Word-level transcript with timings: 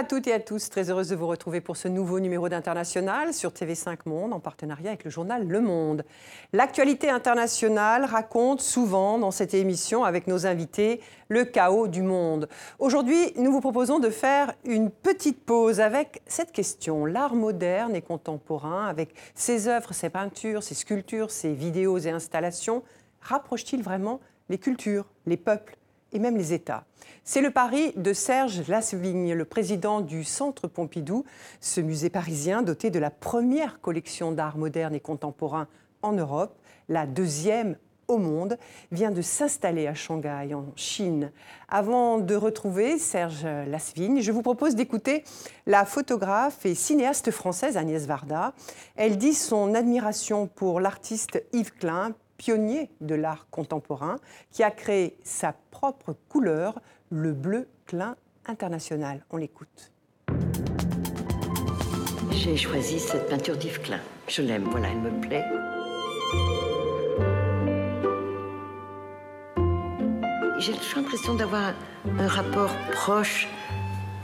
À 0.00 0.04
toutes 0.04 0.28
et 0.28 0.32
à 0.32 0.40
tous, 0.40 0.70
très 0.70 0.88
heureuse 0.88 1.10
de 1.10 1.14
vous 1.14 1.26
retrouver 1.26 1.60
pour 1.60 1.76
ce 1.76 1.86
nouveau 1.86 2.20
numéro 2.20 2.48
d'International 2.48 3.34
sur 3.34 3.50
TV5 3.50 3.98
Monde 4.06 4.32
en 4.32 4.40
partenariat 4.40 4.88
avec 4.88 5.04
le 5.04 5.10
journal 5.10 5.46
Le 5.46 5.60
Monde. 5.60 6.06
L'actualité 6.54 7.10
internationale 7.10 8.06
raconte 8.06 8.62
souvent 8.62 9.18
dans 9.18 9.30
cette 9.30 9.52
émission 9.52 10.02
avec 10.02 10.26
nos 10.26 10.46
invités 10.46 11.02
le 11.28 11.44
chaos 11.44 11.86
du 11.86 12.00
monde. 12.00 12.48
Aujourd'hui, 12.78 13.34
nous 13.36 13.52
vous 13.52 13.60
proposons 13.60 13.98
de 13.98 14.08
faire 14.08 14.54
une 14.64 14.88
petite 14.90 15.44
pause 15.44 15.80
avec 15.80 16.22
cette 16.24 16.52
question. 16.52 17.04
L'art 17.04 17.34
moderne 17.34 17.94
et 17.94 18.00
contemporain, 18.00 18.86
avec 18.86 19.14
ses 19.34 19.68
œuvres, 19.68 19.92
ses 19.92 20.08
peintures, 20.08 20.62
ses 20.62 20.74
sculptures, 20.74 21.30
ses 21.30 21.52
vidéos 21.52 21.98
et 21.98 22.08
installations, 22.08 22.84
rapproche-t-il 23.20 23.82
vraiment 23.82 24.20
les 24.48 24.56
cultures, 24.56 25.04
les 25.26 25.36
peuples? 25.36 25.76
Et 26.12 26.18
même 26.18 26.36
les 26.36 26.52
États. 26.52 26.84
C'est 27.24 27.40
le 27.40 27.50
pari 27.50 27.92
de 27.96 28.12
Serge 28.12 28.66
Lasvigne, 28.68 29.34
le 29.34 29.44
président 29.44 30.00
du 30.00 30.24
Centre 30.24 30.68
Pompidou, 30.68 31.24
ce 31.60 31.80
musée 31.80 32.10
parisien 32.10 32.62
doté 32.62 32.90
de 32.90 32.98
la 32.98 33.10
première 33.10 33.80
collection 33.80 34.32
d'art 34.32 34.56
moderne 34.56 34.94
et 34.94 35.00
contemporain 35.00 35.68
en 36.02 36.12
Europe, 36.12 36.58
la 36.88 37.06
deuxième 37.06 37.76
au 38.08 38.18
monde, 38.18 38.58
vient 38.90 39.12
de 39.12 39.22
s'installer 39.22 39.86
à 39.86 39.94
Shanghai, 39.94 40.52
en 40.52 40.64
Chine. 40.74 41.30
Avant 41.68 42.18
de 42.18 42.34
retrouver 42.34 42.98
Serge 42.98 43.44
Lasvigne, 43.44 44.20
je 44.20 44.32
vous 44.32 44.42
propose 44.42 44.74
d'écouter 44.74 45.22
la 45.66 45.84
photographe 45.84 46.66
et 46.66 46.74
cinéaste 46.74 47.30
française 47.30 47.76
Agnès 47.76 48.06
Varda. 48.06 48.52
Elle 48.96 49.16
dit 49.16 49.34
son 49.34 49.74
admiration 49.74 50.48
pour 50.48 50.80
l'artiste 50.80 51.42
Yves 51.52 51.74
Klein, 51.74 52.14
pionnier 52.40 52.88
de 53.02 53.14
l'art 53.14 53.48
contemporain, 53.50 54.16
qui 54.50 54.62
a 54.62 54.70
créé 54.70 55.18
sa 55.22 55.52
propre 55.70 56.16
couleur, 56.30 56.80
le 57.10 57.34
bleu 57.34 57.68
clin 57.84 58.16
international. 58.46 59.26
On 59.28 59.36
l'écoute. 59.36 59.92
J'ai 62.30 62.56
choisi 62.56 62.98
cette 62.98 63.28
peinture 63.28 63.58
d'Yves 63.58 63.82
Klein. 63.82 64.00
Je 64.26 64.40
l'aime, 64.40 64.64
voilà, 64.70 64.88
elle 64.88 65.00
me 65.00 65.20
plaît. 65.20 65.44
J'ai 70.58 70.72
toujours 70.72 71.02
l'impression 71.02 71.34
d'avoir 71.34 71.74
un 72.18 72.26
rapport 72.26 72.74
proche. 72.92 73.48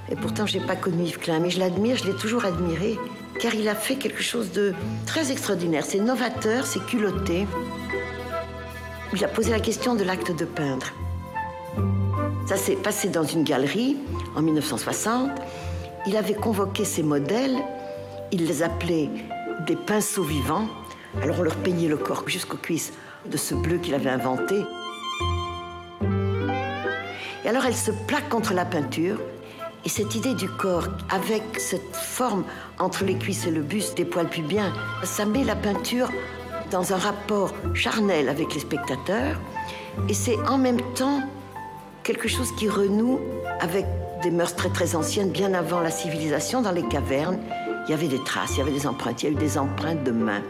Et 0.09 0.17
pourtant, 0.17 0.47
je 0.47 0.59
n'ai 0.59 0.65
pas 0.65 0.77
connu 0.77 1.03
Yves 1.03 1.19
Klein, 1.19 1.41
mais 1.41 1.51
je 1.51 1.59
l'admire, 1.59 1.97
je 1.97 2.07
l'ai 2.07 2.17
toujours 2.17 2.47
admiré, 2.47 2.97
car 3.41 3.55
il 3.55 3.69
a 3.69 3.75
fait 3.75 3.97
quelque 3.97 4.23
chose 4.23 4.53
de 4.53 4.75
très 5.07 5.31
extraordinaire. 5.33 5.85
C'est 5.85 6.01
novateur, 6.01 6.67
c'est 6.67 6.85
culotté 6.87 7.47
il 9.17 9.25
a 9.25 9.29
posé 9.29 9.51
la 9.51 9.61
question 9.61 9.95
de 9.95 10.05
l'acte 10.05 10.37
de 10.37 10.45
peindre. 10.45 10.93
Ça 12.47 12.57
s'est 12.57 12.77
passé 12.77 13.09
dans 13.09 13.25
une 13.25 13.45
galerie 13.45 13.97
en 14.35 14.43
1960. 14.43 15.31
Il 16.07 16.17
avait 16.17 16.35
convoqué 16.35 16.85
ses 16.85 17.03
modèles, 17.03 17.57
il 18.31 18.47
les 18.47 18.63
appelait 18.63 19.09
des 19.67 19.77
pinceaux 19.77 20.23
vivants. 20.23 20.69
Alors 21.23 21.41
on 21.41 21.43
leur 21.43 21.57
peignait 21.57 21.89
le 21.89 21.97
corps 21.97 22.25
jusqu'aux 22.27 22.59
cuisses 22.59 22.93
de 23.31 23.37
ce 23.37 23.55
bleu 23.55 23.79
qu'il 23.79 23.95
avait 23.95 24.11
inventé. 24.11 24.57
Et 27.45 27.49
alors 27.49 27.65
elle 27.65 27.75
se 27.75 27.93
plaque 28.07 28.29
contre 28.29 28.55
la 28.55 28.65
peinture. 28.65 29.19
Et 29.87 29.89
cette 29.89 30.17
idée 30.17 30.35
du 30.35 30.49
corps, 30.49 30.89
avec 31.11 31.45
cette 31.61 31.95
forme 31.95 32.43
entre 32.81 33.05
les 33.05 33.17
cuisses 33.17 33.47
et 33.47 33.53
le 33.53 33.63
buste 33.63 33.97
des 33.97 34.05
poils 34.05 34.29
pubiens, 34.29 34.73
ça 35.05 35.25
met 35.25 35.45
la 35.45 35.55
peinture 35.55 36.11
dans 36.73 36.93
un 36.93 36.97
rapport 36.97 37.53
charnel 37.73 38.29
avec 38.29 38.53
les 38.53 38.59
spectateurs, 38.59 39.39
et 40.09 40.13
c'est 40.13 40.39
en 40.49 40.59
même 40.59 40.81
temps 40.97 41.23
quelque 42.03 42.27
chose 42.27 42.51
qui 42.57 42.69
renoue 42.69 43.21
avec 43.61 43.87
des 44.25 44.33
mœurs 44.33 44.57
très 44.57 44.71
très 44.71 44.97
anciennes, 44.97 45.31
bien 45.31 45.55
avant 45.55 45.79
la 45.79 45.93
civilisation, 45.93 46.63
dans 46.63 46.73
les 46.73 46.89
cavernes. 46.89 47.39
Il 47.87 47.93
y 47.93 47.95
avait 47.95 48.09
des 48.09 48.25
traces, 48.25 48.57
il 48.57 48.59
y 48.59 48.63
avait 48.63 48.73
des 48.73 48.89
empreintes, 48.89 49.23
il 49.23 49.27
y 49.27 49.29
a 49.29 49.33
eu 49.33 49.37
des 49.37 49.57
empreintes 49.57 50.03
de 50.03 50.11
mains. 50.11 50.43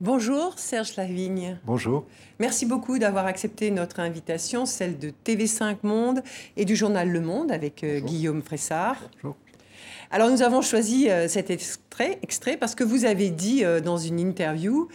Bonjour 0.00 0.56
Serge 0.56 0.94
Lavigne. 0.94 1.58
Bonjour. 1.66 2.06
Merci 2.38 2.66
beaucoup 2.66 3.00
d'avoir 3.00 3.26
accepté 3.26 3.72
notre 3.72 3.98
invitation, 3.98 4.64
celle 4.64 4.96
de 4.96 5.10
TV5 5.24 5.78
Monde 5.82 6.22
et 6.56 6.64
du 6.64 6.76
journal 6.76 7.10
Le 7.10 7.20
Monde 7.20 7.50
avec 7.50 7.82
euh, 7.82 7.98
Guillaume 7.98 8.40
Fressard. 8.40 8.96
Bonjour. 9.14 9.36
Alors 10.12 10.30
nous 10.30 10.42
avons 10.42 10.62
choisi 10.62 11.10
euh, 11.10 11.26
cet 11.26 11.50
extrait, 11.50 12.20
extrait 12.22 12.56
parce 12.56 12.76
que 12.76 12.84
vous 12.84 13.06
avez 13.06 13.30
dit 13.30 13.64
euh, 13.64 13.80
dans 13.80 13.98
une 13.98 14.20
interview 14.20 14.86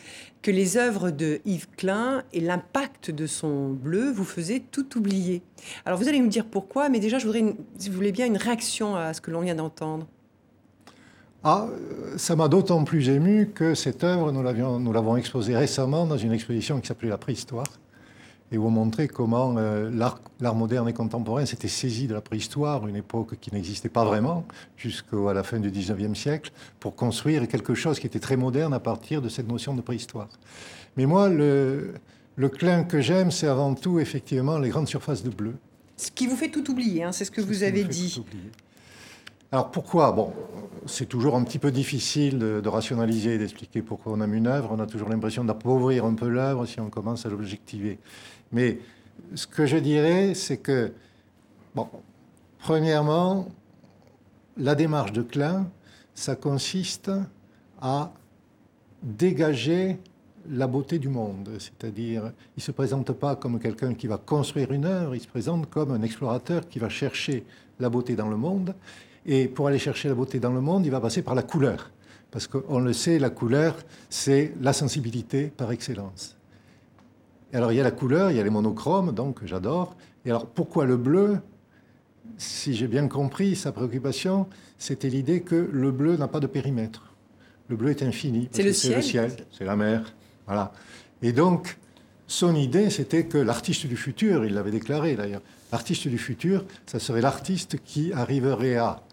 que 0.42 0.52
les 0.52 0.78
œuvres 0.78 1.12
de 1.12 1.42
Yves 1.44 1.68
Klein 1.75 2.24
et 2.31 2.40
l'impact 2.40 3.12
de 3.12 3.28
son 3.28 3.72
bleu 3.72 4.09
vous 4.09 4.24
faisaient 4.24 4.63
tout 4.72 4.97
oublier. 4.97 5.42
Alors 5.86 6.00
vous 6.00 6.08
allez 6.08 6.19
nous 6.19 6.30
dire 6.30 6.46
pourquoi, 6.46 6.88
mais 6.88 7.00
déjà 7.00 7.19
je 7.19 7.25
voudrais, 7.25 7.44
si 7.78 7.90
vous 7.90 7.96
voulez 7.96 8.13
bien, 8.13 8.25
une 8.25 8.38
réaction 8.38 8.96
à 8.96 9.13
ce 9.13 9.19
que 9.19 9.31
l'on 9.31 9.42
vient 9.42 9.56
d'entendre. 9.56 10.08
Ah, 11.44 11.68
ça 12.16 12.36
m'a 12.36 12.48
d'autant 12.48 12.84
plus 12.86 13.09
ému 13.09 13.50
que 13.54 13.76
cette 13.76 14.04
œuvre, 14.04 14.31
nous 14.31 14.94
l'avons 14.94 15.18
exposée 15.18 15.58
récemment 15.58 16.06
dans 16.06 16.18
une 16.18 16.31
exposition 16.31 16.80
qui 16.80 16.88
s'appelait 16.88 17.09
La 17.09 17.18
Préhistoire 17.18 17.66
et 18.54 18.58
vous 18.58 18.70
montrer 18.70 19.08
comment 19.08 19.56
euh, 19.58 19.90
l'art 20.40 20.56
moderne 20.56 20.88
et 20.88 20.94
contemporain 20.94 21.46
s'était 21.46 21.68
saisi 21.68 22.08
de 22.08 22.14
la 22.14 22.22
préhistoire, 22.22 22.88
une 22.88 22.96
époque 22.96 23.36
qui 23.42 23.52
n'existait 23.52 23.90
pas 23.90 24.06
vraiment, 24.06 24.46
jusqu'à 24.78 25.34
la 25.34 25.44
fin 25.44 25.59
du 25.59 25.72
19e 25.72 26.14
siècle, 26.14 26.52
pour 26.80 26.96
construire 26.96 27.48
quelque 27.48 27.74
chose 27.74 28.00
qui 28.00 28.06
était 28.06 28.20
très 28.20 28.38
moderne 28.38 28.74
à 28.74 28.80
partir 28.80 29.22
de 29.22 29.30
cette 29.30 29.48
notion 29.48 29.74
de 29.74 29.81
préhistoire. 29.81 30.30
Mais 30.98 31.08
moi, 31.08 31.30
le, 31.30 31.96
le 32.36 32.50
clin 32.50 32.84
que 32.84 33.02
j'aime, 33.02 33.31
c'est 33.31 33.48
avant 33.48 33.74
tout 33.74 34.00
effectivement 34.00 34.60
les 34.60 34.70
grandes 34.70 34.88
surfaces 34.88 35.24
de 35.24 35.31
bleu. 35.31 35.56
Ce 35.98 36.12
qui 36.12 36.28
vous 36.28 36.36
fait 36.36 36.50
tout 36.50 36.70
oublier, 36.70 37.04
hein, 37.04 37.12
c'est 37.12 37.25
ce 37.25 37.31
que 37.31 37.42
vous 37.42 37.64
avez 37.64 37.84
dit. 37.84 38.24
Alors 39.53 39.69
pourquoi? 39.69 40.12
Bon, 40.14 40.34
c'est 40.88 41.06
toujours 41.06 41.36
un 41.36 41.44
petit 41.44 41.59
peu 41.59 41.69
difficile 41.69 42.40
de, 42.40 42.68
rationaliser, 42.68 43.38
d'expliquer 43.38 43.84
pourquoi 43.84 44.14
on 44.14 44.22
aime 44.22 44.34
une 44.34 44.47
œuvre. 44.47 44.69
On 44.72 44.80
a 44.80 44.88
toujours 44.88 45.09
l'impression 45.09 45.44
d'appauvrir 45.44 46.06
un 46.06 46.16
peu 46.16 46.28
l'œuvre 46.28 46.66
si 46.66 46.80
on 46.80 46.90
commence 46.90 47.28
à 47.28 47.30
l'objectiver. 47.30 48.00
Mais 48.52 48.80
ce 49.36 49.46
que 49.46 49.68
je 49.68 49.78
dirais, 49.78 50.34
c'est 50.34 50.58
que, 50.58 50.92
bon, 51.75 51.88
premièrement, 52.58 53.47
la 54.58 54.74
démarche 54.74 55.12
de 55.12 55.22
Klein, 55.22 55.68
ça 56.16 56.36
consiste 56.36 57.12
à 57.80 58.12
dégager 59.03 60.00
la 60.50 60.66
beauté 60.66 60.97
du 60.97 61.09
monde. 61.09 61.52
C'est-à-dire, 61.59 62.31
il 62.58 62.59
ne 62.59 62.63
se 62.63 62.72
présente 62.72 63.12
pas 63.12 63.36
comme 63.36 63.59
quelqu'un 63.59 63.94
qui 63.94 64.08
va 64.08 64.18
construire 64.18 64.72
une 64.72 64.86
œuvre, 64.86 65.13
il 65.13 65.22
se 65.22 65.28
présente 65.28 65.69
comme 65.69 65.92
un 65.92 66.02
explorateur 66.02 66.68
qui 66.68 66.80
va 66.80 66.90
chercher 66.90 67.46
la 67.80 67.92
beauté 67.92 68.16
dans 68.16 68.30
le 68.30 68.38
monde. 68.38 68.74
Et 69.25 69.47
pour 69.47 69.67
aller 69.67 69.79
chercher 69.79 70.09
la 70.09 70.16
beauté 70.16 70.39
dans 70.39 70.51
le 70.51 70.61
monde, 70.61 70.85
il 70.85 70.91
va 70.91 71.00
passer 71.00 71.22
par 71.22 71.35
la 71.35 71.44
couleur. 71.44 71.91
Parce 72.31 72.47
qu'on 72.47 72.79
le 72.79 72.94
sait, 72.94 73.19
la 73.19 73.29
couleur, 73.29 73.75
c'est 74.09 74.53
la 74.61 74.73
sensibilité 74.73 75.47
par 75.56 75.72
excellence 75.72 76.35
alors 77.53 77.72
il 77.72 77.75
y 77.75 77.79
a 77.79 77.83
la 77.83 77.91
couleur, 77.91 78.31
il 78.31 78.38
y 78.38 78.39
a 78.39 78.44
les 78.44 78.50
monochromes, 78.50 79.13
donc 79.13 79.39
j'adore. 79.45 79.95
Et 80.25 80.29
alors 80.29 80.47
pourquoi 80.47 80.85
le 80.85 80.97
bleu? 80.97 81.38
Si 82.38 82.73
j'ai 82.73 82.88
bien 82.88 83.07
compris, 83.07 83.56
sa 83.56 83.72
préoccupation, 83.72 84.47
c'était 84.78 85.09
l'idée 85.09 85.41
que 85.41 85.69
le 85.72 85.91
bleu 85.91 86.17
n'a 86.17 86.28
pas 86.28 86.39
de 86.39 86.47
périmètre. 86.47 87.13
Le 87.67 87.75
bleu 87.75 87.91
est 87.91 88.01
infini. 88.01 88.50
C'est 88.51 88.63
le, 88.63 88.73
ciel. 88.73 89.01
C'est 89.51 89.66
la 89.66 89.75
mer. 89.75 90.13
Voilà. 90.47 90.73
Et 91.22 91.31
donc, 91.31 91.78
son 92.28 92.56
idée, 92.56 92.89
c'était 92.89 93.25
que 93.25 93.38
l'artiste 93.38 93.86
du 93.86 93.95
futur, 93.95 94.45
il 94.45 94.53
l'avait 94.53 94.71
déclaré 94.71 95.15
d'ailleurs, 95.15 95.42
l'artiste 95.71 96.07
du 96.07 96.18
futur, 96.18 96.65
ça 96.86 97.00
serait 97.00 97.21
l'artiste 97.21 97.77
qui 97.83 98.12
arriverait 98.13 98.77
à 98.77 99.03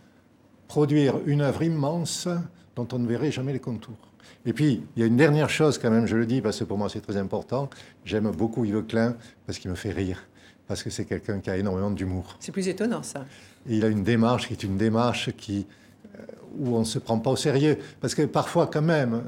produire 0.71 1.17
une 1.27 1.41
œuvre 1.41 1.65
immense 1.65 2.29
dont 2.77 2.87
on 2.93 3.01
ne 3.01 3.09
verrait 3.09 3.33
jamais 3.33 3.53
les 3.53 3.59
contours. 3.59 3.99
Et 4.47 4.53
puis, 4.53 4.85
il 4.95 5.01
y 5.01 5.03
a 5.03 5.07
une 5.07 5.17
dernière 5.17 5.51
chose 5.51 5.79
quand 5.79 5.91
même, 5.91 6.07
je 6.07 6.17
le 6.17 6.27
dis 6.27 6.41
parce 6.41 6.61
que 6.61 6.65
pour 6.65 6.79
moi 6.79 6.89
c'est 6.89 7.01
très 7.01 7.17
important. 7.17 7.69
J'aime 8.05 8.31
beaucoup 8.31 8.65
Yves 8.65 8.85
Klein 8.85 9.17
parce 9.47 9.59
qu'il 9.59 9.69
me 9.69 9.75
fait 9.75 9.91
rire, 9.91 10.23
parce 10.69 10.85
que 10.85 10.91
c'est 10.91 11.07
quelqu'un 11.07 11.41
qui 11.41 11.51
a 11.51 11.57
énormément 11.57 11.91
d'humour. 11.91 12.37
C'est 12.39 12.53
plus 12.53 12.69
étonnant 12.69 13.03
ça. 13.03 13.25
Et 13.69 13.79
il 13.79 13.85
a 13.85 13.89
une 13.89 14.05
démarche 14.05 14.47
qui 14.47 14.53
est 14.53 14.63
une 14.63 14.77
démarche 14.77 15.33
qui, 15.33 15.67
euh, 16.15 16.23
où 16.57 16.77
on 16.77 16.81
ne 16.81 16.85
se 16.85 17.01
prend 17.01 17.19
pas 17.19 17.31
au 17.31 17.37
sérieux. 17.37 17.77
Parce 18.01 18.15
que 18.15 18.23
parfois 18.23 18.69
quand 18.69 18.81
même, 18.81 19.15
euh, 19.15 19.21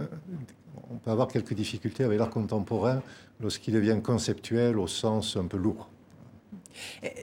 on 0.92 0.98
peut 0.98 1.10
avoir 1.10 1.26
quelques 1.26 1.54
difficultés 1.54 2.04
avec 2.04 2.20
l'art 2.20 2.30
contemporain 2.30 3.02
lorsqu'il 3.40 3.74
devient 3.74 3.98
conceptuel 4.00 4.78
au 4.78 4.86
sens 4.86 5.36
un 5.36 5.46
peu 5.46 5.56
lourd. 5.56 5.88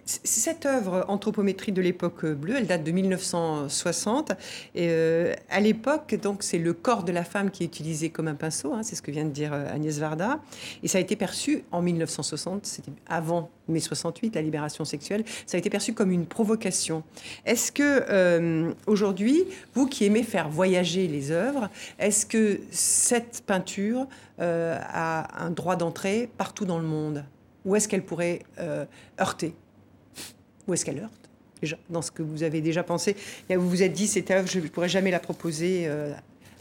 Cette 0.06 0.66
œuvre 0.66 1.06
Anthropométrie 1.08 1.72
de 1.72 1.82
l'époque 1.82 2.26
bleue, 2.26 2.56
elle 2.58 2.68
date 2.68 2.84
de 2.84 2.92
1960. 2.92 4.32
Et 4.76 4.88
euh, 4.90 5.34
à 5.50 5.60
l'époque, 5.60 6.16
donc, 6.22 6.44
c'est 6.44 6.58
le 6.58 6.74
corps 6.74 7.04
de 7.04 7.12
la 7.12 7.24
femme 7.24 7.52
qui 7.52 7.64
est 7.64 7.66
utilisé 7.66 8.10
comme 8.10 8.28
un 8.28 8.36
pinceau, 8.36 8.74
hein, 8.74 8.84
c'est 8.84 8.96
ce 8.96 9.02
que 9.02 9.12
vient 9.12 9.26
de 9.26 9.32
dire 9.32 9.54
euh, 9.54 9.74
Agnès 9.74 9.98
Varda. 10.00 10.40
Et 10.84 10.88
ça 10.88 10.98
a 10.98 11.02
été 11.02 11.16
perçu 11.16 11.64
en 11.72 11.82
1960, 11.82 12.66
c'était 12.66 12.92
avant 13.08 13.50
mai 13.68 13.80
68, 13.80 14.36
la 14.36 14.42
libération 14.42 14.84
sexuelle, 14.84 15.24
ça 15.46 15.58
a 15.58 15.60
été 15.60 15.70
perçu 15.70 15.94
comme 15.94 16.12
une 16.12 16.26
provocation. 16.26 17.04
Est-ce 17.46 17.72
que 17.72 18.04
euh, 18.10 18.74
aujourd'hui, 18.88 19.44
vous 19.76 19.86
qui 19.86 20.06
aimez 20.06 20.24
faire 20.24 20.50
voyager 20.50 21.08
les 21.08 21.32
œuvres, 21.32 21.70
est-ce 22.00 22.26
que 22.26 22.62
cette 22.72 23.44
peinture 23.46 24.08
a 24.40 25.44
un 25.44 25.50
droit 25.52 25.76
d'entrée 25.76 26.30
partout 26.38 26.66
dans 26.66 26.80
le 26.80 26.86
monde? 26.86 27.26
Où 27.66 27.76
est-ce 27.76 27.88
qu'elle 27.88 28.04
pourrait 28.04 28.44
euh, 28.60 28.86
heurter? 29.20 29.54
Où 30.68 30.74
est-ce 30.74 30.86
qu'elle 30.86 31.00
heurte? 31.00 31.30
Déjà, 31.62 31.78
dans 31.90 32.02
ce 32.02 32.12
que 32.12 32.24
vous 32.24 32.44
avez 32.44 32.62
déjà 32.62 32.84
pensé. 32.84 33.16
Vous 33.50 33.70
vous 33.70 33.84
êtes 33.84 33.94
dit, 33.94 34.08
cette 34.08 34.32
œuvre, 34.32 34.48
je 34.48 34.60
ne 34.60 34.68
pourrais 34.68 34.90
jamais 34.90 35.12
la 35.12 35.20
proposer 35.20 35.88
euh, 35.88 36.14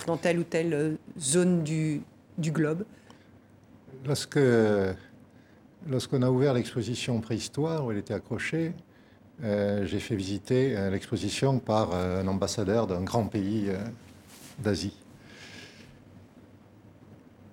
dans 0.06 0.16
telle 0.16 0.38
ou 0.38 0.44
telle 0.44 0.74
euh, 0.74 0.94
zone 1.18 1.62
du, 1.62 2.00
du 2.36 2.50
globe. 2.50 2.84
Lorsque, 4.06 4.38
lorsqu'on 5.88 6.22
a 6.22 6.30
ouvert 6.30 6.54
l'exposition 6.54 7.20
Préhistoire, 7.20 7.84
où 7.84 7.92
elle 7.92 7.98
était 7.98 8.14
accrochée, 8.14 8.72
j'ai 9.42 9.98
fait 9.98 10.14
visiter 10.14 10.90
l'exposition 10.90 11.58
par 11.58 11.94
un 11.94 12.26
ambassadeur 12.28 12.86
d'un 12.86 13.02
grand 13.02 13.26
pays 13.26 13.70
d'Asie. 14.60 14.96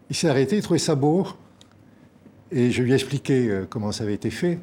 Il 0.09 0.15
s'est 0.15 0.29
arrêté, 0.29 0.57
il 0.57 0.61
trouvait 0.61 0.77
ça 0.77 0.93
beau, 0.93 1.27
et 2.55 2.71
je 2.71 2.81
lui 2.81 2.91
ai 2.91 2.95
expliqué 2.95 3.65
comment 3.69 3.91
ça 3.91 4.05
avait 4.05 4.15
été 4.15 4.31
fait, 4.31 4.57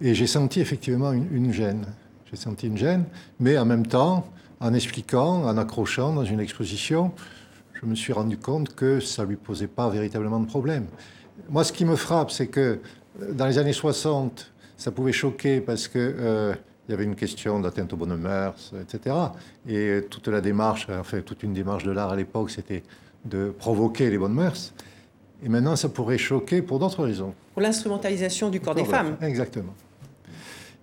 et 0.00 0.14
j'ai 0.14 0.26
senti 0.26 0.60
effectivement 0.60 1.12
une, 1.12 1.28
une 1.32 1.52
gêne. 1.52 1.86
J'ai 2.28 2.36
senti 2.36 2.66
une 2.66 2.76
gêne, 2.76 3.04
mais 3.38 3.56
en 3.58 3.64
même 3.64 3.86
temps, 3.86 4.26
en 4.60 4.74
expliquant, 4.74 5.44
en 5.44 5.56
accrochant 5.56 6.12
dans 6.14 6.24
une 6.24 6.40
exposition, 6.40 7.12
je 7.74 7.86
me 7.86 7.94
suis 7.94 8.12
rendu 8.12 8.38
compte 8.38 8.74
que 8.74 8.98
ça 8.98 9.22
ne 9.22 9.28
lui 9.28 9.36
posait 9.36 9.66
pas 9.66 9.90
véritablement 9.90 10.40
de 10.40 10.46
problème. 10.46 10.86
Moi, 11.50 11.64
ce 11.64 11.72
qui 11.72 11.84
me 11.84 11.96
frappe, 11.96 12.30
c'est 12.30 12.46
que 12.46 12.80
euh, 13.20 13.32
dans 13.32 13.46
les 13.46 13.58
années 13.58 13.72
60, 13.72 14.52
ça 14.76 14.90
pouvait 14.90 15.12
choquer 15.12 15.60
parce 15.60 15.86
que 15.86 15.98
euh, 15.98 16.54
il 16.88 16.92
y 16.92 16.94
avait 16.94 17.04
une 17.04 17.14
question 17.14 17.60
d'atteinte 17.60 17.92
aux 17.92 17.96
bonnes 17.96 18.16
mœurs, 18.16 18.72
etc. 18.80 19.16
Et 19.68 20.00
toute 20.10 20.28
la 20.28 20.40
démarche, 20.40 20.86
enfin 20.90 21.20
toute 21.20 21.42
une 21.42 21.52
démarche 21.52 21.84
de 21.84 21.92
l'art 21.92 22.12
à 22.12 22.16
l'époque, 22.16 22.50
c'était 22.50 22.82
de 23.24 23.50
provoquer 23.50 24.10
les 24.10 24.18
bonnes 24.18 24.34
mœurs. 24.34 24.74
Et 25.44 25.48
maintenant, 25.48 25.76
ça 25.76 25.90
pourrait 25.90 26.18
choquer 26.18 26.62
pour 26.62 26.78
d'autres 26.78 27.04
raisons. 27.04 27.34
Pour 27.52 27.60
l'instrumentalisation 27.60 28.48
du 28.48 28.60
corps 28.60 28.74
des 28.74 28.84
femmes. 28.84 29.16
Exactement. 29.20 29.74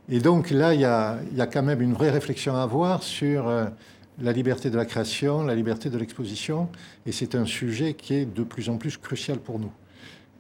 Et 0.07 0.19
donc 0.19 0.51
là, 0.51 0.73
il 0.73 0.81
y, 0.81 0.85
a, 0.85 1.47
quand 1.47 1.63
même 1.63 1.81
une 1.81 1.93
vraie 1.93 2.11
réflexion 2.11 2.55
à 2.55 2.61
avoir 2.61 3.01
sur 3.01 3.47
euh, 3.47 3.65
la 4.21 4.31
liberté 4.31 4.69
de 4.69 4.77
la 4.77 4.85
création, 4.85 5.43
la 5.43 5.55
liberté 5.55 5.89
de 5.89 5.97
l'exposition, 5.97 6.69
et 7.05 7.11
c'est 7.11 7.33
un 7.33 7.45
sujet 7.45 7.93
qui 7.95 8.13
est 8.13 8.25
de 8.25 8.43
plus 8.43 8.69
en 8.69 8.77
plus 8.77 8.97
crucial 8.97 9.39
pour 9.39 9.57
nous. 9.57 9.71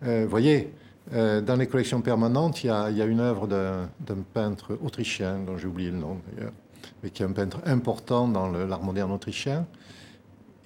Euh, 0.03 0.23
vous 0.23 0.29
voyez, 0.29 0.71
euh, 1.13 1.41
dans 1.41 1.55
les 1.55 1.67
collections 1.67 2.01
permanentes, 2.01 2.63
il 2.63 2.67
y 2.67 2.69
a, 2.69 3.05
une 3.05 3.21
œuvre 3.21 3.47
d'un 3.47 3.89
peintre 4.33 4.77
autrichien, 4.83 5.39
dont 5.39 5.57
j'ai 5.57 5.67
oublié 5.67 5.89
le 5.89 5.97
nom 5.97 6.17
d'ailleurs, 6.27 6.53
mais 7.01 7.09
qui 7.09 7.23
est 7.23 7.25
un 7.25 7.31
peintre 7.31 7.59
important 7.65 8.27
dans 8.27 8.49
l'art 8.49 8.83
moderne 8.83 9.11
autrichien. 9.11 9.65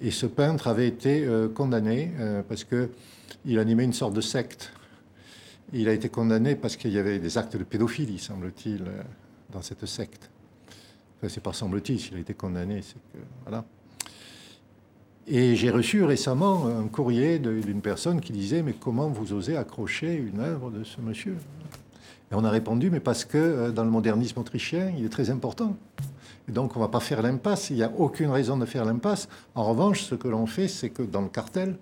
Et 0.00 0.10
ce 0.10 0.26
peintre 0.26 0.68
avait 0.68 0.88
été 0.88 1.26
condamné 1.54 2.10
parce 2.50 2.64
qu'il 3.46 3.58
animait 3.58 3.84
une 3.84 3.92
sorte 3.92 4.14
de 4.14 4.20
secte 4.20 4.72
il 5.72 5.88
a 5.88 5.92
été 5.92 6.08
condamné 6.08 6.54
parce 6.54 6.76
qu'il 6.76 6.92
y 6.92 6.98
avait 6.98 7.18
des 7.18 7.38
actes 7.38 7.56
de 7.56 7.64
pédophilie, 7.64 8.18
semble-t-il, 8.18 8.82
euh, 8.82 9.02
dans 9.52 9.62
cette 9.62 9.86
secte. 9.86 10.30
Enfin, 11.18 11.28
c'est 11.28 11.42
pas 11.42 11.52
semble-t-il, 11.52 11.98
s'il 11.98 12.16
a 12.16 12.18
été 12.18 12.34
condamné, 12.34 12.82
c'est 12.82 12.94
que. 13.12 13.24
Voilà. 13.44 13.64
Et 15.26 15.56
j'ai 15.56 15.70
reçu 15.70 16.04
récemment 16.04 16.66
un 16.66 16.86
courrier 16.86 17.40
d'une 17.40 17.80
personne 17.80 18.20
qui 18.20 18.32
disait 18.32 18.62
Mais 18.62 18.74
comment 18.74 19.08
vous 19.08 19.32
osez 19.32 19.56
accrocher 19.56 20.14
une 20.14 20.38
œuvre 20.38 20.70
de 20.70 20.84
ce 20.84 21.00
monsieur? 21.00 21.36
Et 22.30 22.34
on 22.34 22.44
a 22.44 22.50
répondu 22.50 22.90
Mais 22.90 23.00
parce 23.00 23.24
que 23.24 23.38
euh, 23.38 23.70
dans 23.72 23.84
le 23.84 23.90
modernisme 23.90 24.38
autrichien, 24.38 24.92
il 24.96 25.04
est 25.04 25.10
très 25.10 25.30
important. 25.30 25.76
Et 26.48 26.52
donc 26.52 26.76
on 26.76 26.78
ne 26.78 26.84
va 26.84 26.88
pas 26.88 27.00
faire 27.00 27.22
l'impasse, 27.22 27.70
il 27.70 27.76
n'y 27.76 27.82
a 27.82 27.90
aucune 27.90 28.30
raison 28.30 28.56
de 28.56 28.66
faire 28.66 28.84
l'impasse. 28.84 29.28
En 29.56 29.64
revanche, 29.64 30.02
ce 30.02 30.14
que 30.14 30.28
l'on 30.28 30.46
fait, 30.46 30.68
c'est 30.68 30.90
que 30.90 31.02
dans 31.02 31.22
le 31.22 31.28
cartel, 31.28 31.76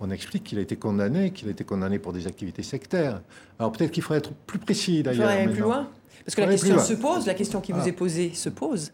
on 0.00 0.10
explique 0.10 0.44
qu'il 0.44 0.58
a 0.58 0.62
été 0.62 0.76
condamné, 0.76 1.32
qu'il 1.32 1.48
a 1.48 1.50
été 1.50 1.64
condamné 1.64 1.98
pour 1.98 2.12
des 2.12 2.26
activités 2.26 2.62
sectaires. 2.62 3.20
Alors 3.58 3.72
peut-être 3.72 3.90
qu'il 3.90 4.02
faudrait 4.02 4.18
être 4.18 4.32
plus 4.32 4.58
précis 4.58 5.02
d'ailleurs. 5.02 5.26
Il 5.26 5.28
faudrait 5.28 5.42
aller 5.42 5.52
plus 5.52 5.62
loin 5.62 5.88
Parce 6.24 6.34
que 6.34 6.40
la 6.42 6.48
question 6.48 6.78
se 6.78 6.94
pose, 6.94 7.26
la 7.26 7.34
question 7.34 7.60
qui 7.60 7.72
vous 7.72 7.86
est 7.86 7.92
posée 7.92 8.32
se 8.34 8.48
pose. 8.48 8.92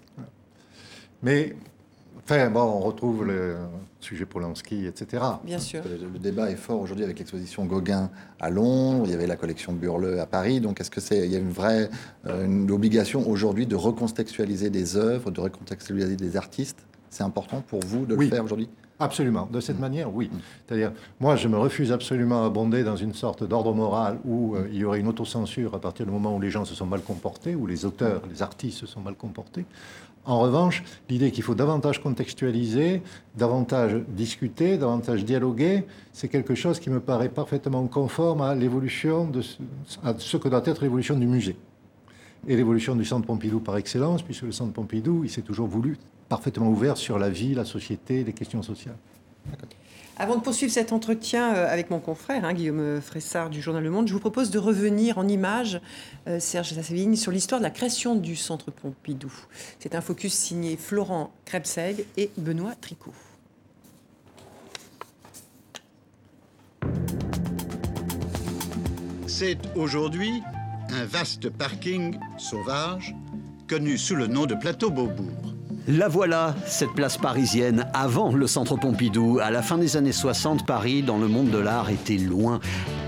Mais, 1.23 1.57
enfin, 2.23 2.51
bon, 2.51 2.61
on 2.61 2.81
retrouve 2.81 3.25
le 3.25 3.57
sujet 4.01 4.27
Polanski, 4.27 4.87
etc. 4.87 5.23
Bien 5.43 5.59
sûr. 5.59 5.83
Le, 5.85 6.19
débat 6.19 6.51
est 6.51 6.57
fort 6.57 6.81
aujourd'hui 6.81 7.05
avec 7.05 7.19
l'exposition 7.19 7.65
Gauguin 7.65 8.11
à 8.39 8.51
Londres, 8.51 9.05
il 9.07 9.11
y 9.11 9.15
avait 9.15 9.27
la 9.27 9.37
collection 9.37 9.73
Burle 9.73 10.19
à 10.21 10.27
Paris. 10.27 10.61
Donc 10.61 10.81
est-ce 10.81 10.91
que 10.91 11.01
c'est, 11.01 11.25
il 11.25 11.33
y 11.33 11.37
a 11.37 11.39
une 11.39 11.51
vraie 11.51 11.89
euh, 12.27 12.45
une 12.45 12.71
obligation 12.71 13.27
aujourd'hui 13.29 13.67
de 13.67 13.77
recontextualiser 13.77 14.69
des 14.69 14.97
œuvres, 14.97 15.31
de 15.31 15.41
recontextualiser 15.41 16.17
des 16.17 16.37
artistes? 16.37 16.85
C'est 17.09 17.23
important 17.23 17.63
pour 17.67 17.81
vous 17.81 18.05
de 18.05 18.15
le 18.15 18.29
faire 18.29 18.45
aujourd'hui? 18.45 18.69
Absolument. 19.01 19.49
De 19.51 19.61
cette 19.61 19.81
manière, 19.81 20.15
oui. 20.15 20.31
C'est-à-dire, 20.67 20.93
moi, 21.21 21.35
je 21.35 21.49
me 21.49 21.59
refuse 21.59 21.91
absolument 21.91 22.45
à 22.45 22.47
abonder 22.47 22.85
dans 22.85 22.97
une 22.97 23.13
sorte 23.13 23.43
d'ordre 23.43 23.75
moral 23.75 24.19
où 24.25 24.55
euh, 24.55 24.69
il 24.73 24.79
y 24.79 24.85
aurait 24.85 25.01
une 25.01 25.09
autocensure 25.09 25.75
à 25.75 25.81
partir 25.81 26.07
du 26.07 26.13
moment 26.13 26.35
où 26.37 26.41
les 26.41 26.51
gens 26.51 26.65
se 26.65 26.75
sont 26.75 26.87
mal 26.87 27.01
comportés, 27.01 27.57
où 27.57 27.67
les 27.67 27.85
auteurs, 27.85 28.23
les 28.31 28.43
artistes 28.43 28.79
se 28.79 28.87
sont 28.87 29.01
mal 29.01 29.15
comportés. 29.15 29.65
En 30.27 30.39
revanche, 30.41 30.83
l'idée 31.11 31.33
qu'il 31.33 31.43
faut 31.43 31.55
davantage 31.55 32.03
contextualiser, 32.03 33.03
davantage 33.37 33.97
discuter, 34.09 34.79
davantage 34.79 35.25
dialoguer, 35.25 35.85
c'est 36.13 36.29
quelque 36.29 36.55
chose 36.55 36.81
qui 36.81 36.89
me 36.89 37.01
paraît 37.01 37.29
parfaitement 37.29 37.87
conforme 37.89 38.41
à 38.41 38.55
l'évolution 38.55 39.27
de 39.27 39.43
à 40.03 40.15
ce 40.17 40.37
que 40.39 40.49
doit 40.49 40.63
être 40.65 40.83
l'évolution 40.83 41.17
du 41.17 41.27
musée 41.27 41.57
et 42.47 42.57
l'évolution 42.57 42.95
du 42.97 43.05
Centre 43.05 43.27
Pompidou 43.27 43.61
par 43.61 43.77
excellence, 43.77 44.23
puisque 44.23 44.43
le 44.43 44.53
Centre 44.53 44.73
Pompidou, 44.73 45.23
il 45.25 45.31
s'est 45.31 45.43
toujours 45.43 45.67
voulu 45.67 45.97
parfaitement 46.29 46.69
ouvert 46.69 46.97
sur 46.97 47.19
la 47.19 47.31
vie, 47.31 47.55
la 47.55 47.65
société, 47.65 48.25
les 48.25 48.33
questions 48.33 48.63
sociales. 48.63 48.97
Avant 50.17 50.37
de 50.37 50.43
poursuivre 50.43 50.73
cet 50.73 50.93
entretien 50.93 51.55
euh, 51.55 51.73
avec 51.73 51.91
mon 51.91 51.99
confrère, 51.99 52.45
hein, 52.45 52.53
Guillaume 52.53 53.01
Fressard 53.01 53.51
du 53.51 53.61
journal 53.61 53.83
Le 53.83 53.91
Monde, 53.91 54.07
je 54.07 54.13
vous 54.13 54.21
propose 54.21 54.51
de 54.51 54.61
revenir 54.61 55.19
en 55.19 55.27
images, 55.27 55.81
euh, 56.29 56.39
Serge 56.39 56.73
Sasseville, 56.73 57.19
sur 57.19 57.33
l'histoire 57.33 57.61
de 57.61 57.65
la 57.65 57.71
création 57.71 58.15
du 58.15 58.37
Centre 58.37 58.71
Pompidou. 58.71 59.33
C'est 59.81 59.97
un 59.97 60.01
focus 60.01 60.33
signé 60.33 60.77
Florent 60.77 61.33
Krebseg 61.45 62.07
et 62.17 62.31
Benoît 62.37 62.75
Tricot. 62.81 63.13
C'est 69.27 69.59
aujourd'hui 69.75 70.45
un 70.91 71.05
vaste 71.05 71.51
parking 71.51 72.19
sauvage 72.39 73.15
connu 73.69 73.97
sous 73.99 74.15
le 74.15 74.27
nom 74.27 74.47
de 74.47 74.55
Plateau 74.55 74.91
Beaubourg. 74.91 75.55
La 75.87 76.09
voilà, 76.09 76.55
cette 76.67 76.93
place 76.95 77.19
parisienne, 77.19 77.87
avant 77.93 78.33
le 78.33 78.47
centre 78.47 78.77
Pompidou. 78.77 79.39
À 79.43 79.51
la 79.51 79.61
fin 79.61 79.77
des 79.77 79.99
années 79.99 80.13
60, 80.13 80.67
Paris, 80.67 81.03
dans 81.03 81.19
le 81.19 81.29
monde 81.29 81.51
de 81.51 81.59
l'art, 81.59 81.91
était 81.91 82.17
loin, 82.17 82.61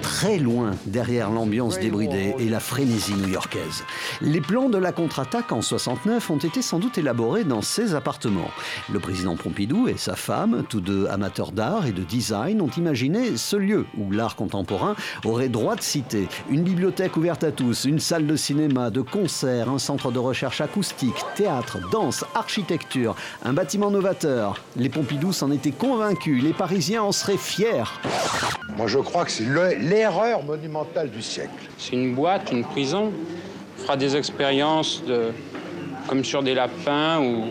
très 0.07 0.39
loin 0.39 0.71
derrière 0.87 1.31
l'ambiance 1.31 1.81
débridée 1.81 2.37
et 2.39 2.49
la 2.49 2.61
frénésie 2.61 3.15
new-yorkaise. 3.15 3.83
Les 4.21 4.41
plans 4.41 4.69
de 4.69 4.79
la 4.79 4.93
contre-attaque 4.93 5.51
en 5.51 5.63
69 5.63 6.31
ont 6.31 6.37
été 6.39 6.63
sans 6.63 6.79
doute 6.79 6.97
élaborés 6.97 7.43
dans 7.43 7.61
ses 7.61 7.97
appartements. 7.97 8.53
Le 8.89 9.01
président 9.01 9.35
Pompidou 9.35 9.89
et 9.89 9.97
sa 9.97 10.15
femme, 10.15 10.63
tous 10.69 10.81
deux 10.81 11.09
amateurs 11.09 11.51
d'art 11.51 11.87
et 11.87 11.93
de 11.93 12.05
design, 12.05 12.63
ont 12.63 12.71
imaginé 12.77 13.37
ce 13.37 13.57
lieu 13.57 13.85
où 13.99 14.13
l'art 14.13 14.37
contemporain 14.37 14.95
aurait 15.25 15.49
droit 15.49 15.75
de 15.75 15.83
citer. 15.83 16.29
Une 16.51 16.63
bibliothèque 16.63 17.17
ouverte 17.17 17.43
à 17.43 17.51
tous, 17.51 17.85
une 17.85 17.99
salle 17.99 18.29
de 18.29 18.37
cinéma, 18.37 18.91
de 18.91 19.01
concert, 19.01 19.69
un 19.69 19.81
centre 19.81 20.13
de 20.13 20.21
recherche 20.21 20.61
acoustique, 20.61 21.17
théâtre, 21.35 21.79
danse, 21.91 22.25
architecture 22.37 23.17
un 23.45 23.53
bâtiment 23.53 23.91
novateur. 23.91 24.63
Les 24.77 24.89
Pompidou 24.89 25.33
s'en 25.33 25.51
étaient 25.51 25.73
convaincus, 25.73 26.43
les 26.43 26.53
Parisiens 26.53 27.03
en 27.03 27.11
seraient 27.13 27.37
fiers. 27.37 27.85
Moi 28.77 28.87
je 28.87 28.99
crois 28.99 29.25
que 29.25 29.31
c'est 29.31 29.45
l'erreur 29.97 30.43
monumentale 30.45 31.11
du 31.11 31.23
siècle. 31.23 31.71
C'est 31.79 31.95
une 31.95 32.15
boîte, 32.15 32.53
une 32.53 32.65
prison. 32.65 33.13
On 33.79 33.83
fera 33.83 33.97
des 33.97 34.15
expériences 34.15 35.03
de, 35.07 35.33
comme 36.07 36.23
sur 36.23 36.43
des 36.43 36.55
lapins 36.55 37.19
ou 37.21 37.47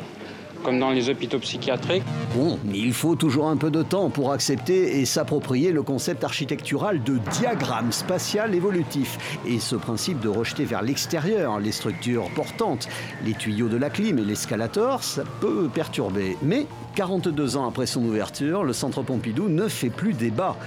comme 0.63 0.79
dans 0.79 0.91
les 0.91 1.09
hôpitaux 1.09 1.39
psychiatriques. 1.39 2.03
Bon, 2.35 2.59
mais 2.63 2.77
il 2.79 2.93
faut 2.93 3.15
toujours 3.15 3.47
un 3.47 3.57
peu 3.57 3.69
de 3.71 3.81
temps 3.83 4.09
pour 4.09 4.31
accepter 4.31 4.99
et 4.99 5.05
s'approprier 5.05 5.71
le 5.71 5.83
concept 5.83 6.23
architectural 6.23 7.03
de 7.03 7.19
diagramme 7.31 7.91
spatial 7.91 8.53
évolutif 8.53 9.39
et 9.47 9.59
ce 9.59 9.75
principe 9.75 10.19
de 10.19 10.29
rejeter 10.29 10.65
vers 10.65 10.81
l'extérieur 10.81 11.59
les 11.59 11.71
structures 11.71 12.29
portantes, 12.35 12.87
les 13.23 13.33
tuyaux 13.33 13.69
de 13.69 13.77
la 13.77 13.89
clim 13.89 14.17
et 14.17 14.23
l'escalator, 14.23 15.03
ça 15.03 15.23
peut 15.39 15.69
perturber. 15.71 16.35
Mais 16.41 16.65
42 16.95 17.57
ans 17.57 17.67
après 17.67 17.85
son 17.85 18.03
ouverture, 18.03 18.63
le 18.63 18.73
centre 18.73 19.03
Pompidou 19.03 19.49
ne 19.49 19.67
fait 19.67 19.89
plus 19.89 20.13
débat. 20.13 20.57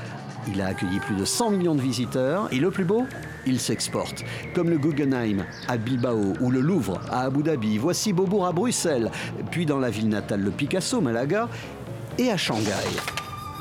Il 0.51 0.61
a 0.61 0.67
accueilli 0.67 0.99
plus 1.01 1.17
de 1.17 1.25
100 1.25 1.51
millions 1.51 1.75
de 1.75 1.81
visiteurs 1.81 2.49
et 2.53 2.59
le 2.59 2.71
plus 2.71 2.85
beau, 2.85 3.07
il 3.47 3.61
s'exporte. 3.61 4.25
Comme 4.55 4.71
le 4.71 4.79
Guggenheim 4.79 5.45
à 5.69 5.77
Bilbao 5.77 6.35
ou 6.41 6.51
le 6.51 6.61
Louvre 6.61 7.01
à 7.11 7.23
Abu 7.23 7.43
Dhabi. 7.43 7.79
Voici 7.79 8.13
Beaubourg 8.13 8.47
à 8.47 8.53
Bruxelles, 8.53 9.11
puis 9.51 9.67
dans 9.67 9.79
la 9.79 9.91
ville 9.91 10.09
natale 10.09 10.41
le 10.41 10.51
Picasso, 10.51 11.01
Malaga 11.01 11.49
et 12.19 12.31
à 12.31 12.37
Shanghai 12.37 12.73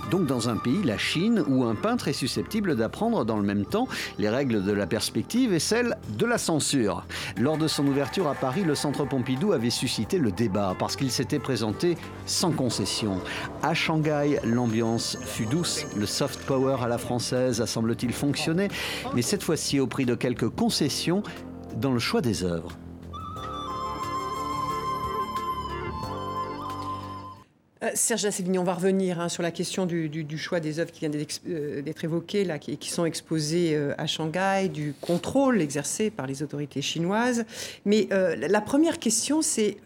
donc 0.10 0.26
dans 0.26 0.50
un 0.50 0.58
pays, 0.58 0.84
la 0.84 0.98
Chine, 0.98 1.44
où 1.48 1.64
un 1.64 1.76
peintre 1.76 2.08
est 2.08 2.14
susceptible 2.14 2.76
d'apprendre 2.76 3.26
dans 3.26 3.38
le 3.38 3.44
même 3.44 3.66
temps 3.66 3.88
les 4.18 4.30
règles 4.30 4.64
de 4.64 4.72
la 4.72 4.88
perspective 4.88 5.54
et 5.54 5.60
celles 5.60 5.98
de 6.18 6.26
la 6.26 6.38
censure. 6.38 7.06
Lors 7.38 7.58
de 7.58 7.68
son 7.68 7.86
ouverture 7.88 8.28
à 8.28 8.36
Paris, 8.36 8.64
le 8.64 8.76
Centre 8.76 9.06
Pompidou 9.06 9.54
avait 9.54 9.70
suscité 9.70 10.18
le 10.18 10.32
débat 10.32 10.76
parce 10.78 10.96
qu'il 10.96 11.12
s'était 11.12 11.40
présenté 11.40 11.98
sans 12.26 12.52
concession. 12.52 13.20
À 13.64 13.74
Shanghai, 13.74 14.40
l'ambiance 14.44 15.18
fut 15.22 15.46
douce, 15.46 15.86
le 15.96 16.06
soft 16.06 16.40
power 16.46 16.78
à 16.82 16.88
la 16.88 16.98
française 16.98 17.62
a 17.62 17.68
semble-t-il 17.68 18.14
fonctionné, 18.14 18.70
mais 19.14 19.22
cette 19.22 19.44
fois-ci 19.44 19.80
au 19.80 19.88
prix 19.88 20.06
de 20.06 20.16
quelques 20.16 20.50
concessions 20.50 21.24
dans 21.76 21.92
le 21.92 22.00
choix 22.00 22.22
des 22.22 22.44
œuvres. 22.44 22.72
Serge 27.98 28.26
Asselineau, 28.26 28.62
on 28.62 28.64
va 28.64 28.76
revenir 28.76 29.20
hein, 29.20 29.28
sur 29.28 29.44
la 29.44 29.52
question 29.52 29.86
du, 29.86 30.38
choix 30.38 30.60
des 30.60 30.80
œuvres 30.80 30.92
qui 30.92 31.00
viennent 31.02 31.26
euh, 31.50 31.82
d'être 31.82 32.04
évoquées, 32.04 32.46
là, 32.46 32.60
qui, 32.60 32.90
sont 32.90 33.06
exposées 33.06 33.76
euh, 33.76 33.94
à 33.98 34.06
Shanghai, 34.08 34.70
du 34.70 34.94
contrôle 35.02 35.62
exercé 35.62 36.10
par 36.10 36.28
les 36.28 36.44
autorités 36.44 36.82
chinoises. 36.82 37.46
Mais 37.86 38.08
la 38.12 38.62
première 38.62 39.00
question, 39.00 39.42
c'est 39.42 39.78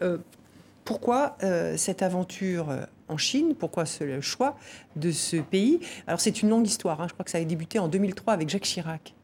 pourquoi 0.84 1.36
cette 1.76 2.02
aventure 2.02 2.68
en 3.08 3.16
Chine? 3.16 3.54
Pourquoi 3.58 3.86
ce 3.86 4.20
choix 4.20 4.56
de 4.96 5.10
ce 5.10 5.36
pays? 5.36 5.80
Alors 6.06 6.20
c'est 6.20 6.42
une 6.42 6.50
longue 6.50 6.66
histoire, 6.66 7.00
hein. 7.00 7.06
je 7.08 7.14
crois 7.14 7.24
que 7.24 7.30
ça 7.30 7.38
a 7.38 7.44
débuté 7.44 7.78
en 7.78 7.88
2003 7.88 8.34
avec 8.34 8.48
Jacques 8.48 8.64
Chirac. 8.64 9.14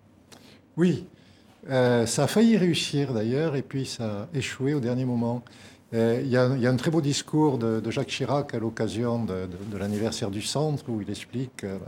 Oui, 0.77 1.07
ça 1.69 2.25
a 2.25 2.27
failli 2.27 2.57
réussir 2.57 3.13
d'ailleurs, 3.13 3.57
et 3.57 3.63
puis 3.63 3.87
ça 3.87 4.23
a 4.23 4.37
échoué 4.37 4.75
au 4.75 4.81
dernier 4.81 5.05
moment. 5.05 5.43
Euh, 5.95 6.21
il 6.23 6.29
y, 6.29 6.37
a, 6.37 6.43
un 6.45 6.77
très 6.77 6.91
beau 6.91 7.01
discours 7.01 7.57
de, 7.57 7.91
Jacques 7.91 8.09
Chirac 8.09 8.55
à 8.55 8.59
l'occasion 8.59 9.25
de, 9.25 9.49
l'anniversaire 9.79 10.31
du 10.31 10.43
centre 10.43 10.85
où 10.89 11.01
il 11.01 11.09
explique 11.09 11.57
que 11.59 11.67
le 11.67 11.79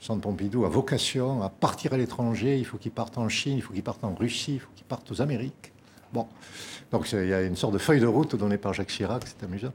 centre 0.00 0.20
Pompidou 0.20 0.64
a 0.64 0.68
vocation 0.68 1.42
à 1.42 1.48
partir 1.48 1.92
à 1.92 1.96
l'étranger, 1.96 2.58
il 2.58 2.64
faut 2.64 2.76
qu'il 2.76 2.90
parte 2.90 3.18
en 3.18 3.28
Chine, 3.28 3.56
il 3.56 3.62
faut 3.62 3.72
qu'il 3.72 3.84
parte 3.84 4.02
en 4.02 4.14
Russie, 4.14 4.54
il 4.54 4.58
faut 4.58 4.70
qu'il 4.74 4.84
parte 4.84 5.10
aux 5.12 5.22
Amériques. 5.22 5.72
Bon, 6.12 6.26
donc 6.90 7.10
il 7.12 7.28
y 7.28 7.32
a 7.32 7.42
une 7.42 7.54
sorte 7.54 7.72
de 7.72 7.78
feuille 7.78 8.00
de 8.00 8.06
route 8.06 8.34
donnée 8.34 8.58
par 8.58 8.74
Jacques 8.74 8.88
Chirac, 8.88 9.22
c'est 9.24 9.44
amusant. 9.44 9.72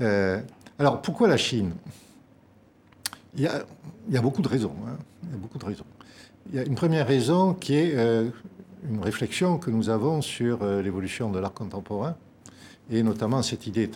Euh, 0.00 0.40
alors 0.78 1.02
pourquoi 1.02 1.26
la 1.26 1.36
Chine? 1.36 1.72
Il 3.34 3.42
y, 3.42 3.48
a, 4.16 4.22
beaucoup 4.22 4.40
de 4.42 4.48
raisons. 4.48 4.72
Hein. 4.86 4.96
il 5.24 5.30
y 5.32 5.34
a 5.34 5.36
beaucoup 5.36 5.58
de 5.58 5.64
raisons. 5.64 5.84
Il 6.50 6.54
y 6.54 6.58
a 6.58 6.62
une 6.62 6.76
première 6.76 7.06
raison 7.06 7.52
qui 7.52 7.74
est 7.74 7.94
euh, 7.96 8.30
une 8.88 9.02
réflexion 9.02 9.58
que 9.58 9.70
nous 9.70 9.90
avons 9.90 10.22
sur 10.22 10.64
l'évolution 10.64 11.30
de 11.30 11.38
l'art 11.38 11.52
contemporain 11.52 12.16
et 12.90 13.02
notamment 13.02 13.42
cette 13.42 13.66
idée 13.66 13.90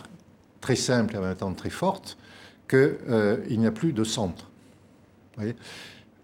très 0.59 0.75
simple 0.75 1.15
et 1.15 1.17
en 1.17 1.21
même 1.21 1.35
temps 1.35 1.53
très 1.53 1.69
forte 1.69 2.17
qu'il 2.69 2.97
euh, 3.09 3.45
n'y 3.49 3.67
a 3.67 3.71
plus 3.71 3.93
de 3.93 4.03
centre. 4.03 4.49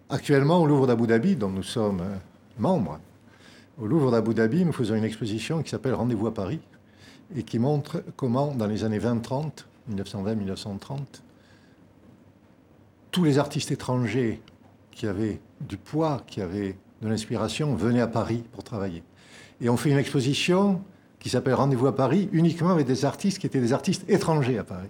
Actuellement, 0.09 0.61
au 0.61 0.65
Louvre 0.65 0.87
d'Abu 0.87 1.07
Dhabi, 1.07 1.35
dont 1.35 1.49
nous 1.49 1.63
sommes 1.63 2.01
euh, 2.01 2.15
membres, 2.57 2.99
au 3.79 3.85
Louvre 3.85 4.11
d'Abu 4.11 4.33
Dhabi, 4.33 4.63
nous 4.63 4.71
faisons 4.71 4.95
une 4.95 5.03
exposition 5.03 5.61
qui 5.61 5.69
s'appelle 5.69 5.93
Rendez-vous 5.93 6.27
à 6.27 6.33
Paris 6.33 6.59
et 7.35 7.43
qui 7.43 7.59
montre 7.59 8.03
comment, 8.15 8.53
dans 8.53 8.67
les 8.67 8.83
années 8.83 8.99
20-30, 8.99 9.65
1920-1930, 9.91 10.99
tous 13.11 13.23
les 13.23 13.39
artistes 13.39 13.71
étrangers 13.71 14.41
qui 14.91 15.07
avaient 15.07 15.39
du 15.61 15.77
poids, 15.77 16.23
qui 16.27 16.41
avaient 16.41 16.75
de 17.01 17.07
l'inspiration, 17.07 17.75
venaient 17.75 18.01
à 18.01 18.07
Paris 18.07 18.43
pour 18.53 18.63
travailler. 18.63 19.03
Et 19.59 19.69
on 19.69 19.77
fait 19.77 19.89
une 19.89 19.97
exposition 19.97 20.81
qui 21.19 21.29
s'appelle 21.29 21.55
Rendez-vous 21.55 21.87
à 21.87 21.95
Paris, 21.95 22.29
uniquement 22.31 22.69
avec 22.69 22.85
des 22.85 23.05
artistes 23.05 23.39
qui 23.39 23.47
étaient 23.47 23.59
des 23.59 23.73
artistes 23.73 24.03
étrangers 24.09 24.57
à 24.57 24.63
Paris. 24.63 24.89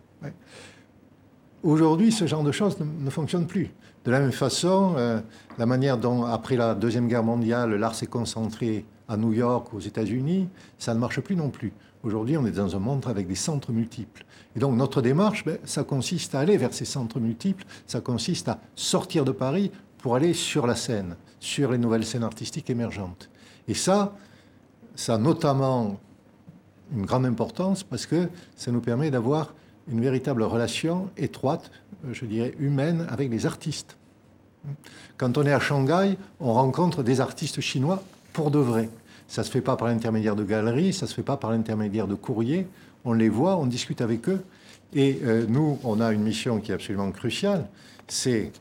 Aujourd'hui, 1.63 2.12
ce 2.12 2.27
genre 2.27 2.43
de 2.43 2.51
choses 2.51 2.77
ne, 2.79 3.10
fonctionne 3.10 3.48
plus. 3.48 3.72
De 4.05 4.12
la 4.12 4.19
même 4.19 4.31
façon, 4.31 4.93
euh, 4.98 5.19
la 5.57 5.65
manière 5.65 5.98
dont, 5.98 6.24
après 6.24 6.55
la 6.55 6.75
Deuxième 6.75 7.07
Guerre 7.07 7.24
mondiale, 7.24 7.74
l'art 7.75 7.96
s'est 7.96 8.07
concentré 8.07 8.86
à 9.07 9.17
New 9.17 9.34
York, 9.34 9.74
aux 9.74 9.79
États-Unis, 9.79 10.50
ça 10.77 10.93
ne 10.93 11.00
marche 11.00 11.19
plus 11.22 11.36
non 11.36 11.50
plus. 11.50 11.74
Aujourd'hui, 12.03 12.38
on 12.38 12.46
est 12.46 12.51
dans 12.51 12.75
un 12.75 12.79
monde 12.79 13.03
avec 13.07 13.27
des 13.27 13.36
centres 13.36 13.72
multiples. 13.72 14.24
Et 14.55 14.60
donc, 14.60 14.75
notre 14.75 15.01
démarche, 15.01 15.43
ben, 15.46 15.57
ça 15.63 15.84
consiste 15.84 16.36
à 16.36 16.39
aller 16.39 16.57
vers 16.57 16.74
ces 16.74 16.86
centres 16.86 17.19
multiples, 17.19 17.65
ça 17.86 18.01
consiste 18.01 18.48
à 18.50 18.60
sortir 18.75 19.25
de 19.25 19.31
Paris 19.31 19.72
pour 19.98 20.15
aller 20.15 20.34
sur 20.34 20.67
la 20.67 20.75
scène, 20.75 21.15
sur 21.39 21.72
les 21.72 21.77
nouvelles 21.77 22.05
scènes 22.05 22.24
artistiques 22.24 22.69
émergentes. 22.69 23.29
Et 23.67 23.74
ça, 23.74 24.15
ça 24.96 25.17
notamment 25.17 26.00
une 26.96 27.06
grande 27.06 27.25
importance 27.25 27.84
parce 27.84 28.06
que 28.06 28.29
ça 28.56 28.72
nous 28.72 28.82
permet 28.82 29.12
d'avoir 29.12 29.53
une 29.89 30.01
véritable 30.01 30.44
relation 30.44 31.10
étroite, 31.17 31.72
euh, 32.06 32.13
je 32.13 32.25
dirais 32.25 32.53
humaine, 32.60 33.06
avec 33.10 33.29
les 33.29 33.46
artistes. 33.46 33.98
Quand 35.17 35.38
on 35.38 35.46
est 35.46 35.53
à 35.53 35.60
Shanghai, 35.60 36.17
on 36.39 36.53
rencontre 36.53 37.03
des 37.03 37.22
artistes 37.22 37.62
chinois 37.62 38.03
pour 38.34 38.51
de 38.51 38.60
vrai. 38.60 38.89
Ça 39.27 39.41
ne 39.41 39.46
se 39.46 39.51
fait 39.51 39.62
pas 39.62 39.75
par 39.77 39.88
l'intermédiaire 39.88 40.36
de 40.36 40.44
galeries, 40.44 40.94
ça 40.94 41.06
ne 41.06 41.10
se 41.10 41.15
fait 41.15 41.24
pas 41.24 41.38
par 41.38 41.51
l'intermédiaire 41.51 42.08
de 42.08 42.15
courriers. 42.15 42.67
On 43.06 43.13
les 43.13 43.29
voit, 43.29 43.58
on 43.58 43.65
discute 43.65 44.01
avec 44.01 44.27
eux. 44.29 44.44
Et 44.94 45.20
euh, 45.24 45.46
nous, 45.48 45.79
on 45.84 46.00
a 46.00 46.12
une 46.12 46.22
mission 46.22 46.60
qui 46.60 46.72
est 46.72 46.75
absolument 46.75 47.12
cruciale, 47.12 47.67
c'est 48.08 48.51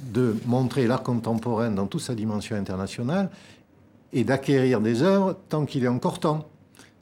de 0.00 0.36
montrer 0.46 0.86
l'art 0.86 1.02
contemporain 1.02 1.70
dans 1.70 1.86
toute 1.86 2.00
sa 2.00 2.14
dimension 2.14 2.56
internationale 2.56 3.30
et 4.12 4.24
d'acquérir 4.24 4.80
des 4.80 5.02
œuvres 5.02 5.36
tant 5.48 5.66
qu'il 5.66 5.84
est 5.84 5.88
encore 5.88 6.18
temps 6.18 6.48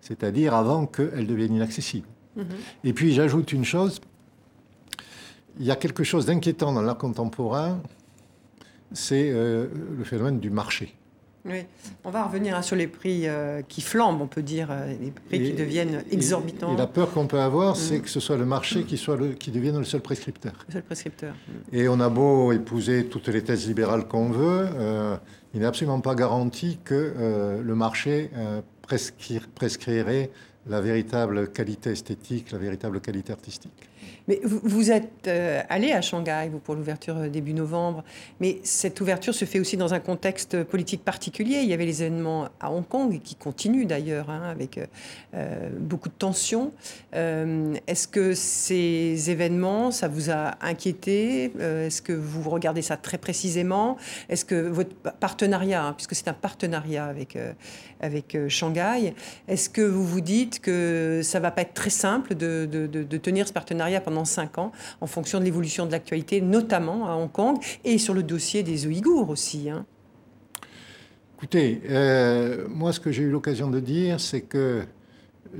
c'est-à-dire 0.06 0.54
avant 0.54 0.86
qu'elle 0.86 1.26
devienne 1.26 1.54
inaccessible. 1.54 2.06
Mhm. 2.36 2.44
Et 2.84 2.92
puis 2.92 3.12
j'ajoute 3.12 3.52
une 3.52 3.64
chose, 3.64 4.00
il 5.58 5.66
y 5.66 5.70
a 5.70 5.76
quelque 5.76 6.04
chose 6.04 6.26
d'inquiétant 6.26 6.72
dans 6.72 6.82
l'art 6.82 6.98
contemporain, 6.98 7.80
c'est 8.92 9.30
euh, 9.30 9.66
le 9.96 10.04
phénomène 10.04 10.38
du 10.38 10.50
marché. 10.50 10.94
Oui, 11.44 11.64
on 12.02 12.10
va 12.10 12.24
revenir 12.24 12.56
hein, 12.56 12.62
sur 12.62 12.74
les 12.74 12.88
prix 12.88 13.28
euh, 13.28 13.62
qui 13.62 13.80
flambent, 13.80 14.20
on 14.20 14.26
peut 14.26 14.42
dire, 14.42 14.68
euh, 14.70 14.92
les 15.00 15.12
prix 15.12 15.44
qui 15.44 15.52
deviennent 15.52 16.02
exorbitants. 16.10 16.74
Et, 16.74 16.76
la 16.76 16.88
peur 16.88 17.12
qu'on 17.12 17.28
peut 17.28 17.38
avoir, 17.38 17.76
c'est 17.76 17.98
mhm. 17.98 18.02
que 18.02 18.10
ce 18.10 18.18
soit 18.18 18.36
le 18.36 18.44
marché 18.46 18.82
qui, 18.82 18.96
soit 18.96 19.16
le, 19.16 19.28
qui 19.28 19.52
devienne 19.52 19.78
le 19.78 19.84
seul 19.84 20.00
prescripteur. 20.00 20.52
Le 20.68 20.72
seul 20.72 20.82
prescripteur. 20.82 21.34
Et 21.72 21.88
on 21.88 22.00
a 22.00 22.08
beau 22.08 22.50
épouser 22.50 23.06
toutes 23.06 23.28
les 23.28 23.42
thèses 23.42 23.66
libérales 23.68 24.08
qu'on 24.08 24.30
veut, 24.30 24.66
il 25.54 25.60
n'est 25.60 25.66
absolument 25.66 26.00
pas 26.00 26.14
garanti 26.14 26.78
que 26.84 27.62
le 27.64 27.74
marché 27.74 28.30
prescrirait 28.86 30.30
la 30.68 30.80
véritable 30.80 31.52
qualité 31.52 31.90
esthétique, 31.90 32.50
la 32.52 32.58
véritable 32.58 33.00
qualité 33.00 33.32
artistique. 33.32 33.88
Mais 34.28 34.40
vous, 34.42 34.90
êtes 34.90 35.28
euh, 35.28 35.62
allé 35.68 35.92
à 35.92 36.00
Shanghai, 36.00 36.50
pour 36.64 36.74
l'ouverture 36.74 37.16
euh, 37.16 37.28
début 37.28 37.54
novembre, 37.54 38.02
mais 38.40 38.58
cette 38.64 39.00
ouverture 39.00 39.34
se 39.34 39.44
fait 39.44 39.60
aussi 39.60 39.76
dans 39.76 39.94
un 39.94 40.00
contexte 40.00 40.64
politique 40.64 41.04
particulier. 41.04 41.60
Il 41.62 41.68
y 41.68 41.72
avait 41.72 41.86
les 41.86 42.02
événements 42.02 42.48
à 42.60 42.72
Hong 42.72 42.86
Kong, 42.86 43.20
qui 43.22 43.36
continuent 43.36 43.86
d'ailleurs, 43.86 44.30
hein, 44.30 44.42
avec 44.50 44.80
euh, 45.34 45.70
beaucoup 45.78 46.08
de 46.08 46.14
tensions. 46.14 46.72
Est-ce 47.12 48.08
que 48.08 48.34
ces 48.34 49.30
événements, 49.30 49.90
ça 49.90 50.08
vous 50.08 50.30
a 50.30 50.56
inquiété 50.60 51.52
Est-ce 51.58 52.02
que 52.02 52.12
vous 52.12 52.50
regardez 52.50 52.82
ça 52.82 52.96
très 52.96 53.18
précisément? 53.18 53.96
Est-ce 54.28 54.44
que 54.44 54.54
votre 54.54 54.94
partenariat, 54.94 55.84
hein, 55.84 55.92
puisque 55.92 56.14
c'est 56.14 56.28
un 56.28 56.34
partenariat 56.34 57.06
avec, 57.06 57.38
avec 58.00 58.36
Shanghai, 58.48 59.14
est-ce 59.48 59.70
que 59.70 59.82
vous 59.82 60.04
vous 60.04 60.20
dites 60.20 60.60
que 60.60 61.20
ça 61.22 61.40
va 61.40 61.50
pas 61.50 61.62
être 61.62 61.74
très 61.74 61.90
simple 61.90 62.34
de, 62.34 62.68
de, 62.70 62.86
de 62.86 63.16
tenir 63.16 63.48
ce 63.48 63.52
partenariat 63.52 64.00
pendant 64.00 64.15
cinq 64.24 64.58
ans, 64.58 64.72
en 65.00 65.06
fonction 65.06 65.38
de 65.38 65.44
l'évolution 65.44 65.86
de 65.86 65.92
l'actualité, 65.92 66.40
notamment 66.40 67.08
à 67.08 67.14
Hong 67.14 67.30
Kong, 67.30 67.58
et 67.84 67.98
sur 67.98 68.14
le 68.14 68.22
dossier 68.22 68.62
des 68.62 68.86
Ouïghours 68.86 69.28
aussi. 69.28 69.70
Hein. 69.70 69.84
Écoutez, 71.36 71.82
euh, 71.90 72.66
moi, 72.68 72.92
ce 72.92 73.00
que 73.00 73.12
j'ai 73.12 73.22
eu 73.22 73.30
l'occasion 73.30 73.68
de 73.68 73.80
dire, 73.80 74.20
c'est 74.20 74.40
que 74.40 74.84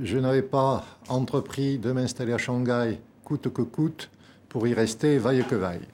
je 0.01 0.17
n'avais 0.17 0.41
pas 0.41 0.85
entrepris 1.07 1.77
de 1.77 1.91
m'installer 1.91 2.33
à 2.33 2.37
Shanghai 2.37 2.99
coûte 3.23 3.51
que 3.53 3.61
coûte 3.61 4.09
pour 4.49 4.67
y 4.67 4.73
rester 4.73 5.17
vaille 5.17 5.43
que 5.43 5.55
vaille. 5.55 5.87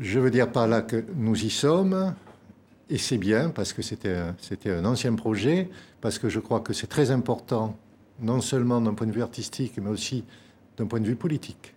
Je 0.00 0.18
veux 0.18 0.30
dire 0.30 0.50
par 0.50 0.66
là 0.66 0.80
que 0.80 1.04
nous 1.16 1.44
y 1.44 1.50
sommes, 1.50 2.14
et 2.90 2.98
c'est 2.98 3.18
bien 3.18 3.50
parce 3.50 3.72
que 3.72 3.82
c'était 3.82 4.70
un 4.70 4.84
ancien 4.84 5.14
projet, 5.14 5.68
parce 6.00 6.18
que 6.18 6.28
je 6.28 6.40
crois 6.40 6.60
que 6.60 6.72
c'est 6.72 6.86
très 6.86 7.10
important, 7.10 7.76
non 8.20 8.40
seulement 8.40 8.80
d'un 8.80 8.94
point 8.94 9.06
de 9.06 9.12
vue 9.12 9.22
artistique, 9.22 9.74
mais 9.80 9.90
aussi 9.90 10.24
d'un 10.78 10.86
point 10.86 11.00
de 11.00 11.06
vue 11.06 11.16
politique, 11.16 11.74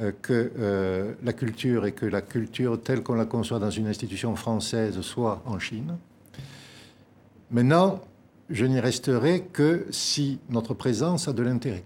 euh, 0.00 0.12
que 0.22 0.52
euh, 0.58 1.12
la 1.22 1.32
culture 1.32 1.86
et 1.86 1.92
que 1.92 2.06
la 2.06 2.22
culture 2.22 2.80
telle 2.80 3.02
qu'on 3.02 3.14
la 3.14 3.26
conçoit 3.26 3.58
dans 3.58 3.70
une 3.70 3.86
institution 3.86 4.34
française 4.36 5.00
soit 5.00 5.42
en 5.44 5.58
Chine. 5.58 5.96
Maintenant, 7.50 8.00
je 8.50 8.64
n'y 8.64 8.80
resterai 8.80 9.42
que 9.52 9.86
si 9.90 10.38
notre 10.50 10.74
présence 10.74 11.28
a 11.28 11.32
de 11.32 11.42
l'intérêt. 11.42 11.84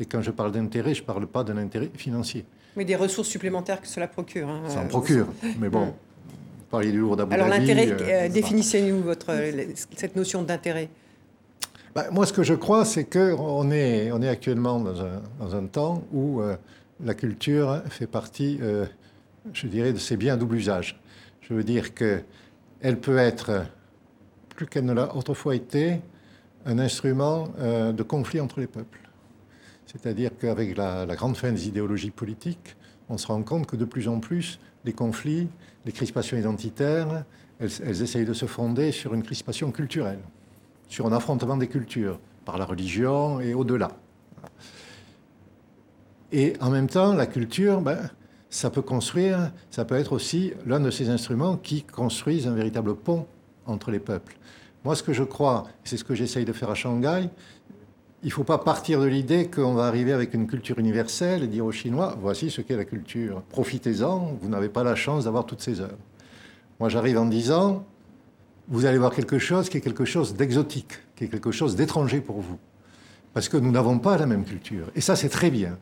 Et 0.00 0.06
quand 0.06 0.22
je 0.22 0.30
parle 0.30 0.52
d'intérêt, 0.52 0.94
je 0.94 1.02
ne 1.02 1.06
parle 1.06 1.26
pas 1.26 1.44
d'un 1.44 1.56
intérêt 1.56 1.90
financier. 1.94 2.44
Mais 2.76 2.84
des 2.84 2.96
ressources 2.96 3.28
supplémentaires 3.28 3.80
que 3.80 3.88
cela 3.88 4.06
procure. 4.06 4.48
Hein, 4.48 4.62
Ça 4.68 4.80
en 4.80 4.86
procure, 4.86 5.26
mais 5.58 5.68
bon, 5.68 5.92
parler 6.70 6.92
du 6.92 6.98
lourd 6.98 7.16
Alors 7.30 7.48
l'intérêt, 7.48 7.88
euh, 7.90 8.28
définissez-nous 8.28 9.02
votre, 9.02 9.34
cette 9.96 10.16
notion 10.16 10.42
d'intérêt. 10.42 10.88
Bah, 11.98 12.06
moi, 12.12 12.26
ce 12.26 12.32
que 12.32 12.44
je 12.44 12.54
crois, 12.54 12.84
c'est 12.84 13.06
qu'on 13.06 13.72
est, 13.72 14.28
actuellement 14.28 14.78
dans 14.78 15.56
un, 15.56 15.66
temps 15.66 16.04
où 16.12 16.40
euh, 16.40 16.54
la 17.04 17.12
culture 17.12 17.82
fait 17.88 18.06
partie, 18.06 18.60
euh, 18.62 18.86
je 19.52 19.66
dirais, 19.66 19.92
de 19.92 19.98
ces 19.98 20.16
biens 20.16 20.36
double 20.36 20.54
usage. 20.54 21.00
Je 21.40 21.54
veux 21.54 21.64
dire 21.64 21.94
qu'elle 21.94 23.00
peut 23.00 23.18
être, 23.18 23.64
plus 24.50 24.66
qu'elle 24.66 24.84
ne 24.84 24.92
l'a 24.92 25.16
autrefois 25.16 25.56
été, 25.56 26.00
un 26.66 26.78
instrument 26.78 27.48
euh, 27.58 27.90
de 27.90 28.04
conflit 28.04 28.40
entre 28.40 28.60
les 28.60 28.68
peuples. 28.68 29.00
C'est-à-dire 29.86 30.30
qu'avec 30.40 30.76
la, 30.76 31.04
grande 31.16 31.36
fin 31.36 31.50
des 31.50 31.66
idéologies 31.66 32.12
politiques, 32.12 32.76
on 33.08 33.18
se 33.18 33.26
rend 33.26 33.42
compte 33.42 33.66
que 33.66 33.74
de 33.74 33.84
plus 33.84 34.06
en 34.06 34.20
plus, 34.20 34.60
les 34.84 34.92
conflits, 34.92 35.48
les 35.84 35.90
crispations 35.90 36.36
identitaires, 36.36 37.24
elles 37.58 38.02
essayent 38.02 38.24
de 38.24 38.34
se 38.34 38.46
fonder 38.46 38.92
sur 38.92 39.14
une 39.14 39.24
crispation 39.24 39.72
culturelle 39.72 40.20
sur 40.88 41.06
un 41.06 41.12
affrontement 41.12 41.56
des 41.56 41.68
cultures, 41.68 42.18
par 42.44 42.58
la 42.58 42.64
religion 42.64 43.40
et 43.40 43.54
au-delà. 43.54 43.90
Et 46.32 46.54
en 46.60 46.70
même 46.70 46.88
temps, 46.88 47.14
la 47.14 47.26
culture, 47.26 47.80
ben, 47.80 48.10
ça 48.50 48.70
peut 48.70 48.82
construire, 48.82 49.52
ça 49.70 49.84
peut 49.84 49.94
être 49.96 50.12
aussi 50.12 50.52
l'un 50.66 50.80
de 50.80 50.90
ces 50.90 51.08
instruments 51.10 51.56
qui 51.56 51.82
construisent 51.82 52.46
un 52.46 52.54
véritable 52.54 52.94
pont 52.94 53.26
entre 53.66 53.90
les 53.90 53.98
peuples. 53.98 54.36
Moi, 54.84 54.94
ce 54.94 55.02
que 55.02 55.12
je 55.12 55.24
crois, 55.24 55.64
c'est 55.84 55.96
ce 55.96 56.04
que 56.04 56.14
j'essaye 56.14 56.44
de 56.44 56.52
faire 56.52 56.70
à 56.70 56.74
Shanghai, 56.74 57.28
il 58.22 58.28
ne 58.28 58.32
faut 58.32 58.44
pas 58.44 58.58
partir 58.58 59.00
de 59.00 59.06
l'idée 59.06 59.48
qu'on 59.48 59.74
va 59.74 59.86
arriver 59.86 60.12
avec 60.12 60.34
une 60.34 60.48
culture 60.48 60.78
universelle 60.78 61.44
et 61.44 61.46
dire 61.46 61.64
aux 61.64 61.72
Chinois, 61.72 62.16
voici 62.20 62.50
ce 62.50 62.60
qu'est 62.60 62.76
la 62.76 62.84
culture. 62.84 63.42
Profitez-en, 63.50 64.36
vous 64.40 64.48
n'avez 64.48 64.68
pas 64.68 64.82
la 64.82 64.96
chance 64.96 65.24
d'avoir 65.24 65.46
toutes 65.46 65.60
ces 65.60 65.80
œuvres. 65.80 65.98
Moi, 66.80 66.88
j'arrive 66.88 67.18
en 67.18 67.26
disant, 67.26 67.84
vous 68.68 68.84
allez 68.84 68.98
voir 68.98 69.12
quelque 69.12 69.38
chose 69.38 69.68
qui 69.68 69.78
est 69.78 69.80
quelque 69.80 70.04
chose 70.04 70.34
d'exotique, 70.34 70.92
qui 71.16 71.24
est 71.24 71.28
quelque 71.28 71.50
chose 71.50 71.76
d'étranger 71.76 72.20
pour 72.20 72.40
vous. 72.40 72.58
Parce 73.34 73.48
que 73.48 73.56
nous 73.56 73.70
n'avons 73.70 73.98
pas 73.98 74.16
la 74.16 74.26
même 74.26 74.44
culture. 74.44 74.90
Et 74.94 75.00
ça, 75.00 75.16
c'est 75.16 75.28
très 75.28 75.50
bien. 75.50 75.78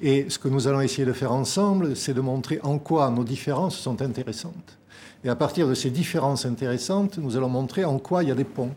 Et 0.00 0.26
ce 0.28 0.38
que 0.38 0.48
nous 0.48 0.66
allons 0.66 0.80
essayer 0.80 1.04
de 1.04 1.12
faire 1.12 1.32
ensemble, 1.32 1.96
c'est 1.96 2.14
de 2.14 2.20
montrer 2.20 2.60
en 2.62 2.78
quoi 2.78 3.10
nos 3.10 3.24
différences 3.24 3.76
sont 3.76 4.00
intéressantes. 4.02 4.78
Et 5.24 5.28
à 5.28 5.36
partir 5.36 5.68
de 5.68 5.74
ces 5.74 5.90
différences 5.90 6.46
intéressantes, 6.46 7.18
nous 7.18 7.36
allons 7.36 7.48
montrer 7.48 7.84
en 7.84 7.98
quoi 7.98 8.22
il 8.22 8.28
y 8.28 8.32
a 8.32 8.34
des 8.34 8.44
ponts 8.44 8.74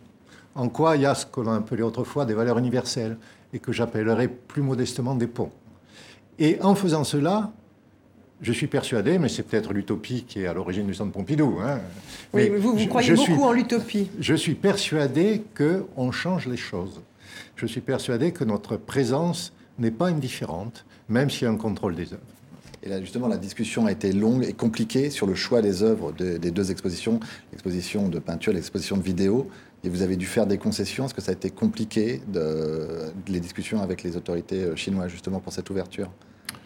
en 0.55 0.69
quoi 0.69 0.95
il 0.95 1.03
y 1.03 1.05
a 1.05 1.15
ce 1.15 1.25
que 1.25 1.41
l'on 1.41 1.53
appelait 1.53 1.83
autrefois 1.83 2.25
des 2.25 2.33
valeurs 2.33 2.57
universelles 2.57 3.17
et 3.53 3.59
que 3.59 3.71
j'appellerais 3.71 4.27
plus 4.27 4.61
modestement 4.61 5.15
des 5.15 5.27
ponts. 5.27 5.51
Et 6.39 6.59
en 6.61 6.75
faisant 6.75 7.03
cela, 7.03 7.51
je 8.43 8.51
suis 8.51 8.67
persuadé, 8.67 9.17
mais 9.17 9.29
c'est 9.29 9.43
peut-être 9.43 9.73
l'utopie 9.73 10.25
qui 10.27 10.41
est 10.41 10.47
à 10.47 10.53
l'origine 10.53 10.85
du 10.85 10.93
Centre 10.93 11.11
Pompidou. 11.11 11.57
Hein, 11.63 11.79
oui, 12.33 12.49
mais 12.51 12.59
vous, 12.59 12.77
vous 12.77 12.87
croyez 12.87 13.13
beaucoup 13.13 13.43
en 13.43 13.51
l'utopie. 13.51 14.09
Je 14.19 14.35
suis 14.35 14.55
persuadé 14.55 15.43
qu'on 15.57 16.11
change 16.11 16.47
les 16.47 16.57
choses. 16.57 17.01
Je 17.55 17.65
suis 17.65 17.81
persuadé 17.81 18.31
que 18.31 18.43
notre 18.43 18.77
présence 18.77 19.53
n'est 19.79 19.91
pas 19.91 20.07
indifférente, 20.07 20.85
même 21.09 21.29
s'il 21.29 21.43
y 21.43 21.45
a 21.47 21.51
un 21.51 21.57
contrôle 21.57 21.95
des 21.95 22.13
œuvres. 22.13 22.21
Et 22.83 22.89
là, 22.89 22.99
justement, 22.99 23.29
la 23.29 23.37
discussion 23.37 23.85
a 23.85 23.91
été 23.91 24.11
longue 24.11 24.43
et 24.43 24.53
compliquée 24.53 25.09
sur 25.09 25.25
le 25.25 25.35
choix 25.35 25.61
des 25.61 25.83
œuvres 25.83 26.11
des 26.11 26.51
deux 26.51 26.69
expositions, 26.69 27.21
l'exposition 27.53 28.09
de 28.09 28.19
peinture 28.19 28.51
et 28.51 28.55
l'exposition 28.55 28.97
de 28.97 29.03
vidéo 29.03 29.49
et 29.83 29.89
vous 29.89 30.01
avez 30.01 30.15
dû 30.15 30.25
faire 30.25 30.47
des 30.47 30.57
concessions. 30.57 31.05
Est-ce 31.05 31.13
que 31.13 31.21
ça 31.21 31.31
a 31.31 31.33
été 31.33 31.49
compliqué, 31.49 32.21
de, 32.27 33.11
les 33.27 33.39
discussions 33.39 33.81
avec 33.81 34.03
les 34.03 34.15
autorités 34.15 34.63
euh, 34.63 34.75
chinoises, 34.75 35.11
justement, 35.11 35.39
pour 35.39 35.51
cette 35.51 35.69
ouverture? 35.69 36.09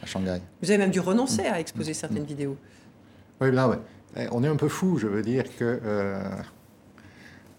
À 0.02 0.06
Shanghai 0.06 0.42
Vous 0.62 0.70
avez 0.70 0.78
même 0.78 0.92
dû 0.92 1.00
renoncer 1.00 1.46
à 1.46 1.60
exposer 1.60 1.94
certaines 1.94 2.26
vidéos. 2.26 2.58
Oui, 3.42 3.52
là, 3.52 3.68
ouais. 3.68 3.80
Eh, 4.18 4.28
on 4.32 4.44
est 4.44 4.48
un 4.48 4.56
peu 4.56 4.68
fou, 4.68 4.98
je 4.98 5.08
veux 5.08 5.22
dire 5.22 5.44
que. 5.58 5.80
Euh, 5.84 6.22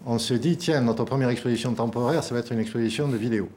on 0.05 0.17
se 0.17 0.33
dit, 0.33 0.57
tiens, 0.57 0.81
notre 0.81 1.03
première 1.03 1.29
exposition 1.29 1.73
temporaire, 1.73 2.23
ça 2.23 2.33
va 2.33 2.39
être 2.39 2.51
une 2.51 2.59
exposition 2.59 3.07
de 3.07 3.17
vidéos. 3.17 3.49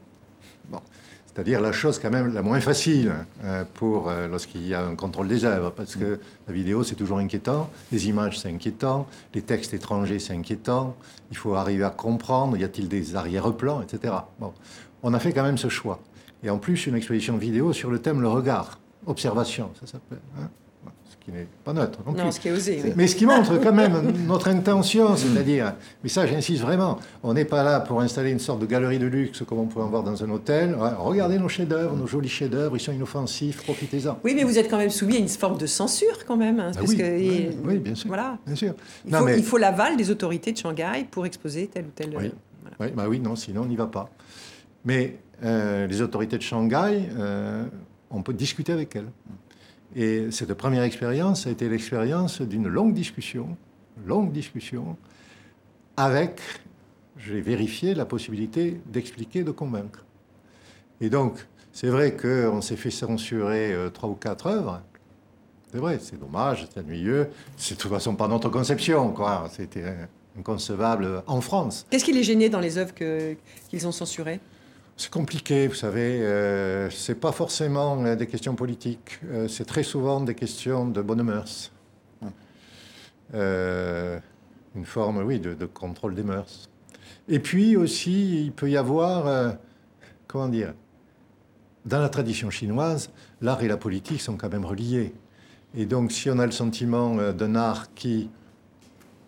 Bon. 0.68 0.80
C'est-à-dire 1.26 1.62
la 1.62 1.72
chose 1.72 1.98
quand 1.98 2.10
même 2.10 2.34
la 2.34 2.42
moins 2.42 2.60
facile 2.60 3.10
euh, 3.42 3.64
pour 3.74 4.10
euh, 4.10 4.28
lorsqu'il 4.28 4.66
y 4.66 4.74
a 4.74 4.84
un 4.84 4.94
contrôle 4.94 5.28
des 5.28 5.46
œuvres, 5.46 5.70
parce 5.70 5.96
que 5.96 6.20
la 6.46 6.52
vidéo 6.52 6.84
c'est 6.84 6.94
toujours 6.94 7.18
inquiétant, 7.18 7.70
les 7.90 8.08
images 8.08 8.38
c'est 8.38 8.50
inquiétant, 8.50 9.06
les 9.32 9.40
textes 9.40 9.72
étrangers 9.72 10.18
c'est 10.18 10.34
inquiétant, 10.34 10.94
il 11.30 11.36
faut 11.38 11.54
arriver 11.54 11.84
à 11.84 11.90
comprendre, 11.90 12.58
y 12.58 12.64
a-t-il 12.64 12.86
des 12.86 13.16
arrière-plans, 13.16 13.80
etc. 13.80 14.12
Bon, 14.38 14.52
on 15.02 15.14
a 15.14 15.18
fait 15.18 15.32
quand 15.32 15.42
même 15.42 15.56
ce 15.56 15.70
choix. 15.70 16.00
Et 16.42 16.50
en 16.50 16.58
plus 16.58 16.86
une 16.86 16.94
exposition 16.94 17.36
vidéo 17.36 17.72
sur 17.72 17.90
le 17.90 17.98
thème 17.98 18.20
le 18.20 18.28
regard, 18.28 18.80
observation, 19.06 19.70
ça 19.80 19.86
s'appelle. 19.86 20.20
Hein 20.38 20.48
qui 21.24 21.30
n'est 21.30 21.46
pas 21.64 21.72
neutre. 21.72 22.00
Non, 22.06 22.30
ce 22.30 22.40
qui 22.40 22.48
est 22.48 22.52
osé. 22.52 22.82
Mais 22.96 23.06
ce 23.06 23.14
qui 23.14 23.26
montre 23.26 23.56
quand 23.58 23.72
même 23.72 24.12
notre 24.26 24.48
intention, 24.48 25.16
c'est-à-dire, 25.16 25.74
mais 26.02 26.08
ça 26.08 26.26
j'insiste 26.26 26.62
vraiment, 26.62 26.98
on 27.22 27.34
n'est 27.34 27.44
pas 27.44 27.62
là 27.62 27.80
pour 27.80 28.00
installer 28.00 28.30
une 28.30 28.38
sorte 28.38 28.60
de 28.60 28.66
galerie 28.66 28.98
de 28.98 29.06
luxe 29.06 29.42
comme 29.46 29.58
on 29.58 29.66
pourrait 29.66 29.84
en 29.84 29.88
voir 29.88 30.02
dans 30.02 30.22
un 30.22 30.30
hôtel. 30.30 30.76
regardez 30.98 31.38
nos 31.38 31.48
chefs-d'œuvre, 31.48 31.96
nos 31.96 32.06
jolis 32.06 32.28
chefs-d'œuvre, 32.28 32.76
ils 32.76 32.80
sont 32.80 32.92
inoffensifs, 32.92 33.62
profitez-en. 33.62 34.18
Oui, 34.24 34.34
mais 34.34 34.44
vous 34.44 34.58
êtes 34.58 34.68
quand 34.68 34.78
même 34.78 34.90
soumis 34.90 35.16
à 35.16 35.18
une 35.18 35.28
forme 35.28 35.58
de 35.58 35.66
censure 35.66 36.24
quand 36.26 36.36
même. 36.36 36.58
Hein, 36.58 36.72
ah 36.76 36.80
oui, 36.86 37.50
oui, 37.64 37.78
bien 37.78 37.94
sûr. 37.94 38.08
Voilà. 38.08 38.38
Bien 38.46 38.56
sûr. 38.56 38.74
Il, 39.06 39.14
faut, 39.14 39.28
il 39.28 39.44
faut 39.44 39.58
l'aval 39.58 39.96
des 39.96 40.10
autorités 40.10 40.52
de 40.52 40.58
Shanghai 40.58 41.06
pour 41.10 41.24
exposer 41.26 41.68
tel 41.68 41.84
ou 41.84 41.90
tel. 41.94 42.14
Oui, 42.16 42.32
oui, 42.80 42.86
bah 42.94 43.04
oui 43.08 43.20
non, 43.20 43.36
sinon 43.36 43.62
on 43.62 43.66
n'y 43.66 43.76
va 43.76 43.86
pas. 43.86 44.10
Mais 44.84 45.18
euh, 45.44 45.86
les 45.86 46.02
autorités 46.02 46.38
de 46.38 46.42
Shanghai, 46.42 47.08
euh, 47.16 47.64
on 48.10 48.22
peut 48.22 48.34
discuter 48.34 48.72
avec 48.72 48.96
elles. 48.96 49.10
Et 49.94 50.30
cette 50.30 50.54
première 50.54 50.82
expérience 50.82 51.46
a 51.46 51.50
été 51.50 51.68
l'expérience 51.68 52.40
d'une 52.40 52.68
longue 52.68 52.94
discussion, 52.94 53.56
longue 54.06 54.32
discussion, 54.32 54.96
avec, 55.96 56.40
je 57.18 57.34
l'ai 57.34 57.40
vérifié, 57.40 57.94
la 57.94 58.06
possibilité 58.06 58.80
d'expliquer, 58.86 59.44
de 59.44 59.50
convaincre. 59.50 60.04
Et 61.00 61.10
donc, 61.10 61.46
c'est 61.72 61.88
vrai 61.88 62.16
qu'on 62.16 62.60
s'est 62.60 62.76
fait 62.76 62.90
censurer 62.90 63.72
euh, 63.72 63.90
trois 63.90 64.08
ou 64.08 64.14
quatre 64.14 64.46
œuvres. 64.46 64.82
C'est 65.70 65.78
vrai, 65.78 65.98
c'est 66.00 66.18
dommage, 66.18 66.66
c'est 66.72 66.80
ennuyeux. 66.80 67.28
C'est 67.56 67.76
de 67.76 67.80
toute 67.80 67.90
façon 67.90 68.14
pas 68.14 68.28
notre 68.28 68.50
conception, 68.50 69.10
quoi. 69.12 69.48
C'était 69.50 69.84
inconcevable 70.38 71.22
en 71.26 71.40
France. 71.40 71.86
Qu'est-ce 71.90 72.04
qui 72.04 72.12
les 72.12 72.22
gênait 72.22 72.50
dans 72.50 72.60
les 72.60 72.76
œuvres 72.76 72.92
qu'ils 72.94 73.86
ont 73.86 73.92
censurées? 73.92 74.40
C'est 75.02 75.10
compliqué, 75.10 75.66
vous 75.66 75.74
savez. 75.74 76.22
Euh, 76.22 76.88
c'est 76.90 77.16
pas 77.16 77.32
forcément 77.32 78.04
euh, 78.04 78.14
des 78.14 78.28
questions 78.28 78.54
politiques. 78.54 79.18
Euh, 79.24 79.48
c'est 79.48 79.64
très 79.64 79.82
souvent 79.82 80.20
des 80.20 80.36
questions 80.36 80.86
de 80.86 81.02
bonne 81.02 81.24
mœurs. 81.24 81.72
Euh, 83.34 84.20
une 84.76 84.84
forme, 84.84 85.24
oui, 85.24 85.40
de, 85.40 85.66
contrôle 85.66 86.14
des 86.14 86.22
mœurs. 86.22 86.70
Et 87.28 87.40
puis 87.40 87.76
aussi, 87.76 88.44
il 88.44 88.52
peut 88.52 88.70
y 88.70 88.76
avoir, 88.76 89.56
comment 90.28 90.48
dire, 90.48 90.72
dans 91.84 91.98
la 91.98 92.08
tradition 92.08 92.50
chinoise, 92.50 93.10
l'art 93.40 93.62
et 93.62 93.68
la 93.68 93.76
politique 93.76 94.20
sont 94.20 94.36
quand 94.36 94.50
même 94.50 94.64
reliés. 94.64 95.12
Et 95.74 95.86
donc, 95.86 96.12
si 96.12 96.30
on 96.30 96.38
a 96.38 96.46
le 96.46 96.52
sentiment 96.52 97.32
d'un 97.32 97.54
art 97.54 97.92
qui, 97.94 98.30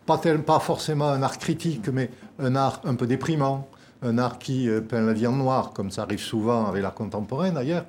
pas, 0.06 0.18
pas 0.18 0.60
forcément 0.60 1.08
un 1.08 1.22
art 1.22 1.38
critique, 1.38 1.88
mais 1.88 2.10
un 2.38 2.54
art 2.56 2.80
un 2.84 2.94
peu 2.94 3.06
déprimant, 3.06 3.68
un 4.04 4.18
art 4.18 4.38
qui 4.38 4.68
euh, 4.68 4.80
peint 4.80 5.00
la 5.00 5.12
vie 5.12 5.26
en 5.26 5.32
noir, 5.32 5.72
comme 5.72 5.90
ça 5.90 6.02
arrive 6.02 6.20
souvent 6.20 6.66
avec 6.66 6.82
l'art 6.82 6.94
contemporain 6.94 7.50
d'ailleurs, 7.50 7.84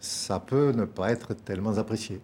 ça 0.00 0.40
peut 0.40 0.72
ne 0.72 0.84
pas 0.84 1.10
être 1.10 1.34
tellement 1.34 1.78
apprécié. 1.78 2.20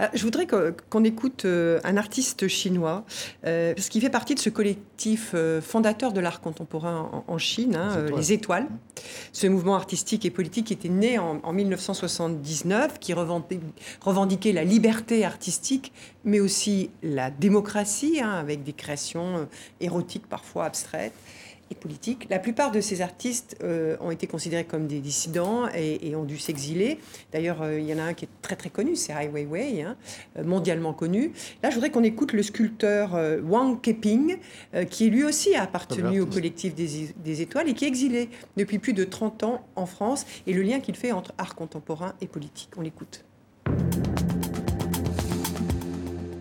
Euh, 0.00 0.06
je 0.14 0.22
voudrais 0.22 0.46
qu'on 0.46 1.04
écoute 1.04 1.44
euh, 1.44 1.78
un 1.84 1.98
artiste 1.98 2.48
chinois, 2.48 3.04
parce 3.42 3.90
qu'il 3.90 4.00
fait 4.00 4.08
partie 4.08 4.34
de 4.34 4.40
ce 4.40 4.48
collectif 4.48 5.34
fondateur 5.60 6.14
de 6.14 6.20
l'art 6.20 6.40
contemporain 6.40 7.22
en, 7.26 7.38
Chine, 7.38 7.76
hein, 7.76 8.06
les, 8.16 8.32
étoiles. 8.32 8.66
Ce 9.32 9.46
mouvement 9.46 9.74
artistique 9.74 10.24
et 10.24 10.30
politique 10.30 10.68
qui 10.68 10.72
était 10.72 10.88
né 10.88 11.18
en, 11.18 11.52
1979, 11.52 12.98
qui 12.98 13.12
revendiquait, 13.12 14.52
la 14.52 14.64
liberté 14.64 15.26
artistique, 15.26 15.92
mais 16.24 16.40
aussi 16.40 16.90
la 17.02 17.30
démocratie, 17.30 18.20
hein, 18.22 18.32
avec 18.32 18.64
des 18.64 18.72
créations 18.72 19.46
érotiques 19.80 20.26
parfois 20.26 20.64
abstraites 20.64 21.12
et 21.70 21.74
politique. 21.74 22.26
La 22.30 22.38
plupart 22.38 22.70
de 22.70 22.80
ces 22.80 23.00
artistes 23.00 23.56
euh, 23.62 23.96
ont 24.00 24.10
été 24.10 24.26
considérés 24.26 24.64
comme 24.64 24.86
des 24.86 25.00
dissidents 25.00 25.68
et, 25.74 26.14
ont 26.16 26.24
dû 26.24 26.38
s'exiler. 26.38 26.98
D'ailleurs, 27.32 27.62
euh, 27.62 27.78
il 27.78 27.86
y 27.86 27.94
en 27.94 27.98
a 27.98 28.02
un 28.02 28.14
qui 28.14 28.24
est 28.24 28.28
très 28.42 28.56
très 28.56 28.70
connu, 28.70 28.96
c'est 28.96 29.12
Ai 29.12 29.28
Weiwei, 29.28 29.82
hein, 29.82 29.96
euh, 30.38 30.44
mondialement 30.44 30.92
connu. 30.92 31.32
Là, 31.62 31.70
je 31.70 31.74
voudrais 31.74 31.90
qu'on 31.90 32.04
écoute 32.04 32.32
le 32.32 32.42
sculpteur 32.42 33.18
Wang 33.44 33.80
Keping, 33.80 34.38
qui 34.90 35.10
lui 35.10 35.24
aussi 35.24 35.54
a 35.54 35.62
appartenu 35.62 36.20
au 36.20 36.26
collectif 36.26 36.74
des, 36.74 37.10
des, 37.16 37.42
étoiles 37.42 37.68
et 37.68 37.74
qui 37.74 37.84
est 37.84 37.88
exilé 37.88 38.28
depuis 38.56 38.78
plus 38.78 38.92
de 38.92 39.04
30 39.04 39.42
ans 39.44 39.66
en 39.76 39.86
France, 39.86 40.26
et 40.46 40.52
le 40.52 40.62
lien 40.62 40.80
qu'il 40.80 40.96
fait 40.96 41.12
entre 41.12 41.32
art 41.38 41.54
contemporain 41.54 42.14
et 42.20 42.26
politique. 42.26 42.70
On 42.76 42.80
l'écoute. 42.80 43.24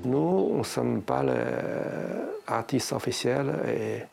Nous, 0.06 0.18
on 0.18 0.60
ne 0.60 0.64
sommes 0.64 1.02
pas 1.02 1.24
l'artiste 2.48 2.94
officiel 2.94 3.54
et 3.68 4.04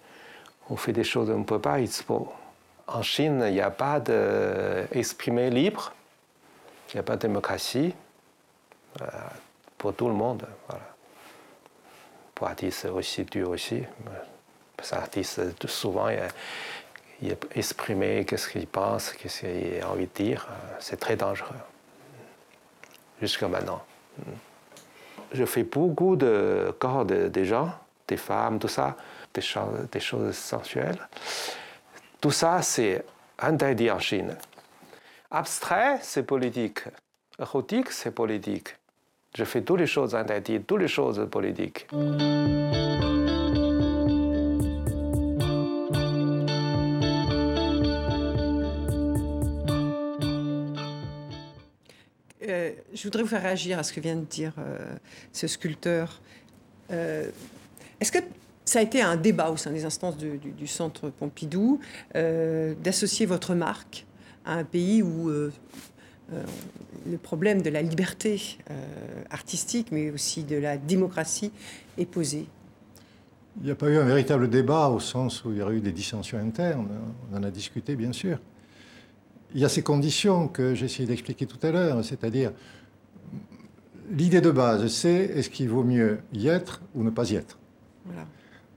on 0.70 0.77
fait 0.77 0.92
des 0.92 1.05
choses 1.05 1.29
qu'on 1.29 1.38
ne 1.38 1.44
peut 1.44 1.61
pas. 1.61 1.79
En 2.87 3.03
Chine, 3.03 3.42
il 3.46 3.55
n'y 3.55 3.61
a 3.61 3.70
pas 3.70 4.00
d'exprimer 4.00 5.50
libre, 5.50 5.92
il 6.90 6.96
n'y 6.96 7.00
a 7.00 7.03
pas 7.03 7.16
de 7.16 7.22
démocratie 7.22 7.94
euh, 9.00 9.07
pour 9.79 9.94
tout 9.94 10.09
le 10.09 10.14
monde. 10.14 10.46
Pour 12.35 12.48
artistes 12.48 12.87
aussi, 12.87 13.24
dur 13.24 13.50
aussi. 13.50 13.83
Parce 14.77 14.92
artiste, 14.92 15.66
souvent, 15.66 16.09
il, 17.22 17.37
qu'est-ce 17.37 18.48
qu'il 18.48 18.66
pense, 18.66 19.12
qu'est-ce 19.12 19.40
qu'il 19.40 19.83
a 19.83 19.88
envie 19.88 20.07
de 20.07 20.24
dire. 20.24 20.46
C'est 20.81 20.98
très 20.98 21.16
dangereux. 21.16 21.57
Jusqu'à 23.20 23.48
maintenant. 23.48 23.83
Je 25.33 25.44
fais 25.44 25.62
beaucoup 25.62 26.16
de 26.16 26.74
corps 26.79 27.05
des 27.05 27.44
gens, 27.44 27.70
des 28.09 28.16
femmes, 28.16 28.59
tout 28.59 28.68
ça 28.68 28.96
des 29.35 29.40
choses, 29.40 29.88
des 29.90 30.01
choses 30.01 30.37
sensuelles. 30.37 31.09
Tout 32.20 32.31
ça, 32.31 32.62
c'est 32.62 33.05
interdit 33.38 33.90
en 33.90 33.99
Chine. 33.99 34.37
Abstrait, 35.31 35.99
c'est 36.01 36.23
politique. 36.23 36.81
Érotique, 37.38 37.90
c'est 37.90 38.12
politique. 38.12 38.77
Je 39.37 39.44
fais 39.44 39.62
toutes 39.62 39.81
les 39.81 39.87
choses 39.87 40.14
interdites, 40.14 40.66
toutes 40.66 40.81
les 40.81 40.88
choses 40.88 41.29
politiques. 41.31 41.87
je 52.94 53.03
voudrais 53.03 53.23
vous 53.23 53.29
faire 53.29 53.42
réagir 53.42 53.79
à 53.79 53.83
ce 53.83 53.92
que 53.92 54.01
vient 54.01 54.16
de 54.16 54.25
dire 54.25 54.53
ce 55.33 55.47
sculpteur. 55.47 56.20
Est-ce 56.90 58.12
que 58.12 58.18
ça 58.64 58.79
a 58.79 58.83
été 58.83 59.03
un 59.03 59.16
débat 59.16 59.50
au 59.50 59.57
sein 59.57 59.70
des 59.70 59.85
instances 59.85 60.16
du, 60.16 60.66
Centre 60.66 61.11
Pompidou 61.11 61.81
d'associer 62.14 63.27
votre 63.27 63.55
marque 63.55 64.07
à 64.44 64.55
un 64.55 64.64
pays 64.64 65.03
où 65.03 65.29
le 65.31 67.18
problème 67.22 67.62
de 67.62 67.70
la 67.70 67.83
liberté 67.83 68.59
artistique, 69.31 69.88
mais 69.92 70.11
aussi 70.11 70.44
de 70.44 70.57
la 70.57 70.79
démocratie, 70.79 71.53
est 71.98 72.07
posé 72.07 72.46
il 73.61 73.66
n'y 73.66 73.70
a 73.70 73.77
pas 73.77 73.88
eu 73.88 73.96
un 73.96 74.05
véritable 74.05 74.48
débat 74.48 74.88
au 74.88 74.98
sens 74.98 75.44
où 75.44 75.53
il 75.53 75.59
y 75.59 75.62
aurait 75.62 75.77
eu 75.77 75.81
des 75.81 75.92
dissensions 75.92 76.38
internes. 76.38 76.88
On 77.33 77.37
en 77.37 77.42
a 77.42 77.50
discuté, 77.50 77.94
bien 77.94 78.12
sûr. 78.12 78.38
Il 79.55 79.61
y 79.61 79.64
a 79.64 79.68
ces 79.68 79.83
conditions 79.83 80.48
que 80.48 80.74
j'ai 80.74 80.87
essayé 80.87 81.07
d'expliquer 81.07 81.46
tout 81.46 81.64
à 81.64 81.70
l'heure, 81.70 82.05
c'est-à-dire 82.05 82.53
l'idée 84.11 84.40
de 84.40 84.50
base, 84.50 84.88
c'est 84.88 85.14
est-ce 85.14 85.50
qu'il 85.50 85.68
vaut 85.68 85.85
mieux 85.85 86.18
y 86.33 86.48
être 86.48 86.83
ou 86.94 87.05
ne 87.05 87.11
pas 87.11 87.31
y 87.31 87.37
être? 87.37 87.59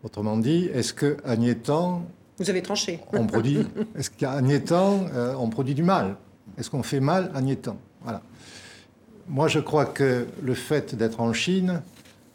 Autrement 0.08 0.38
dit, 0.38 0.70
est-ce 0.74 0.94
qu'à 0.94 1.36
Niétan... 1.36 2.02
Vous 2.38 2.50
avez 2.50 2.62
tranché. 2.62 3.02
On 3.12 3.28
produit, 3.28 3.60
est-ce 3.98 4.10
qu'à 4.10 4.38
euh, 4.38 5.36
on 5.38 5.50
produit 5.50 5.76
du 5.76 5.84
mal? 5.84 6.16
Est-ce 6.58 6.70
qu'on 6.70 6.82
fait 6.82 7.02
mal 7.02 7.30
à 7.36 7.42
Niétan 7.42 7.76
Voilà. 8.04 8.22
Moi, 9.28 9.50
je 9.50 9.60
crois 9.60 9.86
que 9.86 10.26
le 10.42 10.54
fait 10.54 10.96
d'être 10.96 11.20
en 11.20 11.34
Chine, 11.34 11.82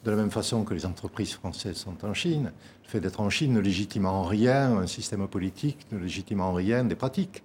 de 0.04 0.10
la 0.10 0.18
même 0.18 0.30
façon 0.30 0.64
que 0.64 0.74
les 0.74 0.84
entreprises 0.84 1.32
françaises 1.32 1.76
sont 1.76 2.04
en 2.04 2.12
Chine, 2.12 2.52
le 2.84 2.88
fait 2.90 3.00
d'être 3.00 3.22
en 3.22 3.30
Chine 3.30 3.54
ne 3.54 3.60
légitime 3.60 4.04
en 4.04 4.24
rien 4.24 4.76
un 4.76 4.86
système 4.86 5.26
politique, 5.26 5.78
ne 5.92 5.98
légitime 5.98 6.42
en 6.42 6.52
rien 6.52 6.84
des 6.84 6.94
pratiques. 6.94 7.42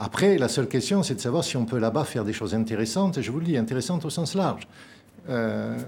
Après, 0.00 0.36
la 0.36 0.48
seule 0.48 0.66
question, 0.66 1.04
c'est 1.04 1.14
de 1.14 1.20
savoir 1.20 1.44
si 1.44 1.56
on 1.56 1.64
peut 1.64 1.78
là-bas 1.78 2.02
faire 2.02 2.24
des 2.24 2.32
choses 2.32 2.56
intéressantes, 2.56 3.18
et 3.18 3.22
je 3.22 3.30
vous 3.30 3.38
le 3.38 3.46
dis, 3.46 3.56
intéressantes 3.56 4.04
au 4.04 4.10
sens 4.10 4.34
large. 4.34 4.66
Euh, 5.28 5.78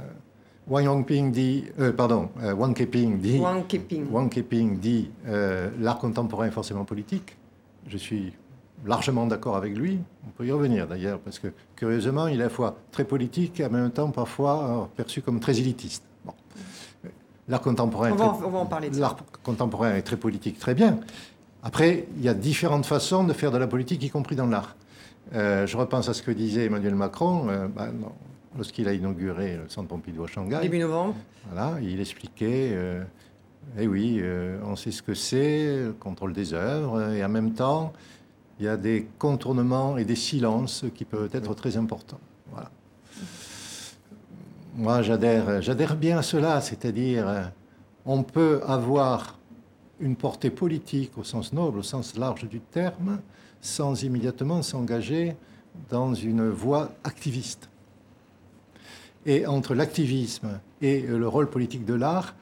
Wang 0.69 0.85
Yongping 0.85 1.31
dit, 1.31 1.65
euh, 1.79 1.93
pardon, 1.93 2.29
euh, 2.43 2.53
Wang 2.53 2.75
Keping 2.75 3.19
dit, 3.19 3.39
Wang 3.39 3.65
Keping, 3.69 4.11
Wang 4.11 4.29
Keping 4.29 4.79
dit 4.81 5.11
euh, 5.29 5.71
l'art 5.79 5.99
contemporain 5.99 6.47
est 6.47 6.51
forcément 6.51 6.85
politique. 6.85 7.37
Je 7.87 7.97
suis 7.97 8.33
largement 8.85 9.27
d'accord 9.27 9.57
avec 9.57 9.77
lui. 9.77 10.01
On 10.27 10.31
peut 10.31 10.45
y 10.45 10.51
revenir 10.51 10.89
d'ailleurs, 10.89 11.21
parce 11.21 11.39
que 11.39 11.49
curieusement, 11.77 12.27
il 12.27 12.41
est 12.41 12.43
à 12.43 12.47
la 12.47 12.51
fois 12.51 12.77
très 12.91 13.05
politique 13.05 13.61
et 13.61 13.67
en 13.67 13.71
même 13.71 13.91
temps 13.91 14.11
parfois 14.11 14.65
euh, 14.65 14.85
perçu 14.97 15.23
comme 15.23 15.39
très 15.39 15.59
élitiste. 15.61 16.03
L'art 17.49 17.61
contemporain, 17.61 18.11
contemporain 19.45 19.95
est 19.95 20.03
très 20.03 20.17
politique, 20.17 20.59
très 20.59 20.75
bien. 20.75 20.99
Après, 21.63 22.09
il 22.17 22.25
y 22.25 22.29
a 22.29 22.35
différentes 22.35 22.87
façons 22.87 23.23
de 23.23 23.33
faire 23.33 23.53
de 23.53 23.59
la 23.59 23.69
politique, 23.69 24.03
y 24.03 24.11
compris 24.11 24.35
dans 24.35 24.47
l'art. 24.47 24.75
Je 25.33 25.77
repense 25.77 26.09
à 26.09 26.15
ce 26.15 26.23
que 26.23 26.33
disait 26.33 26.65
Emmanuel 26.65 26.97
Macron 26.97 27.47
bah, 27.73 27.91
lorsqu'il 28.57 28.89
a 28.89 28.93
inauguré 28.93 29.57
le 29.57 29.69
Centre 29.69 29.89
Pompidou 29.89 30.25
à 30.25 30.27
Shanghai. 30.27 30.61
Début 30.63 30.79
novembre. 30.79 31.15
Voilà, 31.51 31.79
il 31.81 32.01
expliquait 32.01 32.77
eh 33.79 33.87
oui, 33.87 34.23
on 34.65 34.77
sait 34.77 34.91
ce 34.91 35.03
que 35.03 35.15
c'est, 35.15 35.87
le 35.87 35.93
contrôle 35.93 36.33
des 36.33 36.55
œuvres, 36.55 37.13
et 37.13 37.25
en 37.25 37.29
même 37.29 37.53
temps, 37.53 37.93
il 38.59 38.65
y 38.65 38.69
a 38.69 38.77
des 38.77 39.09
contournements 39.19 39.99
et 39.99 40.05
des 40.05 40.17
silences 40.17 40.85
qui 40.95 41.05
peuvent 41.05 41.31
être 41.33 41.55
très 41.55 41.77
importants. 41.77 42.21
Voilà. 42.51 42.71
Moi, 44.77 45.03
j'adhère, 45.03 45.61
j'adhère 45.63 45.97
bien 45.97 46.19
à 46.19 46.23
cela, 46.23 46.61
c'est-à-dire, 46.61 47.53
on 48.05 48.23
peut 48.23 48.61
avoir 48.67 49.39
une 50.01 50.17
portée 50.17 50.51
politique 50.51 51.17
au 51.19 51.25
sens 51.25 51.53
noble, 51.53 51.79
au 51.79 51.83
sens 51.83 52.17
large 52.17 52.49
du 52.49 52.61
terme, 52.61 53.21
sans 53.61 54.03
immédiatement 54.03 54.63
s'engager 54.63 55.37
dans 55.91 56.15
une 56.15 56.49
voie 56.49 56.93
activiste. 57.05 57.69
Et 59.27 59.45
entre 59.47 59.75
l'activisme 59.75 60.61
et 60.81 61.01
le 61.01 61.27
rôle 61.27 61.51
politique 61.51 61.85
de 61.85 61.95
l'art, 61.95 62.35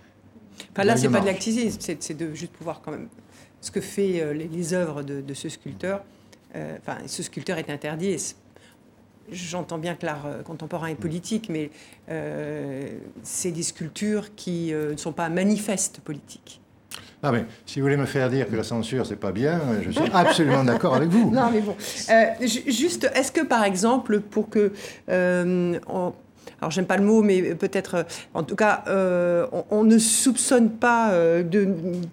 enfin, 0.73 0.85
là, 0.85 0.97
c'est 0.97 1.09
pas 1.09 1.21
de 1.21 1.27
l'activisme, 1.27 1.81
c'est 1.81 2.17
de 2.17 2.35
juste 2.35 2.53
pouvoir 2.53 2.83
quand 2.83 2.91
même 2.93 3.09
ce 3.65 3.71
que 3.71 3.81
fait 3.81 4.21
euh, 4.21 4.35
les, 4.35 4.75
œuvres 4.75 5.03
de, 5.03 5.35
ce 5.35 5.49
sculpteur. 5.49 6.03
Euh, 6.55 6.77
enfin, 6.81 6.99
ce 7.07 7.23
sculpteur 7.23 7.59
est 7.59 7.71
interdit. 7.71 8.35
J'entends 9.33 9.79
bien 9.79 9.95
que 9.95 10.05
l'art 10.05 10.27
euh, 10.27 10.43
contemporain 10.43 10.89
est 10.89 10.95
politique, 10.95 11.49
mais 11.49 11.71
c'est 13.23 13.51
des 13.51 13.63
sculptures 13.63 14.35
qui 14.35 14.73
ne 14.73 14.97
sont 14.97 15.13
pas 15.13 15.31
manifestes 15.31 16.01
politiques. 16.01 16.61
Ah 17.27 17.33
mais 17.33 17.47
si 17.65 17.81
vous 17.81 17.87
voulez 17.87 17.97
me 17.97 18.05
faire 18.05 18.29
dire 18.29 18.47
que 18.47 18.55
la 18.55 18.63
censure 18.63 19.07
c'est 19.07 19.17
pas 19.17 19.33
bien, 19.33 19.59
je 19.83 19.91
suis 19.91 20.11
absolument 20.13 20.63
d'accord 20.63 20.95
avec 20.95 21.09
vous. 21.09 21.31
Non 21.31 21.51
mais 21.51 21.63
bon, 21.63 21.75
juste, 22.67 23.11
est-ce 23.15 23.33
que 23.33 23.41
par 23.41 23.65
exemple 23.65 24.21
pour 24.21 24.51
que 24.51 24.73
alors 26.65 26.71
j'aime 26.71 26.87
pas 26.87 26.97
le 26.97 27.05
mot, 27.05 27.21
mais 27.21 27.55
peut-être, 27.55 27.95
euh, 27.95 28.03
en 28.33 28.43
tout 28.43 28.57
cas, 28.57 28.85
euh, 28.89 29.47
on, 29.71 29.85
ne 29.85 29.99
soupçonne 29.99 30.71
pas 30.71 31.13
euh, 31.13 31.43
de, 31.43 31.69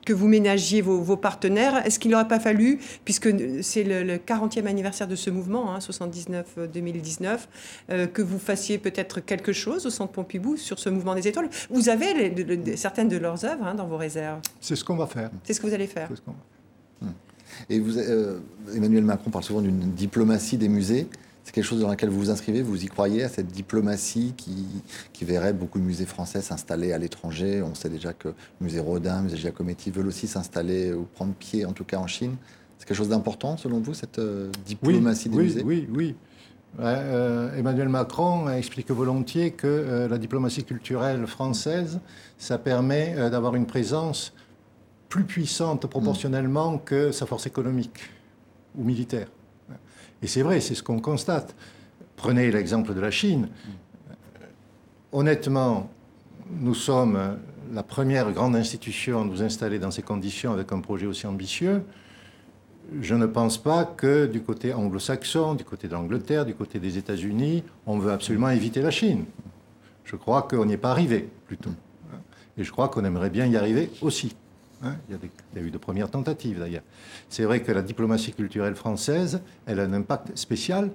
que 0.06 0.12
vous 0.12 0.28
ménagiez 0.28 0.82
vos, 0.82 1.16
partenaires. 1.16 1.86
Est-ce 1.86 2.00
qu'il 2.00 2.12
n'aurait 2.12 2.28
pas 2.28 2.42
fallu, 2.42 2.80
puisque 3.06 3.30
c'est 3.64 3.84
le, 3.84 4.18
40e 4.18 4.66
anniversaire 4.66 5.08
de 5.08 5.16
ce 5.16 5.30
mouvement, 5.30 5.78
79-2019, 5.80 7.38
hein, 7.90 8.08
que 8.08 8.22
vous 8.22 8.40
fassiez 8.40 8.78
peut-être 8.78 9.22
quelque 9.22 9.54
chose 9.54 9.86
au 9.86 9.90
Centre 9.90 10.12
Pompidou 10.12 10.58
sur 10.58 10.80
ce 10.80 10.90
mouvement 10.90 11.16
des 11.16 11.30
étoiles? 11.30 11.50
Vous 11.70 11.88
avez 11.88 12.76
certaines 12.76 13.08
de 13.08 13.18
leurs 13.18 13.46
œuvres 13.46 13.66
hein, 13.66 13.76
dans 13.76 13.88
vos 13.88 13.98
réserves. 13.98 14.42
C'est 14.60 14.76
ce 14.76 14.84
qu'on 14.84 14.98
va 14.98 15.08
faire. 15.08 15.30
C'est 15.44 15.54
ce 15.54 15.62
que 15.62 15.68
vous 15.68 15.74
allez 15.74 15.88
faire. 15.88 16.10
Et 17.70 17.80
vous, 17.80 17.98
Emmanuel 18.76 19.04
Macron 19.04 19.30
parle 19.30 19.46
souvent 19.46 19.62
d'une 19.62 19.92
diplomatie 19.94 20.58
des 20.58 20.68
musées. 20.68 21.08
C'est 21.44 21.54
quelque 21.54 21.66
chose 21.66 21.82
dans 21.82 21.90
lequel 21.90 22.10
vous 22.10 22.20
vous 22.20 22.30
inscrivez, 22.30 22.62
vous 22.62 22.84
y 22.84 22.88
croyez 22.88 23.24
à 23.24 23.30
cette 23.30 23.48
diplomatie 23.48 24.34
qui, 24.38 24.68
qui 25.12 25.26
verrait 25.26 25.54
beaucoup 25.54 25.80
de 25.80 25.84
musées 25.84 26.06
français 26.06 26.42
s'installer 26.42 26.94
à 26.94 26.98
l'étranger? 26.98 27.62
On 27.64 27.74
sait 27.74 27.90
déjà 27.90 28.14
que 28.14 28.28
le 28.28 28.34
musée 28.62 28.80
Rodin, 28.80 29.18
le 29.18 29.24
musée 29.24 29.38
Giacometti 29.38 29.90
veulent 29.90 30.08
aussi 30.08 30.28
s'installer 30.28 30.94
ou 30.94 31.04
prendre 31.04 31.34
pied, 31.34 31.66
en 31.66 31.74
tout 31.74 31.84
cas 31.84 31.98
en 31.98 32.08
Chine. 32.08 32.36
C'est 32.78 32.88
quelque 32.88 32.98
chose 32.98 33.10
d'important 33.10 33.58
selon 33.58 33.80
vous, 33.80 33.94
cette 33.94 34.20
euh, 34.20 34.52
diplomatie 34.66 35.30
des 35.30 35.38
musées? 35.38 35.64
Oui, 35.64 35.88
oui. 35.92 36.16
Euh, 36.80 37.58
Emmanuel 37.58 37.90
Macron 37.90 38.50
explique 38.50 38.92
volontiers 38.92 39.52
que 39.52 39.68
euh, 39.68 40.08
la 40.08 40.18
diplomatie 40.18 40.64
culturelle 40.64 41.28
française, 41.28 42.00
ça 42.38 42.58
permet 42.58 43.16
d'avoir 43.30 43.56
une 43.56 43.66
présence 43.66 44.34
plus 45.10 45.26
puissante 45.26 45.88
proportionnellement 45.88 46.78
que 46.78 47.12
sa 47.12 47.26
force 47.26 47.46
économique 47.46 48.00
ou 48.78 48.84
militaire. 48.84 49.28
Et 50.22 50.28
c'est 50.28 50.42
vrai, 50.42 50.60
c'est 50.62 50.76
ce 50.76 50.84
qu'on 50.84 51.00
constate. 51.00 51.56
Prenez 52.16 52.52
l'exemple 52.52 52.94
de 52.94 53.00
la 53.00 53.12
Chine. 53.12 53.50
Honnêtement, 55.12 55.90
nous 56.50 56.76
sommes 56.76 57.38
la 57.74 57.84
première 57.84 58.32
grande 58.32 58.56
institution 58.56 59.22
à 59.22 59.26
nous 59.26 59.42
installer 59.42 59.80
dans 59.80 59.92
ces 59.92 60.02
conditions 60.02 60.52
avec 60.52 60.72
un 60.72 60.80
projet 60.80 61.08
aussi 61.08 61.26
ambitieux. 61.26 61.84
Je 63.02 63.16
ne 63.16 63.26
pense 63.26 63.58
pas 63.58 63.86
que 63.86 64.26
du 64.26 64.42
côté 64.42 64.74
anglo-saxon, 64.74 65.56
du 65.56 65.64
côté 65.64 65.88
d'Angleterre, 65.88 66.46
du 66.46 66.54
côté 66.54 66.80
des 66.80 66.98
États-Unis, 66.98 67.64
on 67.86 67.98
veut 67.98 68.12
absolument 68.12 68.50
éviter 68.50 68.82
la 68.82 68.92
Chine. 68.92 69.26
Je 70.04 70.16
crois 70.18 70.42
qu'on 70.42 70.66
n'y 70.66 70.74
est 70.74 70.78
pas 70.78 70.92
arrivé, 70.92 71.30
plutôt. 71.48 71.72
Et 72.58 72.64
je 72.64 72.72
crois 72.72 72.90
qu'on 72.90 73.06
aimerait 73.06 73.30
bien 73.30 73.46
y 73.46 73.56
arriver 73.56 73.90
aussi. 74.02 74.36
Hein, 74.84 74.96
il, 75.10 75.18
y 75.56 75.64
a 75.64 75.66
eu 75.66 75.70
de 75.70 75.78
premières 75.78 76.10
tentatives 76.10 76.60
d'ailleurs. 76.60 76.84
C'est 77.30 77.44
vrai 77.44 77.62
que 77.62 77.72
la 77.72 77.82
diplomatie 77.82 78.34
culturelle 78.34 78.76
française, 78.76 79.42
elle 79.66 79.80
a 79.80 79.84
un 79.84 79.94
impact 79.94 80.36
spécial, 80.36 80.90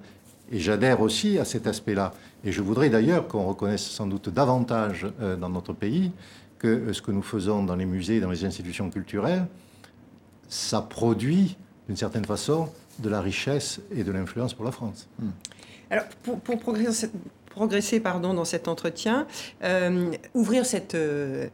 et 0.51 0.59
j'adhère 0.59 1.01
aussi 1.01 1.38
à 1.38 1.44
cet 1.44 1.66
aspect-là. 1.66 2.12
Et 2.44 2.53
je 2.53 2.62
voudrais 2.62 2.88
d'ailleurs 2.88 3.29
qu'on 3.29 3.44
reconnaisse 3.44 3.85
sans 3.85 4.07
doute 4.07 4.29
davantage 4.29 5.07
euh, 5.20 5.37
dans 5.37 5.49
notre 5.49 5.72
pays 5.72 6.12
que 6.59 6.68
euh, 6.68 6.92
ce 6.92 7.03
que 7.03 7.11
nous 7.11 7.22
faisons 7.22 7.64
dans 7.64 7.77
les 7.77 7.87
musées, 7.87 8.20
dans 8.20 8.31
les 8.31 8.44
institutions 8.44 8.90
culturelles, 8.90 9.46
ça 10.49 10.81
produit 10.81 11.57
d'une 11.87 11.96
certaine 11.96 12.25
façon 12.25 12.68
de 12.99 13.09
la 13.09 13.20
richesse 13.20 13.81
et 13.94 14.05
de 14.05 14.12
l'influence 14.12 14.55
pour 14.55 14.64
la 14.64 14.72
France. 14.72 15.09
Hmm. 15.18 15.31
Alors, 15.90 16.07
pour, 16.22 16.40
pour 16.40 16.59
progresser, 16.59 17.11
progresser 17.57 18.01
pardon, 18.01 18.35
dans 18.35 18.45
cet 18.45 18.69
entretien. 18.69 19.27
Euh, 19.64 20.12
ouvrir 20.35 20.66
cette, 20.66 20.95
euh, 20.95 21.49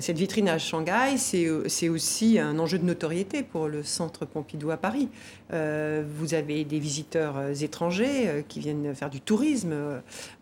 cette 0.00 0.18
vitrine 0.18 0.50
à 0.50 0.58
Shanghai, 0.58 1.16
c'est 1.16 1.88
aussi 1.88 2.38
un 2.38 2.58
enjeu 2.58 2.78
de 2.78 2.84
notoriété 2.84 3.42
pour 3.42 3.66
le 3.66 3.82
Centre 3.82 4.26
Pompidou 4.26 4.70
à 4.70 4.76
Paris. 4.76 5.08
Euh, 5.54 6.04
vous 6.18 6.34
avez 6.34 6.64
des 6.64 6.78
visiteurs 6.78 7.62
étrangers 7.62 8.44
qui 8.48 8.60
viennent 8.60 8.94
faire 8.94 9.08
du 9.08 9.22
tourisme 9.22 9.74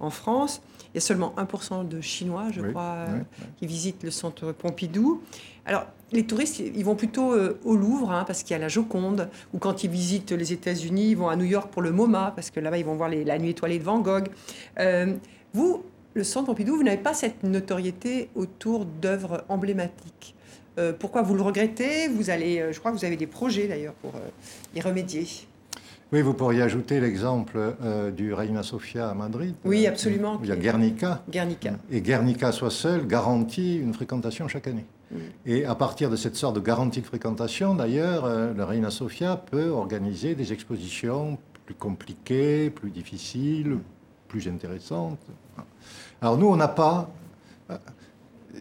en 0.00 0.11
France. 0.11 0.61
Il 0.92 0.96
y 0.96 0.98
a 0.98 1.00
seulement 1.00 1.33
1% 1.37 1.87
de 1.87 2.00
Chinois, 2.00 2.46
je 2.50 2.62
crois, 2.62 3.07
qui 3.59 3.68
visitent 3.68 4.03
le 4.03 4.11
Centre 4.11 4.50
Pompidou. 4.50 5.22
Alors, 5.66 5.87
les 6.12 6.24
touristes, 6.24 6.59
ils 6.61 6.85
vont 6.85 6.94
plutôt 6.94 7.33
euh, 7.33 7.59
au 7.64 7.77
Louvre, 7.77 8.11
hein, 8.12 8.24
parce 8.27 8.42
qu'il 8.42 8.53
y 8.53 8.55
a 8.55 8.59
la 8.59 8.68
Joconde, 8.68 9.29
ou 9.53 9.59
quand 9.59 9.85
ils 9.85 9.90
visitent 9.90 10.33
les 10.33 10.53
États-Unis, 10.53 11.11
ils 11.11 11.16
vont 11.16 11.29
à 11.29 11.37
New 11.37 11.44
York 11.44 11.70
pour 11.70 11.83
le 11.83 11.90
MoMA, 11.90 12.33
parce 12.37 12.50
que 12.50 12.61
là-bas, 12.61 12.79
ils 12.79 12.85
vont 12.85 12.94
voir 12.94 13.09
la 13.09 13.38
nuit 13.38 13.50
étoilée 13.50 13.79
de 13.79 13.85
Van 13.85 13.98
Gogh. 13.98 14.29
Euh, 14.79 15.14
vous, 15.53 15.83
le 16.14 16.24
Centre 16.24 16.46
Pompidou, 16.46 16.77
vous 16.77 16.83
n'avez 16.83 16.98
pas 17.03 17.14
cette 17.14 17.42
notoriété 17.42 18.29
autour 18.35 18.85
d'œuvres 18.85 19.44
emblématiques. 19.48 20.35
Euh, 20.79 20.92
pourquoi 20.92 21.22
vous 21.22 21.35
le 21.35 21.42
regrettez? 21.42 22.09
Vous 22.09 22.31
allez, 22.31 22.72
je 22.72 22.79
crois 22.79 22.92
que 22.92 22.96
vous 22.96 23.05
avez 23.05 23.16
des 23.16 23.27
projets 23.27 23.68
d'ailleurs 23.68 23.94
pour 23.94 24.12
y 24.74 24.81
remédier. 24.81 25.27
Oui, 26.14 26.22
vous 26.22 26.35
pourriez 26.35 26.62
ajouter 26.62 27.00
l'exemple 27.00 27.74
euh, 27.83 28.12
du 28.12 28.33
Reina 28.33 28.62
Sofia 28.62 29.11
à 29.11 29.14
Madrid. 29.14 29.55
Oui, 29.64 29.85
absolument. 29.85 30.37
où 30.37 30.44
Il 30.44 30.48
y 30.48 30.53
a 30.53 30.57
Guernica. 30.57 31.24
Guernica. 31.29 31.72
Et 31.90 32.00
Guernica 32.00 32.53
soit 32.53 32.70
seul 32.70 33.07
garantit 33.07 33.79
une 33.79 33.92
fréquentation 33.92 34.46
chaque 34.46 34.68
année. 34.68 34.85
Mm. 35.14 35.18
Et 35.46 35.64
à 35.64 35.74
partir 35.74 36.11
de 36.11 36.16
cette 36.16 36.37
sorte 36.37 36.57
de 36.57 36.61
garantie 36.61 37.00
de 37.00 37.07
fréquentation, 37.07 37.74
d'ailleurs, 37.74 38.24
euh, 38.24 38.53
le 38.53 38.64
Reina 38.64 38.90
Sofia 38.90 39.37
peut 39.37 39.70
organiser 39.70 40.35
des 40.35 40.53
expositions 40.53 41.38
plus 41.64 41.74
compliquées, 41.74 42.70
plus 42.70 42.90
difficiles, 42.90 43.79
plus 44.29 44.48
intéressantes. 44.48 45.20
Alors 46.20 46.37
nous, 46.37 46.48
on 46.48 46.57
n'a 46.57 46.68
pas... 46.68 47.11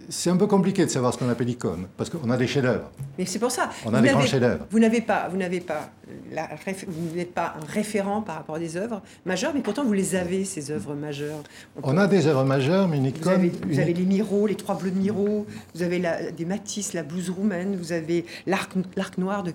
C'est 0.09 0.29
un 0.29 0.37
peu 0.37 0.47
compliqué 0.47 0.85
de 0.85 0.89
savoir 0.89 1.13
ce 1.13 1.17
qu'on 1.19 1.29
appelle 1.29 1.49
icône, 1.49 1.87
parce 1.97 2.09
qu'on 2.09 2.29
a 2.29 2.37
des 2.37 2.47
chefs-d'œuvre. 2.47 2.91
Mais 3.17 3.25
c'est 3.25 3.39
pour 3.39 3.51
ça. 3.51 3.69
On 3.85 3.93
a 3.93 3.97
vous 3.97 4.03
des 4.03 4.09
grands 4.11 4.21
chefs-d'œuvre. 4.21 4.65
Vous 4.71 4.79
n'avez 4.79 5.01
pas, 5.01 5.27
vous 5.29 5.37
n'avez 5.37 5.59
pas, 5.59 5.89
la 6.31 6.49
vous 6.87 7.15
n'êtes 7.15 7.33
pas 7.33 7.53
un 7.61 7.65
référent 7.71 8.21
par 8.21 8.35
rapport 8.35 8.55
à 8.55 8.59
des 8.59 8.75
œuvres 8.77 9.01
majeures, 9.25 9.51
mais 9.53 9.61
pourtant 9.61 9.83
vous 9.83 9.93
les 9.93 10.15
avez 10.15 10.45
ces 10.45 10.71
œuvres 10.71 10.95
majeures. 10.95 11.43
On 11.81 11.93
On 11.93 11.97
a 11.97 12.07
des 12.07 12.27
œuvres 12.27 12.43
majeures, 12.43 12.87
mais 12.87 12.97
une 12.97 13.09
Vous 13.09 13.17
icône... 13.17 13.49
vous 13.67 13.79
avez 13.79 13.93
les 13.93 14.05
Miro, 14.05 14.47
les 14.47 14.55
trois 14.55 14.75
bleus 14.77 14.91
de 14.91 14.97
Miro, 14.99 15.45
vous 15.75 15.83
avez 15.83 15.99
la- 15.99 16.31
des 16.31 16.45
Matisse, 16.45 16.93
la 16.93 17.03
blouse 17.03 17.29
roumaine, 17.29 17.75
vous 17.75 17.91
avez 17.91 18.25
l'arc 18.47 18.71
l'arc 18.95 19.17
noir 19.17 19.43
de, 19.43 19.53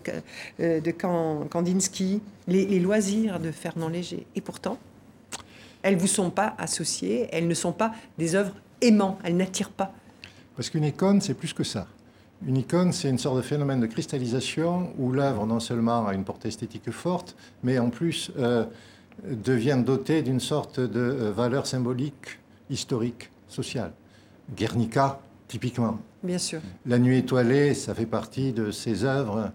euh, 0.61 0.81
de 0.81 0.91
Kandinsky, 1.51 2.21
les, 2.47 2.65
les 2.67 2.79
loisirs 2.81 3.41
de 3.41 3.51
Fernand 3.51 3.89
Léger. 3.89 4.27
Et 4.37 4.41
pourtant, 4.41 4.79
elles 5.83 5.95
ne 5.97 6.01
vous 6.01 6.07
sont 6.07 6.31
pas 6.31 6.55
associées, 6.59 7.29
elles 7.33 7.47
ne 7.49 7.55
sont 7.55 7.73
pas 7.73 7.93
des 8.19 8.35
œuvres 8.35 8.55
aimants, 8.81 9.19
elles 9.25 9.37
n'attirent 9.37 9.71
pas. 9.71 9.93
Parce 10.59 10.71
qu'une 10.71 10.83
icône, 10.83 11.21
c'est 11.21 11.35
plus 11.35 11.53
que 11.53 11.63
ça. 11.63 11.87
Une 12.45 12.57
icône, 12.57 12.93
c'est 12.93 13.09
une 13.09 13.19
sorte 13.19 13.37
de 13.37 13.43
phénomène 13.43 13.79
de 13.79 13.87
cristallisation 13.87 14.93
où 14.99 15.13
l'œuvre 15.13 15.47
non 15.47 15.61
seulement 15.61 16.05
a 16.05 16.15
une 16.15 16.25
portée 16.25 16.49
esthétique 16.49 16.91
forte, 16.91 17.37
mais 17.63 17.79
en 17.79 17.91
plus 17.91 18.33
euh, 18.41 18.65
devient 19.25 19.81
dotée 19.87 20.21
d'une 20.23 20.41
sorte 20.41 20.81
de 20.81 20.99
euh, 20.99 21.31
valeur 21.31 21.69
symbolique, 21.69 22.41
historique, 22.71 23.31
sociale. 23.47 23.93
Guernica, 24.57 25.21
typiquement. 25.47 26.01
Bien 26.25 26.39
sûr. 26.39 26.61
La 26.87 26.99
nuit 26.99 27.19
étoilée, 27.19 27.73
ça 27.75 27.95
fait 27.95 28.05
partie 28.05 28.53
de 28.53 28.73
ces 28.73 29.05
œuvres. 29.05 29.53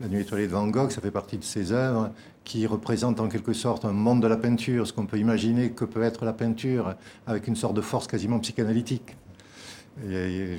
La 0.00 0.08
nuit 0.08 0.22
étoilée 0.22 0.46
de 0.46 0.52
Van 0.52 0.68
Gogh, 0.68 0.90
ça 0.90 1.02
fait 1.02 1.10
partie 1.10 1.36
de 1.36 1.44
ces 1.44 1.70
œuvres 1.72 2.12
qui 2.44 2.66
représentent 2.66 3.20
en 3.20 3.28
quelque 3.28 3.52
sorte 3.52 3.84
un 3.84 3.92
monde 3.92 4.22
de 4.22 4.26
la 4.26 4.38
peinture, 4.38 4.86
ce 4.86 4.94
qu'on 4.94 5.04
peut 5.04 5.18
imaginer 5.18 5.72
que 5.72 5.84
peut 5.84 6.02
être 6.02 6.24
la 6.24 6.32
peinture 6.32 6.94
avec 7.26 7.46
une 7.46 7.56
sorte 7.56 7.74
de 7.74 7.82
force 7.82 8.06
quasiment 8.06 8.38
psychanalytique. 8.38 9.14
J'ai- 10.06 10.58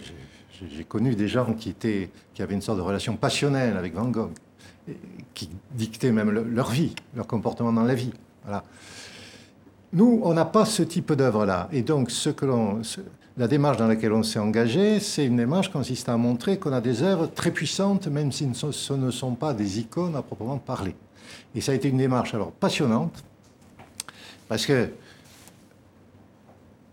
connu 0.87 1.15
des 1.15 1.27
gens 1.29 1.53
qui, 1.53 1.69
étaient, 1.69 2.09
qui 2.33 2.41
avaient 2.41 2.53
une 2.55 2.61
sorte 2.61 2.77
de 2.79 2.83
relation 2.83 3.15
passionnelle 3.15 3.77
avec 3.77 3.93
Van 3.93 4.09
Gogh, 4.09 4.31
qui 5.33 5.49
dictaient 5.71 6.11
même 6.11 6.31
le- 6.31 6.43
leur 6.43 6.69
vie, 6.71 6.93
leur 7.15 7.27
comportement 7.27 7.71
dans 7.71 7.83
la 7.83 7.95
vie. 7.95 8.11
Voilà. 8.43 8.63
Nous, 9.93 10.19
on 10.23 10.33
n'a 10.33 10.45
pas 10.45 10.65
ce 10.65 10.83
type 10.83 11.13
d'œuvre-là. 11.13 11.69
Et 11.71 11.81
donc, 11.81 12.11
la 13.37 13.47
démarche 13.47 13.77
dans 13.77 13.87
laquelle 13.87 14.11
on 14.11 14.21
s'est 14.23 14.39
engagé, 14.39 14.99
c'est 14.99 15.25
une 15.25 15.37
démarche 15.37 15.71
consistant 15.71 16.13
à 16.13 16.17
montrer 16.17 16.57
qu'on 16.57 16.73
a 16.73 16.81
des 16.81 17.03
œuvres 17.03 17.27
très 17.27 17.51
puissantes, 17.51 18.07
même 18.07 18.31
si 18.33 18.49
ce 18.53 18.93
ne 18.93 19.11
sont 19.11 19.35
pas 19.35 19.53
des 19.53 19.79
icônes 19.79 20.15
à 20.17 20.21
proprement 20.21 20.57
parler. 20.57 20.95
Et 21.55 21.61
ça 21.61 21.71
a 21.71 21.75
été 21.75 21.87
une 21.87 21.97
démarche 21.97 22.33
alors 22.33 22.51
passionnante, 22.51 23.23
parce 24.49 24.65
que 24.65 24.89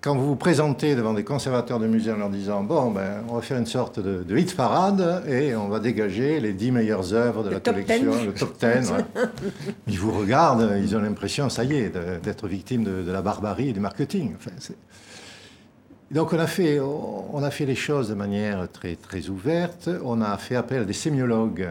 quand 0.06 0.14
vous 0.14 0.24
vous 0.28 0.36
présentez 0.36 0.94
devant 0.94 1.14
des 1.14 1.24
conservateurs 1.24 1.80
de 1.80 1.88
musées 1.88 2.12
en 2.12 2.16
leur 2.18 2.30
disant 2.30 2.62
bon 2.62 2.92
ben 2.92 3.24
on 3.28 3.34
va 3.34 3.42
faire 3.42 3.58
une 3.58 3.66
sorte 3.66 3.98
de, 3.98 4.22
de 4.22 4.38
hit 4.38 4.54
parade 4.54 5.24
et 5.28 5.56
on 5.56 5.66
va 5.66 5.80
dégager 5.80 6.38
les 6.38 6.52
dix 6.52 6.70
meilleures 6.70 7.12
œuvres 7.12 7.42
de 7.42 7.48
Le 7.48 7.54
la 7.54 7.60
collection, 7.60 8.12
10. 8.16 8.26
le 8.26 8.32
top 8.32 8.56
10. 8.56 8.86
voilà. 8.86 9.04
Ils 9.88 9.98
vous 9.98 10.12
regardent, 10.12 10.76
ils 10.78 10.94
ont 10.94 11.00
l'impression, 11.00 11.48
ça 11.48 11.64
y 11.64 11.74
est, 11.74 11.92
d'être 12.22 12.46
victimes 12.46 12.84
de, 12.84 13.02
de 13.02 13.10
la 13.10 13.20
barbarie 13.20 13.70
et 13.70 13.72
du 13.72 13.80
marketing. 13.80 14.36
Enfin, 14.36 14.52
donc 16.12 16.32
on 16.32 16.38
a, 16.38 16.46
fait, 16.46 16.78
on 16.78 17.42
a 17.42 17.50
fait 17.50 17.66
les 17.66 17.74
choses 17.74 18.08
de 18.08 18.14
manière 18.14 18.70
très, 18.70 18.94
très 18.94 19.28
ouverte. 19.28 19.90
On 20.04 20.20
a 20.20 20.38
fait 20.38 20.54
appel 20.54 20.82
à 20.82 20.84
des 20.84 20.92
sémiologues 20.92 21.66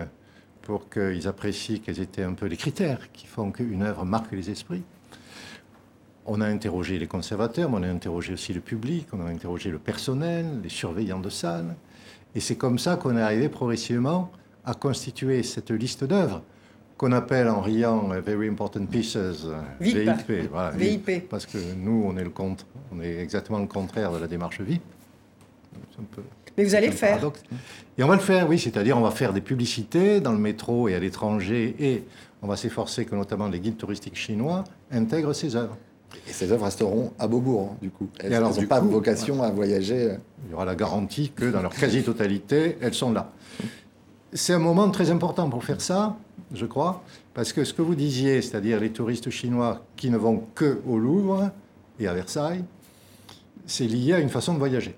pour 0.61 0.89
qu'ils 0.89 1.25
apprécient 1.29 1.79
quels 1.85 2.01
étaient 2.01 2.23
un 2.23 2.33
peu 2.33 2.47
les 2.47 2.57
critères 2.57 3.13
qui 3.13 3.27
font 3.27 3.51
qu'une 3.51 3.83
œuvre 3.83 4.03
marque 4.03 4.33
les 4.33 4.49
esprits. 4.49 4.83
On 6.27 6.41
a 6.41 6.47
interrogé 6.47 6.97
les 6.97 7.07
conservateurs, 7.07 7.69
mais 7.69 7.77
on 7.77 7.83
a 7.83 7.87
interrogé 7.87 8.33
aussi 8.33 8.51
le 8.53 8.59
public, 8.61 9.07
on 9.13 9.25
a 9.25 9.29
interrogé 9.29 9.69
le 9.69 9.77
personnel, 9.77 10.45
les 10.63 10.69
surveillants 10.69 11.19
de 11.19 11.29
salles. 11.29 11.75
Et 12.33 12.39
c'est 12.39 12.55
comme 12.55 12.79
ça 12.79 12.95
qu'on 12.95 13.15
est 13.15 13.21
arrivé 13.21 13.47
progressivement 13.47 14.31
à 14.65 14.73
constituer 14.73 15.43
cette 15.43 15.69
liste 15.71 16.03
d'œuvres 16.03 16.41
qu'on 16.97 17.11
appelle 17.11 17.49
en 17.49 17.61
riant 17.61 18.09
euh, 18.11 18.21
Very 18.21 18.47
Important 18.47 18.85
Pieces, 18.85 19.17
euh, 19.17 19.61
VIP. 19.79 19.97
VIP. 20.27 20.49
voilà, 20.49 20.71
VIP. 20.71 21.27
Parce 21.29 21.45
que 21.45 21.57
nous, 21.77 22.03
on 22.07 22.15
est, 22.17 22.23
le 22.23 22.29
contre, 22.29 22.65
on 22.91 23.01
est 23.01 23.17
exactement 23.19 23.59
le 23.59 23.67
contraire 23.67 24.11
de 24.13 24.17
la 24.17 24.27
démarche 24.27 24.61
VIP. 24.61 24.81
Peu- 26.11 26.23
Mais 26.57 26.63
vous 26.63 26.73
allez 26.73 26.87
le 26.87 26.93
faire. 26.93 27.17
paradoxe. 27.17 27.41
Et 27.97 28.03
on 28.03 28.07
va 28.07 28.15
le 28.15 28.21
faire, 28.21 28.47
oui, 28.49 28.57
c'est-à-dire 28.57 28.97
on 28.97 29.01
va 29.01 29.11
faire 29.11 29.33
des 29.33 29.41
publicités 29.41 30.21
dans 30.21 30.31
le 30.31 30.37
métro 30.39 30.87
et 30.87 30.95
à 30.95 30.99
l'étranger, 30.99 31.75
et 31.79 32.05
on 32.41 32.47
va 32.47 32.55
s'efforcer 32.55 33.05
que 33.05 33.13
notamment 33.13 33.47
les 33.49 33.59
guides 33.59 33.77
touristiques 33.77 34.15
chinois 34.15 34.63
intègrent 34.89 35.33
ces 35.33 35.55
œuvres. 35.57 35.77
Et 36.27 36.31
ces 36.31 36.51
œuvres 36.51 36.65
resteront 36.65 37.11
à 37.19 37.27
Beaubourg, 37.27 37.71
hein, 37.73 37.77
du 37.81 37.89
coup. 37.89 38.07
Elles 38.19 38.39
n'ont 38.39 38.51
pas 38.67 38.79
coup, 38.79 38.87
vocation 38.87 39.43
à 39.43 39.49
voyager. 39.51 40.11
euh, 40.11 40.17
Il 40.45 40.51
y 40.51 40.53
aura 40.53 40.65
la 40.65 40.75
garantie 40.75 41.31
que 41.35 41.45
dans 41.45 41.61
leur 41.61 41.73
quasi-totalité, 41.73 42.77
elles 42.81 42.93
sont 42.93 43.11
là. 43.11 43.31
C'est 44.33 44.53
un 44.53 44.59
moment 44.59 44.89
très 44.89 45.11
important 45.11 45.49
pour 45.49 45.63
faire 45.63 45.81
ça, 45.81 46.17
je 46.53 46.65
crois, 46.65 47.03
parce 47.33 47.53
que 47.53 47.63
ce 47.63 47.73
que 47.73 47.81
vous 47.81 47.95
disiez, 47.95 48.41
c'est-à-dire 48.41 48.79
les 48.79 48.91
touristes 48.91 49.29
chinois 49.29 49.83
qui 49.95 50.09
ne 50.09 50.17
vont 50.17 50.43
que 50.55 50.81
au 50.87 50.97
Louvre 50.97 51.51
et 51.99 52.07
à 52.07 52.13
Versailles, 52.13 52.63
c'est 53.65 53.87
lié 53.87 54.13
à 54.13 54.19
une 54.19 54.29
façon 54.29 54.53
de 54.53 54.59
voyager. 54.59 54.95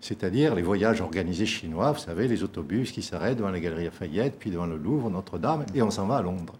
C'est-à-dire 0.00 0.54
les 0.54 0.62
voyages 0.62 1.00
organisés 1.00 1.46
chinois, 1.46 1.92
vous 1.92 1.98
savez, 1.98 2.28
les 2.28 2.42
autobus 2.42 2.92
qui 2.92 3.02
s'arrêtent 3.02 3.38
devant 3.38 3.50
la 3.50 3.58
galerie 3.58 3.84
Lafayette, 3.84 4.36
puis 4.38 4.50
devant 4.50 4.66
le 4.66 4.76
Louvre, 4.76 5.10
Notre-Dame, 5.10 5.64
et 5.74 5.82
on 5.82 5.90
s'en 5.90 6.06
va 6.06 6.16
à 6.18 6.22
Londres. 6.22 6.54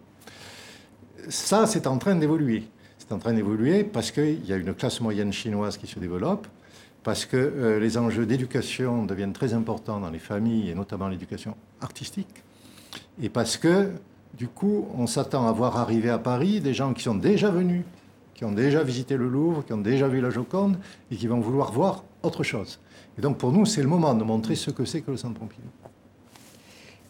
Ça, 1.29 1.67
c'est 1.67 1.87
en 1.87 1.97
train 1.97 2.15
d'évoluer. 2.15 2.63
C'est 3.07 3.13
en 3.13 3.19
train 3.19 3.33
d'évoluer 3.33 3.83
parce 3.83 4.11
qu'il 4.11 4.45
y 4.45 4.53
a 4.53 4.55
une 4.55 4.73
classe 4.73 4.99
moyenne 4.99 5.31
chinoise 5.31 5.77
qui 5.77 5.85
se 5.85 5.99
développe, 5.99 6.47
parce 7.03 7.25
que 7.25 7.37
euh, 7.37 7.79
les 7.79 7.99
enjeux 7.99 8.25
d'éducation 8.25 9.05
deviennent 9.05 9.33
très 9.33 9.53
importants 9.53 9.99
dans 9.99 10.09
les 10.09 10.19
familles, 10.19 10.71
et 10.71 10.75
notamment 10.75 11.07
l'éducation 11.07 11.55
artistique, 11.81 12.43
et 13.21 13.29
parce 13.29 13.57
que, 13.57 13.91
du 14.33 14.47
coup, 14.47 14.87
on 14.97 15.05
s'attend 15.05 15.47
à 15.47 15.51
voir 15.51 15.77
arriver 15.77 16.09
à 16.09 16.17
Paris 16.17 16.61
des 16.61 16.73
gens 16.73 16.93
qui 16.93 17.03
sont 17.03 17.15
déjà 17.15 17.51
venus, 17.51 17.83
qui 18.33 18.43
ont 18.43 18.51
déjà 18.51 18.83
visité 18.83 19.17
le 19.17 19.29
Louvre, 19.29 19.63
qui 19.63 19.73
ont 19.73 19.77
déjà 19.77 20.07
vu 20.07 20.19
la 20.19 20.31
Joconde, 20.31 20.77
et 21.11 21.15
qui 21.15 21.27
vont 21.27 21.39
vouloir 21.39 21.71
voir 21.71 22.03
autre 22.23 22.43
chose. 22.43 22.79
Et 23.19 23.21
donc, 23.21 23.37
pour 23.37 23.51
nous, 23.51 23.65
c'est 23.65 23.83
le 23.83 23.87
moment 23.87 24.15
de 24.15 24.23
montrer 24.23 24.55
ce 24.55 24.71
que 24.71 24.83
c'est 24.83 25.01
que 25.01 25.11
le 25.11 25.17
Centre 25.17 25.39
Pompidou. 25.39 25.67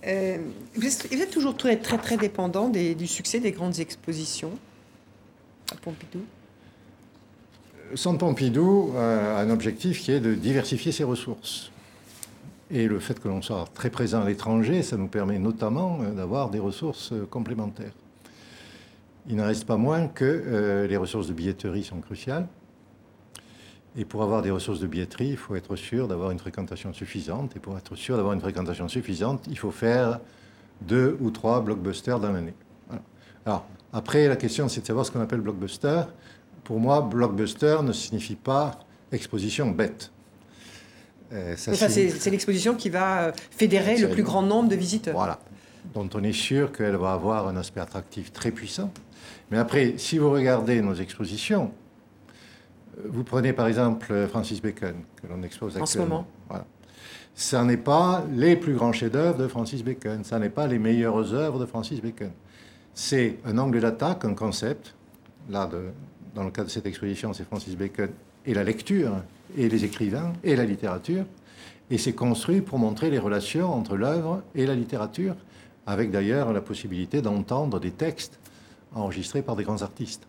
Euh, 0.05 0.37
vous, 0.75 0.85
êtes, 0.85 1.31
toujours 1.31 1.55
très, 1.55 1.77
très, 1.77 1.97
très 1.97 2.17
dépendant 2.17 2.69
du 2.69 3.07
succès 3.07 3.39
des 3.39 3.51
grandes 3.51 3.79
expositions 3.79 4.51
Pompidou. 5.81 6.21
Le 7.91 7.97
Centre 7.97 8.19
Pompidou 8.19 8.93
euh, 8.95 9.37
a 9.37 9.41
un 9.41 9.49
objectif 9.49 10.01
qui 10.01 10.11
est 10.11 10.19
de 10.19 10.33
diversifier 10.33 10.91
ses 10.91 11.03
ressources. 11.03 11.71
Et 12.71 12.87
le 12.87 12.99
fait 12.99 13.19
que 13.19 13.27
l'on 13.27 13.41
soit 13.41 13.65
très 13.73 13.89
présent 13.89 14.21
à 14.21 14.25
l'étranger, 14.25 14.81
ça 14.81 14.97
nous 14.97 15.07
permet 15.07 15.37
notamment 15.37 15.99
euh, 16.01 16.11
d'avoir 16.11 16.49
des 16.49 16.59
ressources 16.59 17.11
euh, 17.11 17.25
complémentaires. 17.29 17.93
Il 19.27 19.35
n'en 19.35 19.45
reste 19.45 19.65
pas 19.65 19.77
moins 19.77 20.07
que 20.07 20.25
euh, 20.25 20.87
les 20.87 20.97
ressources 20.97 21.27
de 21.27 21.33
billetterie 21.33 21.83
sont 21.83 21.99
cruciales. 21.99 22.47
Et 23.97 24.03
pour 24.03 24.23
avoir 24.23 24.41
des 24.41 24.51
ressources 24.51 24.79
de 24.79 24.87
billetterie, 24.87 25.29
il 25.29 25.37
faut 25.37 25.55
être 25.55 25.75
sûr 25.75 26.07
d'avoir 26.07 26.31
une 26.31 26.39
fréquentation 26.39 26.91
suffisante. 26.91 27.55
Et 27.55 27.59
pour 27.59 27.77
être 27.77 27.95
sûr 27.95 28.17
d'avoir 28.17 28.33
une 28.33 28.41
fréquentation 28.41 28.87
suffisante, 28.87 29.45
il 29.47 29.57
faut 29.57 29.71
faire 29.71 30.19
deux 30.81 31.17
ou 31.21 31.29
trois 31.31 31.61
blockbusters 31.61 32.19
dans 32.19 32.31
l'année. 32.31 32.53
Alors, 33.45 33.65
après, 33.95 34.27
la 34.27 34.35
question, 34.35 34.67
c'est 34.67 34.81
de 34.81 34.85
savoir 34.85 35.05
ce 35.05 35.11
qu'on 35.11 35.21
appelle 35.21 35.39
blockbuster. 35.39 36.01
Pour 36.65 36.79
moi, 36.79 36.99
blockbuster 37.01 37.77
ne 37.81 37.93
signifie 37.93 38.35
pas 38.35 38.79
exposition 39.11 39.71
bête. 39.71 40.11
Euh, 41.31 41.55
Enfin, 41.69 41.87
c'est 41.89 42.29
l'exposition 42.29 42.75
qui 42.75 42.89
va 42.89 43.27
euh, 43.27 43.31
fédérer 43.51 43.97
le 43.97 44.09
plus 44.09 44.23
grand 44.23 44.41
nombre 44.41 44.67
de 44.69 44.75
visiteurs. 44.75 45.15
voilà. 45.15 45.39
Dont 45.93 46.09
on 46.13 46.23
est 46.23 46.33
sûr 46.33 46.71
qu'elle 46.71 46.95
va 46.97 47.13
avoir 47.13 47.47
un 47.47 47.55
aspect 47.55 47.79
attractif 47.79 48.33
très 48.33 48.51
puissant. 48.51 48.91
Mais 49.49 49.57
après, 49.57 49.93
si 49.97 50.17
vous 50.17 50.29
regardez 50.31 50.81
nos 50.81 50.95
expositions, 50.95 51.71
euh, 52.97 53.01
vous 53.09 53.23
prenez 53.23 53.53
par 53.53 53.67
exemple 53.67 54.27
Francis 54.27 54.61
Bacon, 54.61 54.95
que 55.21 55.27
l'on 55.27 55.41
expose 55.43 55.77
En 55.77 55.85
ce 55.85 55.93
actuellement. 55.97 56.15
moment. 56.17 56.27
Voilà. 56.49 56.65
Ça 57.33 57.63
n'est 57.63 57.77
pas 57.77 58.25
les 58.33 58.55
plus 58.55 58.73
grands 58.73 58.93
chefs-d'œuvre 58.93 59.37
de 59.37 59.47
Francis 59.47 59.83
Bacon. 59.83 60.23
Ça 60.23 60.37
n'est 60.39 60.49
pas 60.49 60.67
les 60.67 60.79
meilleures 60.79 61.33
œuvres 61.33 61.59
de 61.59 61.65
Francis 61.65 62.01
Bacon. 62.01 62.31
C'est 62.97 63.39
un 63.45 63.57
angle 63.57 63.81
d'attaque, 63.81 64.23
un 64.23 64.33
concept. 64.33 64.95
Là, 65.49 65.69
dans 66.33 66.43
le 66.45 66.49
cas 66.49 66.63
de 66.63 66.69
cette 66.69 66.85
exposition, 66.85 67.33
c'est 67.33 67.43
Francis 67.43 67.75
Bacon 67.75 68.09
et 68.45 68.53
la 68.53 68.63
lecture, 68.63 69.11
et 69.57 69.67
les 69.67 69.83
écrivains, 69.83 70.31
et 70.45 70.55
la 70.55 70.63
littérature. 70.63 71.25
Et 71.91 71.97
c'est 71.97 72.13
construit 72.13 72.61
pour 72.61 72.79
montrer 72.79 73.09
les 73.09 73.19
relations 73.19 73.71
entre 73.73 73.97
l'œuvre 73.97 74.43
et 74.55 74.65
la 74.65 74.75
littérature, 74.75 75.35
avec 75.85 76.09
d'ailleurs 76.09 76.53
la 76.53 76.61
possibilité 76.61 77.21
d'entendre 77.21 77.81
des 77.81 77.91
textes 77.91 78.39
enregistrés 78.95 79.41
par 79.41 79.57
des 79.57 79.65
grands 79.65 79.81
artistes. 79.81 80.25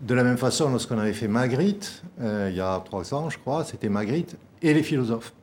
De 0.00 0.14
la 0.14 0.22
même 0.22 0.38
façon, 0.38 0.70
lorsqu'on 0.70 0.98
avait 0.98 1.12
fait 1.12 1.28
Magritte, 1.28 2.04
euh, 2.20 2.48
il 2.48 2.56
y 2.56 2.60
a 2.60 2.80
trois 2.84 3.12
ans, 3.12 3.28
je 3.28 3.38
crois, 3.38 3.64
c'était 3.64 3.88
Magritte 3.88 4.36
et 4.62 4.72
les 4.72 4.84
philosophes. 4.84 5.34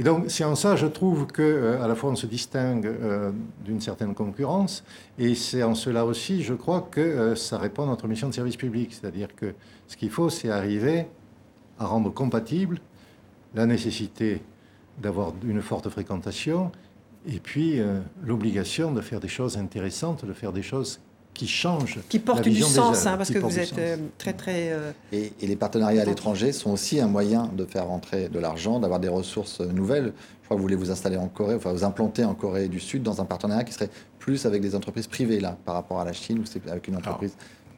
Et 0.00 0.02
donc, 0.02 0.24
c'est 0.28 0.44
en 0.44 0.54
ça, 0.54 0.76
je 0.76 0.86
trouve 0.86 1.26
que 1.26 1.42
euh, 1.42 1.84
à 1.84 1.86
la 1.86 1.94
fois 1.94 2.08
on 2.10 2.16
se 2.16 2.24
distingue 2.24 2.86
euh, 2.86 3.32
d'une 3.62 3.82
certaine 3.82 4.14
concurrence, 4.14 4.82
et 5.18 5.34
c'est 5.34 5.62
en 5.62 5.74
cela 5.74 6.06
aussi, 6.06 6.42
je 6.42 6.54
crois 6.54 6.88
que 6.90 7.02
euh, 7.02 7.36
ça 7.36 7.58
répond 7.58 7.82
à 7.82 7.86
notre 7.86 8.08
mission 8.08 8.26
de 8.26 8.32
service 8.32 8.56
public. 8.56 8.94
C'est-à-dire 8.94 9.28
que 9.36 9.52
ce 9.88 9.98
qu'il 9.98 10.08
faut, 10.08 10.30
c'est 10.30 10.48
arriver 10.48 11.06
à 11.78 11.84
rendre 11.84 12.08
compatible 12.14 12.80
la 13.54 13.66
nécessité 13.66 14.40
d'avoir 15.02 15.34
une 15.44 15.60
forte 15.60 15.90
fréquentation, 15.90 16.72
et 17.26 17.38
puis 17.38 17.78
euh, 17.78 18.00
l'obligation 18.24 18.92
de 18.92 19.02
faire 19.02 19.20
des 19.20 19.28
choses 19.28 19.58
intéressantes, 19.58 20.24
de 20.24 20.32
faire 20.32 20.54
des 20.54 20.62
choses 20.62 21.00
qui 21.34 21.46
changent. 21.48 21.98
Qui 22.08 22.18
portent 22.18 22.38
la 22.38 22.44
du 22.44 22.50
vision 22.50 22.68
des 22.68 22.74
sens, 22.74 22.98
œuvres, 23.06 23.08
hein, 23.08 23.16
parce 23.16 23.30
que 23.30 23.38
vous 23.38 23.48
du 23.48 23.58
êtes 23.58 23.68
sens. 23.68 23.78
euh, 23.78 23.96
très 24.18 24.32
très... 24.34 24.72
euh, 24.72 24.92
Et, 25.12 25.32
et 25.40 25.46
les 25.46 25.56
partenariats 25.56 26.02
à 26.02 26.04
l'étranger 26.04 26.52
sont 26.52 26.70
aussi 26.72 27.00
un 27.00 27.06
moyen 27.06 27.50
de 27.56 27.64
faire 27.64 27.86
rentrer 27.86 28.28
de 28.28 28.38
l'argent, 28.38 28.78
d'avoir 28.80 29.00
des 29.00 29.08
ressources 29.08 29.60
nouvelles. 29.60 30.12
Je 30.42 30.44
crois 30.46 30.56
que 30.56 30.60
vous 30.60 30.62
voulez 30.62 30.76
vous 30.76 30.90
installer 30.90 31.16
en 31.16 31.28
Corée, 31.28 31.54
enfin 31.54 31.72
vous 31.72 31.84
implanter 31.84 32.24
en 32.24 32.34
Corée 32.34 32.68
du 32.68 32.80
Sud 32.80 33.02
dans 33.02 33.20
un 33.20 33.24
partenariat 33.24 33.64
qui 33.64 33.72
serait 33.72 33.90
plus 34.18 34.44
avec 34.44 34.60
des 34.60 34.74
entreprises 34.74 35.06
privées 35.06 35.40
là, 35.40 35.56
par 35.64 35.76
rapport 35.76 36.00
à 36.00 36.04
la 36.04 36.12
Chine, 36.12 36.40
ou 36.40 36.44
c'est 36.44 36.68
avec 36.68 36.88
une 36.88 36.96
entreprise 36.96 37.34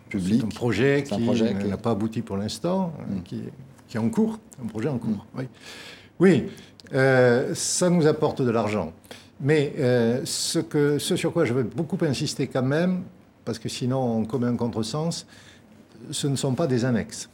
publique. 0.08 0.42
un 0.44 0.48
projet 0.48 1.04
C'est 1.06 1.14
un 1.14 1.18
qui 1.18 1.24
projet 1.24 1.54
qui- 1.60 1.68
n'a 1.68 1.76
pas 1.76 1.90
abouti 1.92 2.22
pour 2.22 2.36
l'instant, 2.38 2.92
euh, 3.00 3.14
Mm. 3.18 3.22
qui, 3.22 3.36
est- 3.36 3.52
qui 3.88 3.96
est 3.96 4.00
en 4.00 4.08
cours, 4.08 4.38
un 4.62 4.66
projet 4.66 4.88
en 4.88 4.98
cours. 4.98 5.24
Oui, 5.38 5.44
oui 6.18 6.44
euh, 6.94 7.54
ça 7.54 7.88
nous 7.90 8.06
apporte 8.06 8.42
de 8.42 8.50
l'argent. 8.50 8.92
Mais 9.40 9.72
euh, 9.78 10.20
ce, 10.24 10.58
que, 10.58 10.98
ce 10.98 11.16
sur 11.16 11.32
quoi 11.32 11.44
je 11.44 11.52
veux 11.52 11.62
beaucoup 11.62 11.98
insister 12.02 12.46
quand 12.48 12.62
même, 12.62 13.02
parce 13.44 13.58
que 13.58 13.68
sinon 13.68 13.98
on 14.18 14.24
commet 14.24 14.46
un 14.46 14.56
contresens, 14.56 15.26
ce 16.10 16.26
ne 16.26 16.36
sont 16.36 16.54
pas 16.54 16.66
des 16.66 16.84
annexes. 16.84 17.28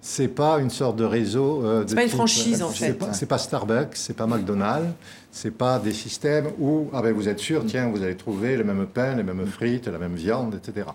C'est 0.00 0.28
pas 0.28 0.58
une 0.60 0.70
sorte 0.70 0.96
de 0.96 1.04
réseau. 1.04 1.64
euh, 1.64 1.84
C'est 1.86 1.94
pas 1.96 2.04
une 2.04 2.08
franchise, 2.08 2.62
en 2.62 2.70
c'est 2.70 2.88
fait. 2.88 2.92
pas- 2.94 3.12
C'est 3.12 3.26
pas 3.26 3.38
Starbucks, 3.38 3.96
c'est 3.96 4.14
pas 4.16 4.26
McDonald's, 4.26 4.92
c'est 5.32 5.50
pas 5.50 5.78
des 5.78 5.92
systèmes 5.92 6.46
où 6.58 6.88
ah 6.92 7.02
ben 7.02 7.12
vous 7.12 7.28
êtes 7.28 7.40
sûr, 7.40 7.64
tiens, 7.66 7.88
vous 7.88 8.02
allez 8.02 8.16
trouver 8.16 8.56
le 8.56 8.64
même 8.64 8.86
pain, 8.86 9.16
les 9.16 9.22
mêmes 9.24 9.46
frites, 9.46 9.88
la 9.88 9.98
même 9.98 10.14
viande, 10.14 10.54
etc. 10.54 10.86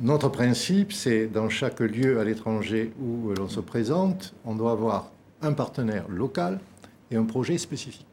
Notre 0.00 0.28
principe, 0.28 0.92
c'est 0.92 1.26
dans 1.26 1.48
chaque 1.50 1.80
lieu 1.80 2.18
à 2.20 2.24
l'étranger 2.24 2.92
où 3.02 3.30
l'on 3.36 3.48
se 3.48 3.60
présente, 3.60 4.32
on 4.44 4.54
doit 4.54 4.72
avoir 4.72 5.10
un 5.42 5.52
partenaire 5.52 6.04
local 6.08 6.60
et 7.10 7.16
un 7.16 7.24
projet 7.24 7.58
spécifique. 7.58 8.06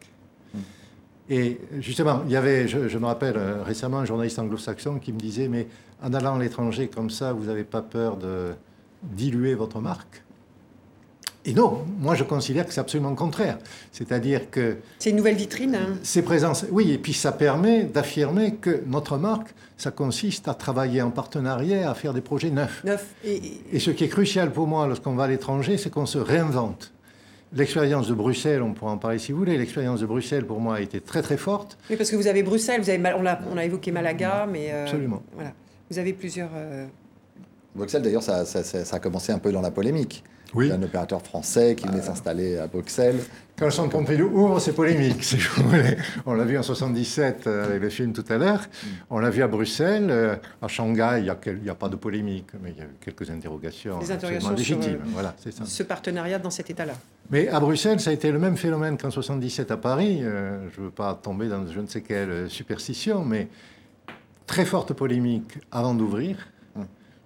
Et 1.30 1.60
justement, 1.80 2.22
il 2.26 2.32
y 2.32 2.36
avait, 2.36 2.68
je, 2.68 2.88
je 2.88 2.98
me 2.98 3.06
rappelle 3.06 3.36
euh, 3.38 3.62
récemment, 3.64 4.00
un 4.00 4.06
journaliste 4.06 4.40
anglo-saxon 4.40 5.00
qui 5.00 5.14
me 5.14 5.20
disait, 5.20 5.48
mais 5.48 5.68
en 6.04 6.14
allant 6.14 6.36
à 6.36 6.40
l'étranger 6.40 6.88
comme 6.88 7.10
ça, 7.10 7.34
vous 7.34 7.46
n'avez 7.46 7.64
pas 7.64 7.82
peur 7.82 8.18
de 8.18 8.54
diluer 9.04 9.54
votre 9.54 9.80
marque? 9.80 10.24
Et 11.46 11.54
non, 11.54 11.86
moi 12.00 12.16
je 12.16 12.24
considère 12.26 12.66
que 12.68 12.74
c'est 12.74 12.82
absolument 12.82 13.12
le 13.12 13.16
contraire. 13.16 13.60
C'est-à-dire 13.94 14.52
que 14.52 14.78
C'est 15.00 15.12
une 15.12 15.16
nouvelle 15.16 15.36
vitrine. 15.38 15.74
hein. 15.76 15.96
ces 16.04 16.22
présences, 16.22 16.66
oui, 16.70 16.92
et 16.92 16.98
puis 16.98 17.14
ça 17.14 17.32
permet 17.32 17.84
d'affirmer 17.84 18.56
que 18.56 18.82
notre 18.88 19.18
marque, 19.18 19.54
ça 19.78 19.90
consiste 19.92 20.48
à 20.50 20.54
travailler 20.54 21.02
en 21.02 21.12
partenariat, 21.12 21.90
à 21.90 21.94
faire 21.94 22.14
des 22.14 22.20
projets 22.22 22.50
neufs. 22.50 22.84
Neuf. 22.84 23.06
Et, 23.24 23.36
et- 23.38 23.62
Et 23.74 23.80
ce 23.80 23.92
qui 23.92 24.04
est 24.04 24.10
crucial 24.10 24.52
pour 24.52 24.68
moi 24.68 24.86
lorsqu'on 24.86 25.16
va 25.16 25.24
à 25.24 25.28
l'étranger, 25.28 25.78
c'est 25.78 25.90
qu'on 25.90 26.06
se 26.06 26.18
réinvente. 26.18 26.92
L'expérience 27.54 28.08
de 28.08 28.14
Bruxelles, 28.14 28.62
on 28.62 28.74
pourra 28.74 28.92
en 28.92 28.98
parler 29.00 29.18
si 29.18 29.32
vous 29.32 29.40
voulez, 29.40 29.58
l'expérience 29.58 30.02
de 30.02 30.06
Bruxelles 30.06 30.46
pour 30.46 30.60
moi 30.60 30.76
a 30.76 30.82
été 30.82 31.02
très 31.02 31.22
très 31.24 31.38
forte. 31.38 31.78
oui, 31.90 31.96
parce 31.96 32.12
que 32.12 32.16
vous 32.16 32.28
avez 32.28 32.44
Bruxelles, 32.44 32.80
vous 32.82 32.90
avez, 32.90 33.02
on, 33.18 33.26
a, 33.26 33.40
on 33.52 33.58
a 33.58 33.66
évoqué 33.66 33.92
Malaga, 33.92 34.46
mais... 34.50 34.72
euh, 34.72 34.84
Absolument. 34.84 35.24
Voilà. 35.34 35.54
Vous 35.90 35.98
avez 35.98 36.14
plusieurs... 36.14 36.52
euh, 36.56 36.86
Bruxelles, 37.76 38.04
d'ailleurs, 38.04 38.22
ça, 38.24 38.46
ça- 38.46 38.64
ça- 38.64 38.86
ça 38.86 38.96
a 38.98 39.00
commencé 39.00 39.32
un 39.32 39.40
peu 39.40 39.52
dans 39.52 39.62
la 39.62 39.72
polémique. 39.72 40.24
Oui. 40.56 40.66
Il 40.66 40.70
y 40.70 40.72
a 40.72 40.76
un 40.76 40.84
opérateur 40.84 41.22
français 41.22 41.76
qui 41.76 41.88
venait 41.88 42.02
s'installer 42.02 42.58
à 42.58 42.68
Bruxelles. 42.68 43.20
Quand 43.58 43.66
le 43.66 43.72
centre 43.72 43.90
Pompidou 43.90 44.26
ouvre, 44.34 44.60
c'est 44.60 44.74
polémique, 44.74 45.24
si 45.24 45.38
vous 45.38 45.64
voulez. 45.70 45.98
On 46.26 46.34
l'a 46.34 46.44
vu 46.46 46.58
en 46.58 46.64
77 46.64 47.46
euh, 47.46 47.66
avec 47.66 47.82
le 47.82 47.90
film 47.90 48.14
tout 48.14 48.24
à 48.30 48.38
l'heure. 48.38 48.62
On 49.10 49.20
l'a 49.20 49.30
vu 49.30 49.44
à 49.44 49.48
Bruxelles. 49.48 50.08
euh, 50.10 50.36
À 50.62 50.68
Shanghai, 50.68 51.18
il 51.20 51.62
n'y 51.64 51.70
a, 51.70 51.76
pas 51.76 51.90
de 51.90 51.96
polémique, 51.98 52.48
mais 52.64 52.72
il 52.72 52.78
y 52.78 52.82
a 52.82 52.86
eu 52.86 52.96
quelques 53.04 53.30
interrogations, 53.30 54.00
Des 54.00 54.12
interrogations 54.12 54.48
sur, 54.50 54.58
légitimes. 54.58 55.00
euh, 55.02 55.10
Voilà, 55.14 55.36
c'est 55.38 55.52
ça. 55.54 55.66
ce 55.66 55.84
partenariat 55.84 56.40
dans 56.40 56.50
cet 56.50 56.70
état-là. 56.70 56.94
Mais 57.32 57.48
à 57.50 57.60
Bruxelles, 57.60 58.00
ça 58.00 58.10
a 58.10 58.14
été 58.14 58.32
le 58.32 58.40
même 58.40 58.58
phénomène 58.58 58.98
qu'en 58.98 59.12
77 59.12 59.70
à 59.72 59.78
Paris. 59.78 60.22
Euh, 60.24 60.68
je 60.74 60.80
ne 60.82 60.86
veux 60.86 60.92
pas 60.92 61.14
tomber 61.14 61.48
dans 61.48 61.68
je 61.68 61.80
ne 61.80 61.86
sais 61.88 62.02
quelle 62.02 62.30
euh, 62.30 62.50
superstition, 62.50 63.24
mais 63.26 63.50
très 64.48 64.66
forte 64.66 64.94
polémique 64.94 65.60
avant 65.72 65.94
d'ouvrir, 65.94 66.38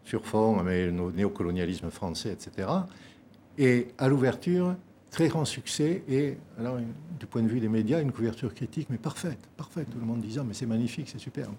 sur 0.04 0.26
fond, 0.26 0.62
mais 0.64 0.88
le 0.88 0.92
néocolonialisme 1.16 1.90
français, 1.90 2.34
etc. 2.34 2.68
Et 3.58 3.88
à 3.98 4.08
l'ouverture, 4.08 4.76
très 5.14 5.28
grand 5.28 5.46
succès. 5.46 6.04
Et 6.10 6.38
alors, 6.60 6.78
du 7.20 7.26
point 7.26 7.42
de 7.44 7.48
vue 7.48 7.60
des 7.60 7.70
médias, 7.70 8.02
une 8.02 8.12
couverture 8.12 8.54
critique, 8.54 8.88
mais 8.90 8.98
parfaite, 8.98 9.40
parfaite. 9.56 9.88
Tout 9.92 10.00
le 10.00 10.06
monde 10.06 10.22
disant, 10.22 10.44
mais 10.44 10.54
c'est 10.54 10.66
magnifique, 10.66 11.08
c'est 11.10 11.20
superbe. 11.20 11.54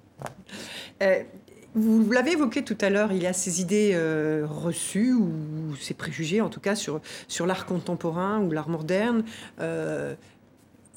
Euh, 1.02 1.22
vous 1.74 2.11
l'avez 2.11 2.33
évoqué 2.33 2.62
tout 2.62 2.78
à 2.80 2.90
l'heure, 2.90 3.12
il 3.12 3.22
y 3.22 3.26
a 3.26 3.33
ces 3.33 3.61
idées 3.61 3.92
euh, 3.94 4.46
reçues 4.48 5.12
ou 5.12 5.74
ces 5.80 5.94
préjugés, 5.94 6.40
en 6.40 6.48
tout 6.48 6.61
cas, 6.61 6.76
sur, 6.76 7.00
sur 7.26 7.46
l'art 7.46 7.66
contemporain 7.66 8.40
ou 8.40 8.50
l'art 8.50 8.68
moderne. 8.68 9.24
Euh, 9.61 10.14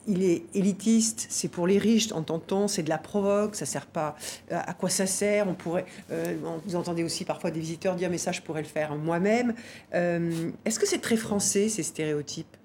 il 0.07 0.23
est 0.23 0.43
élitiste, 0.53 1.27
c'est 1.29 1.47
pour 1.49 1.67
les 1.67 1.77
riches, 1.77 2.11
entend-on, 2.11 2.67
c'est 2.67 2.83
de 2.83 2.89
la 2.89 2.97
provoque, 2.97 3.55
ça 3.55 3.65
sert 3.65 3.85
pas. 3.85 4.15
À 4.49 4.69
à 4.69 4.73
quoi 4.73 4.89
ça 4.89 5.05
sert 5.05 5.47
On 5.47 5.53
pourrait. 5.53 5.85
euh, 6.11 6.35
vous 6.65 6.75
entendez 6.75 7.03
aussi 7.03 7.25
parfois 7.25 7.51
des 7.51 7.59
visiteurs 7.59 7.95
dire 7.95 8.09
mais 8.09 8.17
ça 8.17 8.31
je 8.31 8.41
pourrais 8.41 8.61
le 8.61 8.67
faire 8.67 8.95
moi-même. 8.95 9.53
Euh, 9.93 10.49
Est-ce 10.65 10.79
que 10.79 10.87
c'est 10.87 11.01
très 11.01 11.17
français 11.17 11.69
ces 11.69 11.83
stéréotypes? 11.83 12.55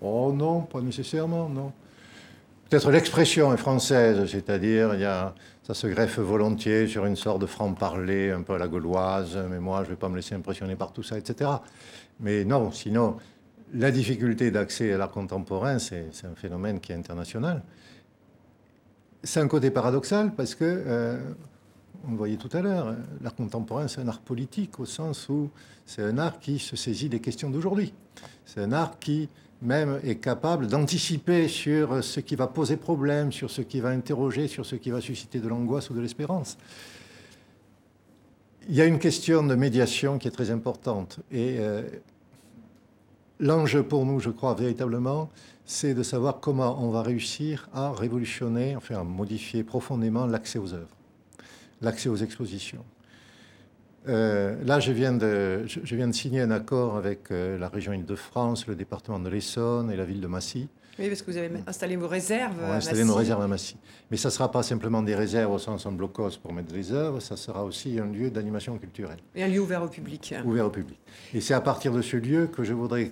Oh 0.00 0.32
non, 0.34 0.62
pas 0.62 0.80
nécessairement, 0.80 1.48
non. 1.48 1.72
Peut-être 2.68 2.90
l'expression 2.90 3.52
est 3.54 3.56
française, 3.58 4.28
c'est-à-dire 4.30 4.94
il 4.94 5.00
y 5.00 5.04
a, 5.04 5.34
ça 5.62 5.74
se 5.74 5.86
greffe 5.86 6.18
volontiers 6.18 6.86
sur 6.88 7.06
une 7.06 7.16
sorte 7.16 7.40
de 7.40 7.46
franc-parler 7.46 8.30
un 8.30 8.42
peu 8.42 8.54
à 8.54 8.58
la 8.58 8.68
gauloise, 8.68 9.38
mais 9.50 9.60
moi 9.60 9.78
je 9.84 9.90
ne 9.90 9.94
vais 9.94 9.98
pas 9.98 10.08
me 10.08 10.16
laisser 10.16 10.34
impressionner 10.34 10.74
par 10.74 10.92
tout 10.92 11.02
ça, 11.02 11.16
etc. 11.16 11.50
Mais 12.20 12.44
non, 12.44 12.70
sinon, 12.72 13.16
la 13.74 13.90
difficulté 13.90 14.50
d'accès 14.50 14.92
à 14.92 14.98
l'art 14.98 15.10
contemporain, 15.10 15.78
c'est 15.78 16.08
un 16.24 16.34
phénomène 16.34 16.80
qui 16.80 16.92
est 16.92 16.94
international. 16.94 17.62
C'est 19.22 19.40
un 19.40 19.48
côté 19.48 19.70
paradoxal 19.70 20.32
parce 20.34 20.54
que, 20.54 20.64
euh, 20.64 21.18
on 22.06 22.12
le 22.12 22.16
voyait 22.16 22.36
tout 22.36 22.54
à 22.54 22.60
l'heure, 22.60 22.94
l'art 23.22 23.34
contemporain 23.34 23.88
c'est 23.88 24.00
un 24.00 24.08
art 24.08 24.20
politique 24.20 24.78
au 24.78 24.84
sens 24.84 25.28
où 25.28 25.50
c'est 25.86 26.02
un 26.02 26.18
art 26.18 26.38
qui 26.38 26.58
se 26.58 26.76
saisit 26.76 27.08
des 27.08 27.20
questions 27.20 27.50
d'aujourd'hui. 27.50 27.92
C'est 28.44 28.60
un 28.60 28.72
art 28.72 28.98
qui 28.98 29.28
même 29.62 29.98
est 30.04 30.16
capable 30.16 30.66
d'anticiper 30.66 31.48
sur 31.48 32.04
ce 32.04 32.20
qui 32.20 32.36
va 32.36 32.46
poser 32.46 32.76
problème, 32.76 33.32
sur 33.32 33.50
ce 33.50 33.62
qui 33.62 33.80
va 33.80 33.88
interroger, 33.88 34.46
sur 34.46 34.66
ce 34.66 34.76
qui 34.76 34.90
va 34.90 35.00
susciter 35.00 35.40
de 35.40 35.48
l'angoisse 35.48 35.88
ou 35.88 35.94
de 35.94 36.00
l'espérance. 36.00 36.58
Il 38.68 38.74
y 38.74 38.80
a 38.82 38.84
une 38.84 38.98
question 38.98 39.42
de 39.42 39.54
médiation 39.54 40.18
qui 40.18 40.28
est 40.28 40.30
très 40.30 40.50
importante. 40.50 41.20
Et 41.30 41.56
euh, 41.58 41.82
l'enjeu 43.40 43.82
pour 43.82 44.04
nous, 44.06 44.20
je 44.20 44.30
crois 44.30 44.54
véritablement, 44.54 45.30
c'est 45.64 45.94
de 45.94 46.02
savoir 46.02 46.40
comment 46.40 46.82
on 46.82 46.90
va 46.90 47.02
réussir 47.02 47.68
à 47.72 47.92
révolutionner, 47.92 48.76
enfin 48.76 49.00
à 49.00 49.04
modifier 49.04 49.64
profondément 49.64 50.26
l'accès 50.26 50.58
aux 50.58 50.74
œuvres, 50.74 50.96
l'accès 51.80 52.08
aux 52.08 52.16
expositions. 52.16 52.84
Euh, 54.06 54.56
là, 54.64 54.80
je 54.80 54.92
viens, 54.92 55.12
de, 55.14 55.64
je, 55.66 55.80
je 55.82 55.96
viens 55.96 56.08
de 56.08 56.12
signer 56.12 56.42
un 56.42 56.50
accord 56.50 56.96
avec 56.96 57.30
euh, 57.30 57.58
la 57.58 57.68
région 57.68 57.94
Île-de-France, 57.94 58.66
le 58.66 58.74
département 58.74 59.18
de 59.18 59.30
l'Essonne 59.30 59.90
et 59.90 59.96
la 59.96 60.04
ville 60.04 60.20
de 60.20 60.26
Massy. 60.26 60.68
Oui, 60.98 61.08
parce 61.08 61.22
que 61.22 61.30
vous 61.30 61.36
avez 61.38 61.50
installé 61.66 61.96
vos 61.96 62.06
réserves. 62.06 62.52
On 62.62 62.68
va 62.68 62.74
installer 62.74 63.02
nos 63.02 63.14
réserves 63.14 63.42
à 63.42 63.48
Massy. 63.48 63.76
Mais 64.10 64.16
ça 64.16 64.28
ne 64.28 64.32
sera 64.32 64.50
pas 64.50 64.62
simplement 64.62 65.02
des 65.02 65.14
réserves 65.14 65.50
au 65.52 65.58
sens 65.58 65.86
en 65.86 65.92
blocos 65.92 66.36
pour 66.40 66.52
mettre 66.52 66.72
des 66.72 66.92
œuvres, 66.92 67.20
ça 67.20 67.36
sera 67.36 67.64
aussi 67.64 67.98
un 67.98 68.06
lieu 68.06 68.30
d'animation 68.30 68.76
culturelle, 68.78 69.18
Et 69.34 69.42
un 69.42 69.48
lieu 69.48 69.60
ouvert 69.60 69.82
au 69.82 69.88
public. 69.88 70.34
ouvert 70.44 70.66
au 70.66 70.70
public. 70.70 70.98
Et 71.32 71.40
c'est 71.40 71.54
à 71.54 71.60
partir 71.62 71.90
de 71.92 72.02
ce 72.02 72.16
lieu 72.18 72.46
que 72.46 72.62
je 72.62 72.74
voudrais 72.74 73.10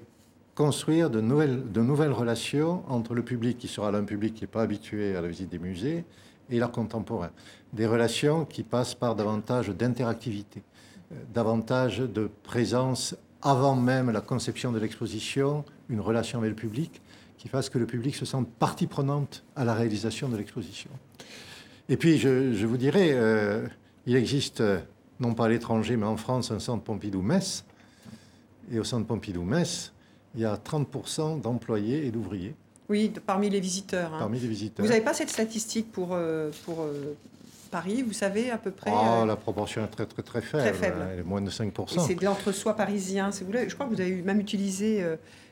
construire 0.54 1.10
de 1.10 1.20
nouvelles, 1.20 1.70
de 1.72 1.80
nouvelles 1.80 2.12
relations 2.12 2.82
entre 2.88 3.14
le 3.14 3.22
public, 3.22 3.58
qui 3.58 3.68
sera 3.68 3.90
là 3.90 3.98
un 3.98 4.04
public 4.04 4.34
qui 4.34 4.42
n'est 4.42 4.48
pas 4.48 4.62
habitué 4.62 5.16
à 5.16 5.20
la 5.20 5.28
visite 5.28 5.48
des 5.48 5.58
musées, 5.58 6.04
et 6.50 6.58
l'art 6.58 6.72
contemporain. 6.72 7.30
Des 7.72 7.86
relations 7.86 8.44
qui 8.44 8.62
passent 8.62 8.94
par 8.94 9.16
davantage 9.16 9.68
d'interactivité, 9.68 10.62
euh, 11.12 11.16
davantage 11.32 11.98
de 11.98 12.30
présence 12.42 13.16
avant 13.40 13.74
même 13.74 14.10
la 14.10 14.20
conception 14.20 14.72
de 14.72 14.78
l'exposition, 14.78 15.64
une 15.88 16.00
relation 16.00 16.38
avec 16.38 16.50
le 16.50 16.56
public 16.56 17.00
qui 17.38 17.48
fasse 17.48 17.68
que 17.68 17.78
le 17.78 17.86
public 17.86 18.14
se 18.14 18.24
sente 18.24 18.48
partie 18.48 18.86
prenante 18.86 19.42
à 19.56 19.64
la 19.64 19.74
réalisation 19.74 20.28
de 20.28 20.36
l'exposition. 20.36 20.90
Et 21.88 21.96
puis, 21.96 22.18
je, 22.18 22.64
vous 22.64 22.76
dirais, 22.76 23.10
euh, 23.12 23.66
il 24.06 24.14
existe, 24.14 24.60
euh, 24.60 24.78
non 25.18 25.34
pas 25.34 25.46
à 25.46 25.48
l'étranger, 25.48 25.96
mais 25.96 26.06
en 26.06 26.16
France, 26.16 26.52
un 26.52 26.60
centre 26.60 26.84
Pompidou-Metz. 26.84 27.64
Et 28.70 28.78
au 28.78 28.84
centre 28.84 29.06
Pompidou-Metz, 29.06 29.91
il 30.34 30.40
y 30.40 30.44
a 30.44 30.56
30% 30.56 31.40
d'employés 31.40 32.06
et 32.06 32.10
d'ouvriers 32.10 32.54
Oui, 32.88 33.08
de- 33.10 33.20
parmi 33.20 33.50
les 33.50 33.60
visiteurs. 33.60 34.12
hein. 34.14 34.18
parmi 34.20 34.38
les 34.40 34.48
visiteurs. 34.48 34.84
Vous 34.84 34.90
n'avez 34.90 35.04
pas 35.04 35.14
cette 35.14 35.30
statistique 35.30 35.90
pour, 35.92 36.10
euh, 36.12 36.50
pour 36.64 36.80
euh, 36.82 37.14
Paris, 37.70 38.02
vous 38.02 38.12
savez 38.12 38.50
à 38.50 38.58
peu 38.58 38.70
près 38.70 38.90
Oh, 38.94 39.22
euh, 39.22 39.26
la 39.26 39.36
proportion 39.36 39.82
est 39.84 39.88
très 39.88 40.06
très 40.06 40.22
très 40.22 40.40
faible. 40.42 40.76
faible. 40.76 40.96
Elle 41.12 41.20
est 41.20 41.24
moins 41.24 41.40
de 41.40 41.50
5%. 41.50 41.96
Et 41.96 41.98
c'est 42.06 42.14
de 42.14 42.24
l'entre-soi 42.24 42.74
parisien. 42.76 43.30
si 43.32 43.40
vous 43.40 43.46
voulez. 43.46 43.68
Je 43.68 43.74
crois 43.74 43.86
que 43.86 43.94
vous 43.94 44.00
avez 44.00 44.22
même 44.22 44.40
utilisé 44.40 45.02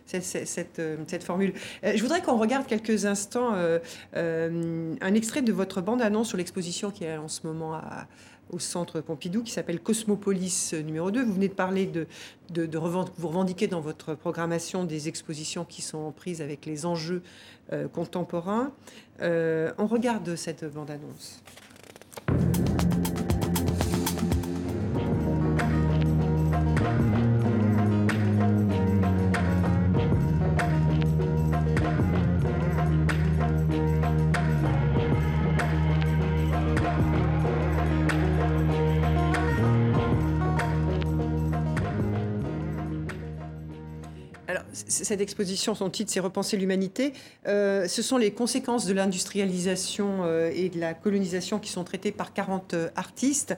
cette, 0.06 0.24
cette- 0.24 0.46
cette, 0.48 0.82
cette 1.06 1.24
formule. 1.24 1.54
Je 1.82 2.00
voudrais 2.02 2.20
qu'on 2.20 2.36
regarde 2.36 2.66
quelques 2.66 3.06
instants 3.06 3.54
un 4.14 5.14
extrait 5.14 5.42
de 5.42 5.52
votre 5.52 5.80
bande-annonce 5.80 6.28
sur 6.28 6.36
l'exposition 6.38 6.90
qui 6.90 7.04
est 7.04 7.16
en 7.16 7.28
ce 7.28 7.46
moment 7.46 7.74
à- 7.74 8.06
au 8.52 8.58
centre 8.58 9.00
Pompidou, 9.00 9.42
qui 9.42 9.52
s'appelle 9.52 9.80
Cosmopolis 9.80 10.74
numéro 10.84 11.10
2. 11.10 11.22
Vous 11.22 11.34
venez 11.34 11.48
de 11.48 11.54
parler 11.54 11.86
de, 11.86 12.06
de, 12.50 12.78
vous 12.78 13.28
revendiquez 13.28 13.66
dans 13.66 13.80
votre 13.80 14.14
programmation 14.14 14.84
des 14.84 15.08
expositions 15.08 15.64
qui 15.64 15.82
sont 15.82 15.98
en 15.98 16.12
prise 16.12 16.42
avec 16.42 16.66
les 16.66 16.86
enjeux 16.86 17.22
euh, 17.72 17.88
contemporains. 17.88 18.72
Euh, 19.22 19.72
on 19.78 19.86
regarde 19.86 20.36
cette 20.36 20.64
bande-annonce. 20.64 21.42
Cette 45.04 45.20
exposition, 45.20 45.74
son 45.74 45.90
titre, 45.90 46.10
c'est 46.12 46.20
Repenser 46.20 46.56
l'humanité. 46.56 47.12
Euh, 47.46 47.88
ce 47.88 48.02
sont 48.02 48.16
les 48.16 48.30
conséquences 48.30 48.86
de 48.86 48.92
l'industrialisation 48.92 50.20
euh, 50.24 50.50
et 50.54 50.68
de 50.68 50.78
la 50.78 50.94
colonisation 50.94 51.58
qui 51.58 51.70
sont 51.70 51.84
traitées 51.84 52.12
par 52.12 52.32
40 52.32 52.74
euh, 52.74 52.88
artistes. 52.96 53.56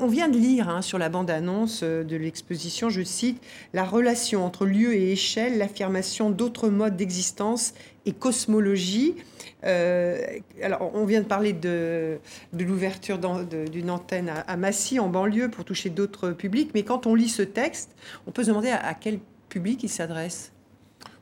On 0.00 0.06
vient 0.06 0.28
de 0.28 0.38
lire 0.38 0.68
hein, 0.68 0.82
sur 0.82 0.98
la 0.98 1.08
bande-annonce 1.08 1.82
de 1.82 2.16
l'exposition, 2.16 2.90
je 2.90 3.02
cite, 3.02 3.42
La 3.72 3.84
relation 3.84 4.44
entre 4.44 4.66
lieu 4.66 4.94
et 4.94 5.12
échelle, 5.12 5.58
l'affirmation 5.58 6.30
d'autres 6.30 6.68
modes 6.68 6.96
d'existence 6.96 7.74
et 8.06 8.12
cosmologie. 8.12 9.14
Alors, 9.62 10.90
on 10.94 11.04
vient 11.04 11.20
de 11.20 11.26
parler 11.26 11.52
de, 11.52 12.18
l'ouverture 12.58 13.18
d'une 13.18 13.90
antenne 13.90 14.28
à, 14.28 14.40
à 14.40 14.56
Massy, 14.56 14.98
en 14.98 15.08
banlieue, 15.08 15.48
pour 15.48 15.64
toucher 15.64 15.90
d'autres 15.90 16.30
publics. 16.30 16.70
Mais 16.74 16.82
quand 16.82 17.06
on 17.06 17.14
lit 17.14 17.28
ce 17.28 17.42
texte, 17.42 17.90
on 18.26 18.32
peut 18.32 18.42
se 18.42 18.48
demander 18.48 18.70
à, 18.70 18.84
à 18.84 18.94
quel 18.94 19.20
public 19.52 19.82
il 19.82 19.88
s'adresse. 19.90 20.50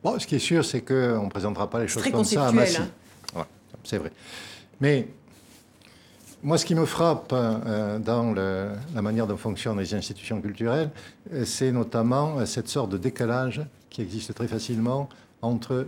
Bon, 0.04 0.18
ce 0.18 0.26
qui 0.26 0.36
est 0.36 0.38
sûr, 0.52 0.64
c'est 0.64 0.82
qu'on 0.82 1.24
ne 1.24 1.28
présentera 1.30 1.68
pas 1.68 1.80
les 1.80 1.88
choses 1.88 2.02
très 2.02 2.12
comme 2.12 2.24
ça 2.24 2.46
à 2.48 2.52
Massy. 2.52 2.80
Ouais, 3.34 3.42
c'est 3.82 3.98
vrai. 3.98 4.12
Mais 4.80 5.08
moi, 6.42 6.56
ce 6.56 6.64
qui 6.64 6.74
me 6.76 6.86
frappe 6.86 7.32
euh, 7.32 7.98
dans 7.98 8.32
le- 8.32 8.70
la 8.94 9.02
manière 9.02 9.26
dont 9.26 9.36
fonctionnent 9.36 9.78
les 9.80 9.92
institutions 9.94 10.40
culturelles, 10.40 10.90
euh, 11.32 11.44
c'est 11.44 11.72
notamment 11.72 12.38
euh, 12.38 12.46
cette 12.46 12.68
sorte 12.68 12.90
de 12.92 12.98
décalage 12.98 13.60
qui 13.90 14.00
existe 14.00 14.32
très 14.34 14.46
facilement 14.48 15.08
entre 15.42 15.86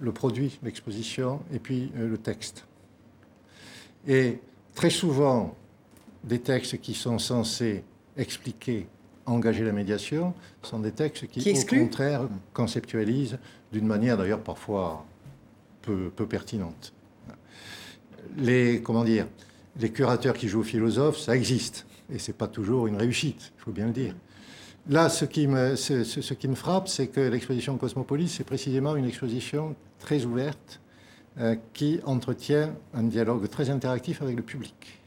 le 0.00 0.12
produit, 0.12 0.58
l'exposition, 0.62 1.40
et 1.52 1.58
puis 1.58 1.90
euh, 1.96 2.06
le 2.08 2.18
texte. 2.18 2.64
Et 4.06 4.38
très 4.74 4.90
souvent, 4.90 5.54
des 6.22 6.40
textes 6.40 6.80
qui 6.80 6.94
sont 6.94 7.18
censés 7.18 7.82
expliquer, 8.16 8.86
engager 9.28 9.64
la 9.64 9.72
médiation, 9.72 10.34
sont 10.62 10.78
des 10.80 10.92
textes 10.92 11.26
qui, 11.28 11.40
Qui 11.40 11.50
au 11.50 11.54
contraire, 11.84 12.22
conceptualisent 12.52 13.38
d'une 13.72 13.86
manière 13.86 14.16
d'ailleurs 14.16 14.40
parfois 14.42 15.04
peu, 15.82 16.10
peu 16.14 16.26
pertinente. 16.26 16.92
Les, 18.36 18.82
comment 18.82 19.04
dire, 19.04 19.26
les 19.80 19.90
curateurs 19.90 20.34
qui 20.34 20.48
jouent 20.48 20.60
aux 20.60 20.64
philosophes, 20.64 21.18
ça 21.18 21.36
existe. 21.36 21.86
Et 22.12 22.18
ce 22.18 22.30
n'est 22.30 22.36
pas 22.36 22.48
toujours 22.48 22.86
une 22.86 22.96
réussite, 22.96 23.52
il 23.58 23.60
faut 23.62 23.70
bien 23.72 23.86
le 23.86 23.92
dire. 23.92 24.14
Là, 24.88 25.08
ce 25.10 25.26
qui 25.26 25.46
me, 25.46 25.76
ce, 25.76 26.02
ce- 26.04 26.22
ce 26.22 26.32
qui 26.34 26.48
me 26.48 26.54
frappe, 26.54 26.88
c'est 26.88 27.08
que 27.08 27.20
l'exposition 27.20 27.76
Cosmopolis, 27.76 28.28
c'est 28.28 28.44
précisément 28.44 28.96
une 28.96 29.04
exposition 29.04 29.76
très 29.98 30.24
ouverte 30.24 30.80
euh, 31.38 31.56
qui 31.74 32.00
entretient 32.04 32.74
un 32.94 33.02
dialogue 33.02 33.46
très 33.50 33.68
interactif 33.68 34.22
avec 34.22 34.36
le 34.36 34.42
public, 34.42 34.97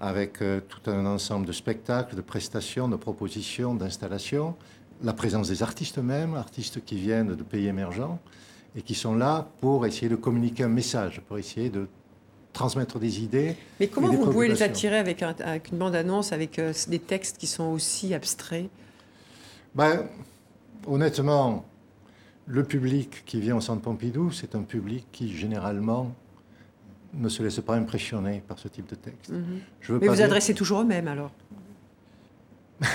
avec 0.00 0.42
euh, 0.42 0.60
tout 0.60 0.90
un 0.90 1.06
ensemble 1.06 1.46
de 1.46 1.52
spectacles, 1.52 2.16
de 2.16 2.20
prestations, 2.20 2.88
de 2.88 2.96
propositions, 2.96 3.74
d'installations, 3.74 4.54
la 5.02 5.12
présence 5.12 5.48
des 5.48 5.62
artistes 5.62 5.98
eux-mêmes, 5.98 6.34
artistes 6.34 6.84
qui 6.84 6.96
viennent 6.96 7.34
de 7.34 7.42
pays 7.42 7.66
émergents 7.66 8.18
et 8.76 8.82
qui 8.82 8.94
sont 8.94 9.14
là 9.14 9.48
pour 9.60 9.86
essayer 9.86 10.08
de 10.08 10.16
communiquer 10.16 10.64
un 10.64 10.68
message, 10.68 11.20
pour 11.26 11.38
essayer 11.38 11.70
de 11.70 11.86
transmettre 12.52 12.98
des 12.98 13.20
idées. 13.22 13.56
Mais 13.80 13.88
comment 13.88 14.08
vous 14.10 14.30
pouvez 14.30 14.48
les 14.48 14.62
attirer 14.62 14.98
avec, 14.98 15.22
un- 15.22 15.34
avec 15.40 15.70
une 15.72 15.78
bande-annonce, 15.78 16.32
avec 16.32 16.58
euh, 16.58 16.72
des 16.88 16.98
textes 16.98 17.36
qui 17.38 17.46
sont 17.46 17.64
aussi 17.64 18.14
abstraits? 18.14 18.68
Ben, 19.74 20.06
honnêtement, 20.86 21.64
le 22.46 22.64
public 22.64 23.24
qui 23.26 23.40
vient 23.40 23.56
au 23.56 23.60
Centre 23.60 23.82
Pompidou, 23.82 24.30
c'est 24.30 24.54
un 24.54 24.62
public 24.62 25.06
qui 25.12 25.34
généralement 25.34 26.12
ne 27.16 27.28
se 27.28 27.42
laisse 27.42 27.60
pas 27.60 27.74
impressionner 27.76 28.42
par 28.46 28.58
ce 28.58 28.68
type 28.68 28.88
de 28.88 28.94
texte. 28.94 29.30
Mhm. 29.30 29.60
Je 29.80 29.92
veux 29.92 29.98
Mais 29.98 30.06
pas 30.06 30.12
vous 30.12 30.16
dire- 30.16 30.26
adressez 30.26 30.54
toujours 30.54 30.80
eux-mêmes 30.82 31.08
alors 31.08 31.30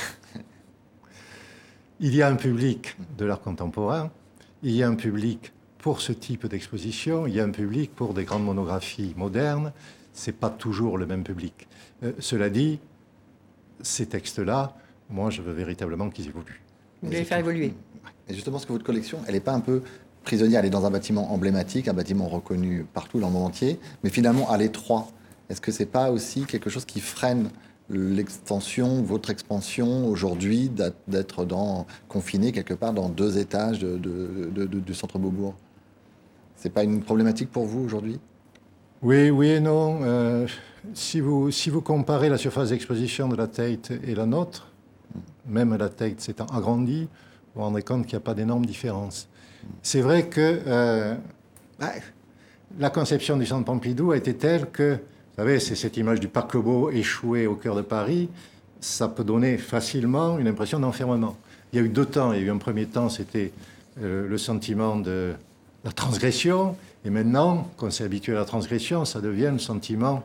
Il 2.00 2.16
y 2.16 2.22
a 2.22 2.28
un 2.28 2.36
public 2.36 2.96
de 3.18 3.26
l'art 3.26 3.42
contemporain, 3.42 4.12
il 4.64 4.72
y 4.72 4.82
a 4.84 4.88
un 4.88 4.96
public 4.96 5.52
pour 5.78 6.02
ce 6.02 6.12
type 6.12 6.48
d'exposition, 6.48 7.28
il 7.28 7.34
y 7.36 7.40
a 7.40 7.44
un 7.44 7.52
public 7.52 7.94
pour 7.96 8.14
des 8.14 8.24
grandes 8.24 8.44
monographies 8.46 9.14
modernes. 9.18 9.72
C'est 10.14 10.36
pas 10.36 10.50
toujours 10.50 10.98
le 10.98 11.06
même 11.06 11.24
public. 11.24 11.68
Euh, 12.04 12.12
cela 12.20 12.50
dit, 12.50 12.80
ces 13.82 14.06
textes-là, 14.08 14.76
moi, 15.10 15.30
je 15.30 15.42
veux 15.42 15.54
véritablement 15.54 16.10
qu'ils 16.10 16.28
évoluent. 16.28 16.62
Vous 17.02 17.08
voulez 17.08 17.20
les 17.20 17.26
faire 17.26 17.38
évoluer 17.40 17.74
Et 18.28 18.34
justement, 18.34 18.58
est-ce 18.58 18.68
que 18.68 18.74
votre 18.74 18.84
collection, 18.86 19.20
elle 19.28 19.34
n'est 19.36 19.40
pas 19.40 19.54
un 19.54 19.60
peu 19.62 19.82
prisonnière 20.24 20.60
Elle 20.60 20.68
est 20.68 20.70
dans 20.70 20.86
un 20.86 20.92
bâtiment 20.92 21.32
emblématique, 21.34 21.88
un 21.88 21.94
bâtiment 21.94 22.28
reconnu 22.28 22.86
partout 22.94 23.20
dans 23.20 23.28
le 23.28 23.34
monde 23.34 23.48
entier, 23.48 23.80
mais 24.04 24.10
finalement 24.10 24.50
à 24.50 24.58
l'étroit. 24.58 25.08
Est-ce 25.50 25.62
que 25.62 25.72
c'est 25.72 25.86
pas 25.86 26.12
aussi 26.12 26.46
quelque 26.46 26.70
chose 26.70 26.86
qui 26.86 27.02
freine 27.02 27.50
l'extension, 27.90 29.02
votre 29.02 29.30
expansion 29.30 30.08
aujourd'hui, 30.08 30.72
d'être- 31.08 31.46
confiné 32.08 32.52
quelque 32.52 32.74
part 32.74 32.94
dans 32.94 33.10
deux 33.10 33.38
étages 33.38 33.80
du 33.80 34.94
centre 34.94 35.20
Beaubourg? 35.20 35.56
C'est 36.56 36.70
pas 36.72 36.84
une 36.84 37.02
problématique 37.02 37.52
pour 37.52 37.66
vous 37.66 37.82
aujourd'hui? 37.82 38.20
Oui, 39.02 39.32
oui 39.32 39.48
et 39.50 39.60
non. 39.60 40.00
Euh, 40.04 40.48
si, 40.94 41.20
vous, 41.20 41.50
comparez 41.84 42.30
la 42.30 42.38
surface 42.38 42.70
d'exposition 42.70 43.28
de 43.28 43.36
la 43.36 43.48
Tate 43.48 43.92
et 44.04 44.14
la 44.14 44.26
nôtre, 44.28 44.68
même 45.48 45.76
la 45.76 45.90
Tate 45.90 46.22
s'étant 46.22 46.46
agrandie, 46.46 47.10
vous 47.54 47.60
vous 47.60 47.62
rendrez 47.62 47.82
compte 47.82 48.06
qu'il 48.06 48.16
n'y 48.16 48.22
a 48.22 48.26
pas 48.26 48.36
d'énorme 48.36 48.66
différence. 48.66 49.28
C'est 49.84 50.02
vrai 50.02 50.28
que 50.28 50.62
euh, 50.66 51.16
bah, 51.80 51.92
la 52.80 52.90
conception 52.90 53.38
du 53.38 53.46
centre 53.46 53.66
Pompidou 53.66 54.12
a 54.12 54.18
été 54.18 54.36
telle 54.36 54.70
que, 54.70 54.94
vous 54.94 55.36
savez, 55.38 55.60
c'est 55.60 55.76
cette 55.76 55.98
image 55.98 56.20
du 56.20 56.28
paquebot 56.28 56.92
échoué 56.92 57.48
au 57.48 57.56
cœur 57.56 57.76
de 57.76 57.82
Paris, 57.82 58.30
ça 58.80 59.08
peut 59.08 59.24
donner 59.24 59.58
facilement 59.58 60.40
une 60.40 60.48
impression 60.48 60.80
d'enfermement. 60.80 61.38
Il 61.72 61.80
y 61.80 61.82
a 61.82 61.86
eu 61.86 61.90
deux 61.90 62.06
temps. 62.06 62.34
Il 62.34 62.40
y 62.40 62.44
a 62.44 62.46
eu 62.48 62.52
un 62.52 62.58
premier 62.58 62.86
temps, 62.86 63.10
c'était 63.10 63.52
euh, 64.02 64.28
le 64.28 64.38
sentiment 64.38 64.98
de 64.98 65.34
la 65.84 65.92
transgression, 65.92 66.76
et 67.06 67.10
maintenant, 67.10 67.70
qu'on 67.78 67.90
s'est 67.90 68.04
habitué 68.04 68.34
à 68.34 68.36
la 68.36 68.46
transgression, 68.46 69.06
ça 69.06 69.22
devient 69.22 69.50
le 69.52 69.60
sentiment 69.60 70.24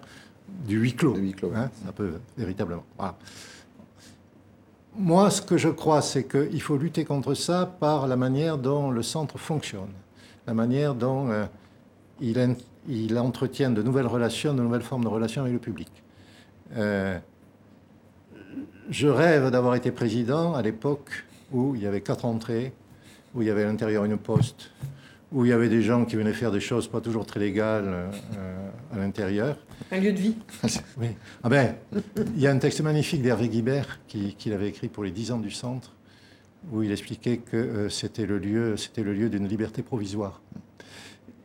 du 0.67 0.79
huis 0.79 0.95
clos. 0.95 1.15
De 1.15 1.21
huis 1.21 1.33
clos, 1.33 1.53
hein, 1.57 1.71
ça 1.85 1.93
peut 1.93 2.13
véritablement. 2.37 2.85
Voilà. 2.97 3.17
Moi, 4.99 5.31
ce 5.31 5.43
que 5.43 5.59
je 5.59 5.69
crois, 5.69 6.01
c'est 6.01 6.25
qu'il 6.25 6.61
faut 6.63 6.77
lutter 6.79 7.05
contre 7.05 7.35
ça 7.35 7.67
par 7.81 8.07
la 8.07 8.17
manière 8.17 8.57
dont 8.57 8.91
le 8.91 9.03
centre 9.03 9.39
fonctionne, 9.39 9.93
la 10.47 10.55
manière 10.55 10.95
dont 10.95 11.29
euh, 11.31 11.45
il, 12.21 12.39
en- 12.39 12.55
il 12.89 13.19
entretient 13.19 13.71
de 13.71 13.83
nouvelles 13.83 14.07
relations, 14.07 14.55
de 14.55 14.63
nouvelles 14.63 14.83
formes 14.83 15.05
de 15.05 15.09
relations 15.09 15.43
avec 15.43 15.53
le 15.53 15.59
public. 15.59 15.89
Euh, 16.77 17.19
je 18.89 19.09
rêve 19.09 19.51
d'avoir 19.51 19.75
été 19.75 19.91
président 19.91 20.55
à 20.55 20.63
l'époque 20.63 21.25
où 21.53 21.75
il 21.75 21.83
y 21.83 21.87
avait 21.87 22.01
quatre 22.01 22.25
entrées, 22.25 22.73
où 23.35 23.43
il 23.43 23.49
y 23.49 23.51
avait 23.51 23.65
à 23.65 23.67
l'intérieur 23.67 24.05
une 24.05 24.17
poste, 24.17 24.71
où 25.33 25.45
il 25.45 25.49
y 25.49 25.53
avait 25.53 25.69
des 25.69 25.83
gens 25.83 26.05
qui 26.05 26.17
venaient 26.17 26.33
faire 26.33 26.53
des 26.53 26.61
choses 26.61 26.87
pas 26.89 27.01
toujours 27.01 27.27
très 27.27 27.41
légales 27.41 27.85
euh, 28.37 28.69
à 28.95 28.99
l'intérieur. 28.99 29.57
Un 29.91 29.99
lieu 29.99 30.13
de 30.13 30.19
vie 30.19 30.37
Oui. 30.99 31.09
Ah 31.43 31.49
ben, 31.49 31.75
il 32.35 32.41
y 32.41 32.47
a 32.47 32.53
un 32.53 32.59
texte 32.59 32.81
magnifique 32.81 33.23
d'Hervé 33.23 33.49
Guibert 33.49 34.01
qui- 34.07 34.35
qu'il 34.37 34.53
avait 34.53 34.69
écrit 34.69 34.89
pour 34.89 35.03
les 35.05 35.11
10 35.11 35.33
ans 35.33 35.39
du 35.39 35.51
centre, 35.51 35.95
où 36.73 36.83
il 36.83 36.93
expliquait 36.93 37.39
que 37.39 37.57
euh, 37.57 37.89
c'était 37.89 38.27
le 38.27 38.39
lieu, 38.39 38.77
c'était 38.77 39.03
le 39.03 39.13
lieu 39.15 39.29
d'une 39.29 39.49
liberté 39.49 39.83
provisoire. 39.83 40.41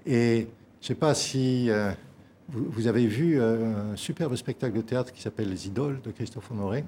Et 0.05 0.47
je 0.79 0.85
ne 0.85 0.87
sais 0.87 0.95
pas 0.95 1.13
si 1.15 1.69
euh, 1.69 1.91
vous, 2.49 2.65
vous 2.69 2.87
avez 2.87 3.07
vu 3.07 3.41
un 3.41 3.95
superbe 3.95 4.35
spectacle 4.35 4.75
de 4.77 4.81
théâtre 4.81 5.11
qui 5.11 5.21
s'appelle 5.21 5.49
Les 5.49 5.67
Idoles 5.67 6.01
de 6.03 6.11
Christophe 6.11 6.51
Honoré, 6.51 6.83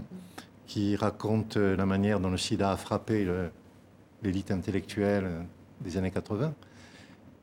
qui 0.67 0.95
raconte 0.95 1.57
la 1.57 1.85
manière 1.85 2.19
dont 2.19 2.29
le 2.31 2.37
sida 2.37 2.71
a 2.71 2.77
frappé 2.77 3.27
l'élite 4.23 4.49
intellectuelle 4.51 5.27
des 5.81 5.97
années 5.97 6.09
80. 6.11 6.53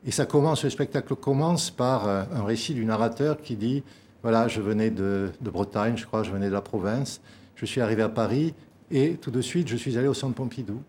Et 0.05 0.11
ça 0.11 0.25
commence, 0.25 0.63
le 0.63 0.69
spectacle 0.71 1.15
commence 1.15 1.69
par 1.69 2.07
euh, 2.07 2.23
un 2.33 2.43
récit 2.43 2.73
du 2.73 2.85
narrateur 2.85 3.39
qui 3.39 3.55
dit 3.55 3.83
Voilà, 4.23 4.47
je 4.47 4.59
venais 4.59 4.89
de, 4.89 5.31
Bretagne, 5.41 5.95
je 5.95 6.05
crois, 6.05 6.23
je 6.23 6.31
venais 6.31 6.47
de 6.47 6.53
la 6.53 6.61
province. 6.61 7.21
Je 7.55 7.65
suis 7.65 7.81
arrivé 7.81 8.01
à 8.01 8.09
Paris 8.09 8.55
et 8.89 9.13
tout 9.15 9.29
de 9.29 9.41
suite, 9.41 9.67
je 9.67 9.77
suis 9.77 9.97
allé 9.97 10.07
au 10.07 10.15
Centre 10.15 10.33
Pompidou 10.33 10.81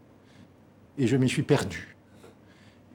et 0.97 1.07
je 1.07 1.17
m'y 1.17 1.29
suis 1.29 1.43
perdu. 1.43 1.95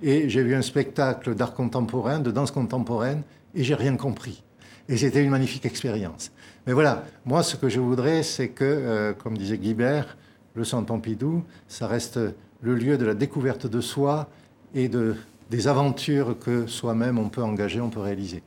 Et 0.02 0.30
j'ai 0.30 0.44
vu 0.44 0.56
un 0.56 0.62
spectacle 0.62 1.36
d'art 1.36 1.54
contemporain, 1.54 2.20
de 2.20 2.32
danse 2.32 2.52
contemporaine, 2.52 3.24
et 3.56 3.64
j'ai 3.64 3.76
rien 3.76 3.96
compris. 3.96 4.44
Et 4.90 4.98
c'était 4.98 5.24
une 5.24 5.32
magnifique 5.32 5.66
expérience. 5.66 6.32
Mais 6.66 6.74
voilà, 6.74 7.06
moi, 7.26 7.44
ce 7.44 7.56
que 7.56 7.70
je 7.70 7.80
voudrais, 7.80 8.24
c'est 8.24 8.50
que, 8.50 8.64
euh, 8.64 9.14
comme 9.14 9.38
disait 9.38 9.58
Guibert, 9.58 10.18
le 10.54 10.64
Centre 10.64 10.86
Pompidou, 10.86 11.44
ça 11.68 11.88
reste 11.88 12.20
le 12.62 12.76
lieu 12.76 12.98
de 12.98 13.06
la 13.06 13.14
découverte 13.14 13.68
de 13.68 13.82
soi 13.82 14.30
et 14.74 14.88
de, 14.88 15.16
des 15.50 15.68
aventures 15.68 16.38
que 16.40 16.68
soi-même 16.68 17.18
on 17.18 17.30
peut 17.30 17.44
engager, 17.44 17.80
on 17.80 17.90
peut 17.90 18.00
réaliser. 18.00 18.44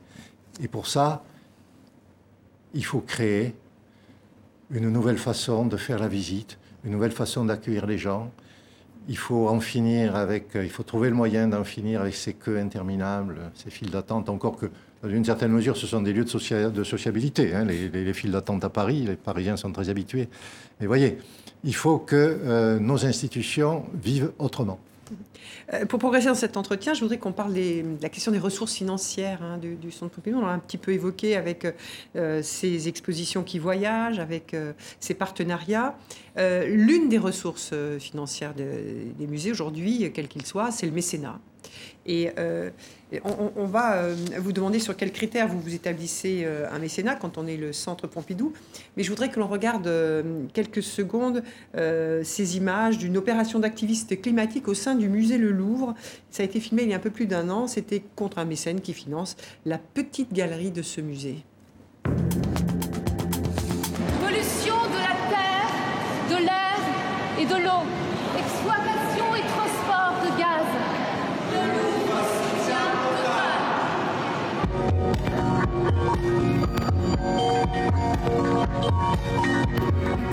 Et 0.61 0.67
pour 0.67 0.87
ça, 0.87 1.23
il 2.73 2.85
faut 2.85 3.01
créer 3.01 3.55
une 4.71 4.89
nouvelle 4.89 5.17
façon 5.17 5.65
de 5.65 5.77
faire 5.77 5.99
la 5.99 6.07
visite, 6.07 6.57
une 6.85 6.91
nouvelle 6.91 7.11
façon 7.11 7.45
d'accueillir 7.45 7.85
les 7.85 7.97
gens. 7.97 8.31
Il 9.07 9.17
faut 9.17 9.49
en 9.49 9.59
finir 9.59 10.15
avec, 10.15 10.49
il 10.55 10.69
faut 10.69 10.83
trouver 10.83 11.09
le 11.09 11.15
moyen 11.15 11.47
d'en 11.47 11.63
finir 11.63 12.01
avec 12.01 12.15
ces 12.15 12.33
queues 12.33 12.59
interminables, 12.59 13.51
ces 13.55 13.71
files 13.71 13.89
d'attente, 13.89 14.29
encore 14.29 14.57
que 14.57 14.67
dans 15.01 15.09
une 15.09 15.25
certaine 15.25 15.51
mesure, 15.51 15.75
ce 15.75 15.87
sont 15.87 16.01
des 16.01 16.13
lieux 16.13 16.25
de, 16.25 16.69
de 16.69 16.83
sociabilité. 16.83 17.55
Hein. 17.55 17.65
Les, 17.65 18.13
files 18.13 18.31
d'attente 18.31 18.63
à 18.63 18.69
Paris, 18.69 19.01
les 19.01 19.15
Parisiens 19.15 19.57
sont 19.57 19.71
très 19.71 19.89
habitués. 19.89 20.29
Mais 20.79 20.85
voyez, 20.85 21.17
il 21.63 21.73
faut 21.73 21.97
que 21.97 22.15
euh, 22.15 22.79
nos 22.79 23.03
institutions 23.05 23.83
vivent 23.95 24.31
autrement. 24.37 24.79
Euh, 25.73 25.85
pour 25.85 25.99
progresser 25.99 26.27
dans 26.27 26.35
cet 26.35 26.57
entretien, 26.57 26.93
je 26.93 27.01
voudrais 27.01 27.17
qu'on 27.17 27.31
parle 27.31 27.53
de 27.53 27.83
la 28.01 28.09
question 28.09 28.31
des 28.31 28.39
ressources 28.39 28.73
financières 28.73 29.41
hein, 29.43 29.57
du, 29.57 29.91
Centre 29.91 30.15
Pompidou. 30.15 30.39
On 30.39 30.45
l'a 30.45 30.53
un 30.53 30.59
petit 30.59 30.77
peu 30.77 30.91
évoqué 30.91 31.35
avec 31.35 31.67
euh, 32.15 32.41
ces 32.41 32.87
expositions 32.87 33.43
qui 33.43 33.59
voyagent, 33.59 34.19
avec 34.19 34.55
ces 34.99 35.13
partenariats. 35.13 35.95
L'une 36.37 37.09
des 37.09 37.17
ressources 37.17 37.73
financières 37.99 38.53
des 38.53 39.27
musées 39.27 39.51
aujourd'hui, 39.51 40.11
quel 40.13 40.27
qu'il 40.27 40.45
soit, 40.45 40.71
c'est 40.71 40.85
le 40.85 40.91
mécénat. 40.91 41.39
Et 42.05 42.31
euh, 42.39 42.69
on, 43.23 43.65
va 43.65 43.95
euh, 43.95 44.15
vous 44.39 44.53
demander 44.53 44.79
sur 44.79 44.97
quels 44.97 45.11
critères 45.11 45.47
vous 45.47 45.59
vous 45.59 45.75
établissez 45.75 46.41
euh, 46.43 46.67
un 46.71 46.79
mécénat 46.79 47.15
quand 47.15 47.37
on 47.37 47.45
est 47.45 47.57
le 47.57 47.73
centre 47.73 48.07
Pompidou. 48.07 48.53
Mais 48.97 49.03
je 49.03 49.09
voudrais 49.09 49.29
que 49.29 49.39
l'on 49.39 49.47
regarde 49.47 49.89
quelques 50.53 50.83
secondes 50.83 51.43
ces 51.73 52.57
images 52.57 52.97
d'une 52.97 53.17
opération 53.17 53.59
d'activiste 53.59 54.21
climatique 54.21 54.67
au 54.67 54.73
sein 54.73 54.95
du 54.95 55.09
musée 55.09 55.37
Le 55.37 55.51
Louvre. 55.51 55.93
Ça 56.29 56.43
a 56.43 56.45
été 56.45 56.59
filmé 56.59 56.83
il 56.83 56.89
y 56.89 56.93
a 56.93 56.97
un 56.97 56.99
peu 56.99 57.09
plus 57.09 57.27
d'un 57.27 57.49
an. 57.49 57.67
C'était 57.67 58.01
contre 58.15 58.39
un 58.39 58.45
mécène 58.45 58.81
qui 58.81 58.93
finance 58.93 59.35
la 59.65 59.77
petite 59.77 60.33
galerie 60.33 60.71
de 60.71 60.81
ce 60.81 61.01
musée. 61.01 61.43
Pollution 64.21 64.75
de 64.75 64.97
la 64.97 65.15
terre, 65.29 65.71
de 66.29 66.37
l'air 66.43 66.79
et 67.39 67.45
de 67.45 67.63
l'eau. 67.63 68.00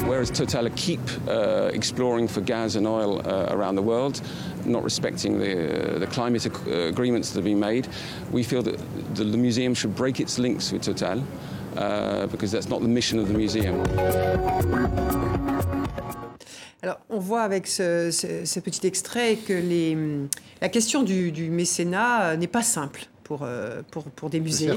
Whereas 0.06 0.30
Total 0.30 0.68
keep 0.70 1.00
uh, 1.28 1.70
exploring 1.72 2.28
for 2.28 2.40
gas 2.40 2.74
and 2.76 2.86
oil 2.86 3.20
uh, 3.26 3.46
around 3.50 3.76
the 3.76 3.82
world, 3.82 4.20
not 4.64 4.82
respecting 4.82 5.38
the, 5.38 5.96
uh, 5.96 5.98
the 5.98 6.06
climate 6.06 6.44
agreements 6.90 7.30
that 7.30 7.38
have 7.38 7.44
been 7.44 7.60
made, 7.60 7.88
we 8.32 8.42
feel 8.42 8.62
that 8.62 8.78
the, 9.14 9.24
the 9.24 9.36
museum 9.36 9.74
should 9.74 9.94
break 9.94 10.18
its 10.20 10.38
links 10.38 10.72
with 10.72 10.82
Total 10.82 11.22
uh, 11.76 12.26
because 12.26 12.50
that's 12.50 12.68
not 12.68 12.80
the 12.80 12.88
mission 12.88 13.18
of 13.18 13.28
the 13.28 13.34
museum. 13.34 13.84
Alors, 16.82 17.00
on 17.10 17.18
voit 17.18 17.42
avec 17.42 17.66
ce, 17.66 18.10
ce, 18.12 18.44
ce 18.44 18.60
petit 18.60 18.86
extrait 18.86 19.36
que 19.36 19.52
les, 19.52 19.96
la 20.60 20.68
question 20.68 21.02
du, 21.02 21.32
du 21.32 21.50
mécénat 21.50 22.36
n'est 22.36 22.46
pas 22.46 22.62
simple 22.62 23.06
pour, 23.24 23.40
euh, 23.42 23.82
pour, 23.90 24.04
pour 24.04 24.30
des 24.30 24.40
musées. 24.40 24.70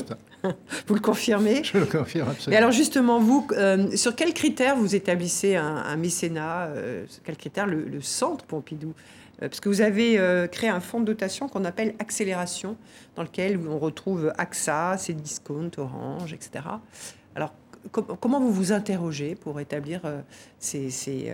vous 0.88 0.94
le 0.94 1.00
confirmez 1.00 1.64
Je 1.64 1.78
le 1.78 1.86
confirme 1.86 2.30
absolument. 2.30 2.56
Et 2.56 2.58
alors 2.58 2.72
justement, 2.72 3.20
vous, 3.20 3.48
euh, 3.52 3.96
sur 3.96 4.16
quels 4.16 4.34
critères 4.34 4.76
vous 4.76 4.96
établissez 4.96 5.56
un, 5.56 5.96
mécénat 5.98 6.68
euh, 6.68 7.06
Sur 7.08 7.24
quels 7.24 7.38
critères 7.38 7.68
le, 7.68 8.02
centre 8.02 8.46
Pompidou 8.46 8.94
parce 9.40 9.60
que 9.60 9.70
vous 9.70 9.82
avez 9.82 10.48
créé 10.52 10.70
un 10.70 10.80
fonds 10.80 11.00
de 11.00 11.06
dotation 11.06 11.48
qu'on 11.48 11.66
appelle 11.66 11.96
Accélération, 11.98 12.78
dans 13.16 13.24
lequel 13.24 13.60
on 13.68 13.80
retrouve 13.80 14.32
AXA, 14.38 14.98
Cdiscount, 14.98 15.72
Orange, 15.78 16.32
etc. 16.32 16.66
Alors, 17.34 17.52
comment 17.92 18.40
vous 18.40 18.52
vous 18.52 18.72
interrogez 18.72 19.34
pour 19.34 19.60
établir 19.60 20.02
ces, 20.60 20.92
ces, 20.92 21.34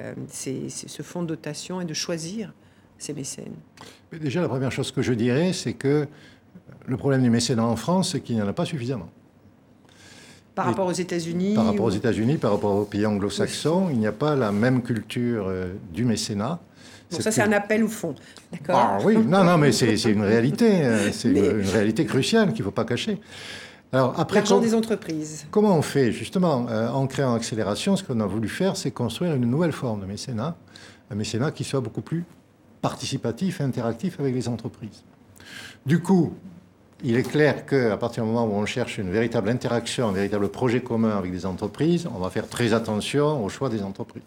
ce 0.69 1.03
fonds 1.03 1.21
de 1.21 1.27
dotation 1.27 1.81
et 1.81 1.85
de 1.85 1.93
choisir 1.93 2.53
ces 2.97 3.13
mécènes? 3.13 3.55
Déjà, 4.13 4.39
la 4.39 4.47
première 4.47 4.71
chose 4.71 4.91
que 4.91 5.01
je 5.01 5.11
dirais, 5.11 5.51
c'est 5.51 5.73
que 5.73 6.07
le 6.85 6.97
problème 6.97 7.23
du 7.23 7.29
mécénat 7.29 7.65
en 7.65 7.75
France, 7.75 8.11
c'est 8.11 8.21
qu'il 8.21 8.35
n'y 8.35 8.41
en 8.41 8.47
a 8.47 8.53
pas 8.53 8.65
suffisamment. 8.65 9.09
Par 10.57 10.65
rapport 10.65 10.87
aux 10.87 10.91
États-Unis 10.91 11.53
Par 11.53 11.65
rapport 11.65 11.85
aux 11.85 11.91
États-Unis, 11.91 12.37
par 12.37 12.51
rapport 12.51 12.75
aux 12.75 12.85
pays 12.85 13.05
anglo-saxons, 13.05 13.89
il 13.91 13.99
n'y 13.99 14.07
a 14.07 14.11
pas 14.11 14.35
la 14.35 14.51
même 14.51 14.81
culture 14.81 15.45
euh, 15.47 15.73
du 15.93 16.03
mécénat. 16.03 16.59
Donc 17.11 17.21
ça, 17.21 17.31
c'est 17.31 17.43
un 17.43 17.51
appel 17.51 17.83
au 17.83 17.87
fond, 17.87 18.15
d'accord 18.51 18.75
ah, 18.75 18.97
Oui, 19.03 19.17
non, 19.17 19.43
non, 19.43 19.59
mais 19.59 19.71
c'est 19.71 20.01
une 20.05 20.23
réalité, 20.23 20.83
euh, 20.83 21.11
c'est 21.11 21.29
une, 21.29 21.61
réalité 21.61 22.05
cruciale 22.05 22.53
qu'il 22.53 22.61
ne 22.61 22.65
faut 22.65 22.71
pas 22.71 22.85
cacher. 22.85 23.19
Alors 23.93 24.19
après, 24.19 24.39
l'argent 24.39 24.59
des 24.59 24.73
entreprises. 24.73 25.45
Comment 25.51 25.77
on 25.77 25.83
fait 25.83 26.11
justement 26.11 26.65
euh, 26.69 26.89
en 26.89 27.05
créant 27.05 27.35
accélération 27.35 27.95
Ce 27.95 28.03
qu'on 28.03 28.19
a 28.19 28.25
voulu 28.25 28.49
faire, 28.49 28.75
c'est 28.75 28.89
construire 28.89 29.35
une 29.35 29.45
nouvelle 29.45 29.71
forme 29.71 30.01
de 30.01 30.05
mécénat, 30.07 30.57
un 31.11 31.15
mécénat 31.15 31.51
qui 31.51 31.65
soit 31.65 31.81
beaucoup 31.81 32.01
plus 32.01 32.25
participatif, 32.81 33.61
interactif 33.61 34.19
avec 34.19 34.33
les 34.33 34.47
entreprises. 34.47 35.03
Du 35.85 35.99
coup, 35.99 36.33
il 37.03 37.15
est 37.15 37.29
clair 37.29 37.65
qu'à 37.65 37.97
partir 37.97 38.23
du 38.23 38.29
moment 38.29 38.45
où 38.45 38.57
on 38.57 38.65
cherche 38.65 38.97
une 38.97 39.11
véritable 39.11 39.49
interaction, 39.49 40.09
un 40.09 40.13
véritable 40.13 40.49
projet 40.49 40.81
commun 40.81 41.17
avec 41.17 41.31
des 41.31 41.45
entreprises, 41.45 42.07
on 42.13 42.19
va 42.19 42.29
faire 42.29 42.47
très 42.47 42.73
attention 42.73 43.43
au 43.43 43.49
choix 43.49 43.69
des 43.69 43.83
entreprises. 43.83 44.23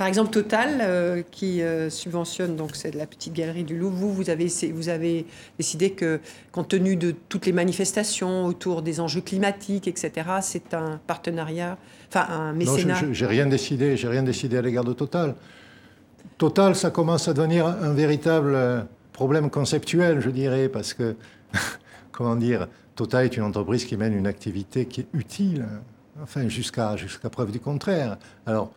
Par 0.00 0.06
exemple, 0.06 0.30
Total, 0.30 0.78
euh, 0.80 1.22
qui 1.30 1.60
euh, 1.60 1.90
subventionne 1.90 2.56
donc 2.56 2.74
c'est 2.74 2.94
la 2.94 3.06
petite 3.06 3.34
galerie 3.34 3.64
du 3.64 3.76
Louvre, 3.76 3.96
vous, 3.96 4.14
vous 4.14 4.30
avez, 4.30 4.46
vous 4.72 4.88
avez 4.88 5.26
décidé 5.58 5.90
que, 5.90 6.20
compte 6.52 6.68
tenu 6.68 6.96
de 6.96 7.14
toutes 7.28 7.44
les 7.44 7.52
manifestations 7.52 8.46
autour 8.46 8.80
des 8.80 8.98
enjeux 8.98 9.20
climatiques, 9.20 9.86
etc., 9.88 10.10
c'est 10.40 10.72
un 10.72 10.98
partenariat, 11.06 11.76
enfin 12.08 12.26
un 12.32 12.54
mécénat. 12.54 13.02
Non, 13.02 13.12
j'ai 13.12 13.26
rien 13.26 13.44
décidé, 13.44 13.98
j'ai 13.98 14.08
rien 14.08 14.22
décidé 14.22 14.56
à 14.56 14.62
l'égard 14.62 14.84
de 14.84 14.94
Total. 14.94 15.34
Total, 16.40 16.74
ça 16.74 16.90
commence 16.90 17.28
à 17.28 17.34
devenir 17.34 17.66
un 17.66 17.92
véritable 17.92 18.54
euh, 18.54 18.80
problème 19.12 19.50
conceptuel, 19.50 20.22
je 20.22 20.30
dirais, 20.30 20.70
parce 20.70 20.94
que, 20.94 21.14
comment 22.12 22.34
dire, 22.34 22.66
Total 22.96 23.26
est 23.26 23.36
une 23.36 23.42
entreprise 23.42 23.84
qui 23.84 23.94
mène 23.98 24.14
une 24.14 24.26
activité 24.26 24.86
qui 24.86 25.02
est 25.02 25.06
utile, 25.12 25.66
enfin, 26.22 26.48
jusqu'à 26.48 26.96
preuve 27.30 27.52
du 27.52 27.60
contraire. 27.60 28.16
Alors, 28.46 28.72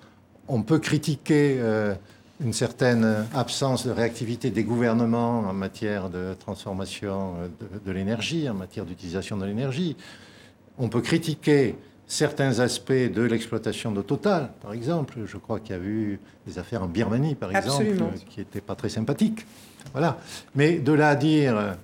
on 0.49 0.61
peut 0.61 0.77
critiquer 0.77 1.55
euh, 1.59 1.95
une 2.43 2.51
certaine 2.51 3.25
absence 3.33 3.87
de 3.87 3.91
réactivité 3.91 4.49
des 4.49 4.65
gouvernements 4.65 5.39
en 5.39 5.53
matière 5.53 6.09
de 6.09 6.33
transformation 6.37 7.35
euh, 7.37 7.47
de 7.85 7.91
l'énergie, 7.93 8.49
en 8.49 8.55
matière 8.55 8.83
d'utilisation 8.83 9.37
de 9.37 9.45
l'énergie. 9.45 9.95
On 10.77 10.89
peut 10.89 10.99
critiquer 10.99 11.77
certains 12.07 12.59
aspects 12.59 12.91
de 12.91 13.21
l'exploitation 13.21 13.91
de 13.91 14.01
Total, 14.01 14.51
par 14.61 14.73
exemple. 14.73 15.19
Je 15.25 15.37
crois 15.37 15.59
qu'il 15.59 15.75
y 15.75 15.79
a 15.79 15.81
eu 15.81 16.19
des 16.45 16.59
affaires 16.59 16.83
en 16.83 16.87
Birmanie, 16.87 17.35
par 17.35 17.55
exemple, 17.55 17.85
qui 18.29 18.39
n'étaient 18.39 18.61
pas 18.61 18.75
très 18.75 18.89
sympathiques. 18.89 19.45
Voilà. 19.91 20.17
Mais 20.55 20.79
de 20.79 20.93
là 20.93 21.09
à 21.09 21.15
dire, 21.15 21.75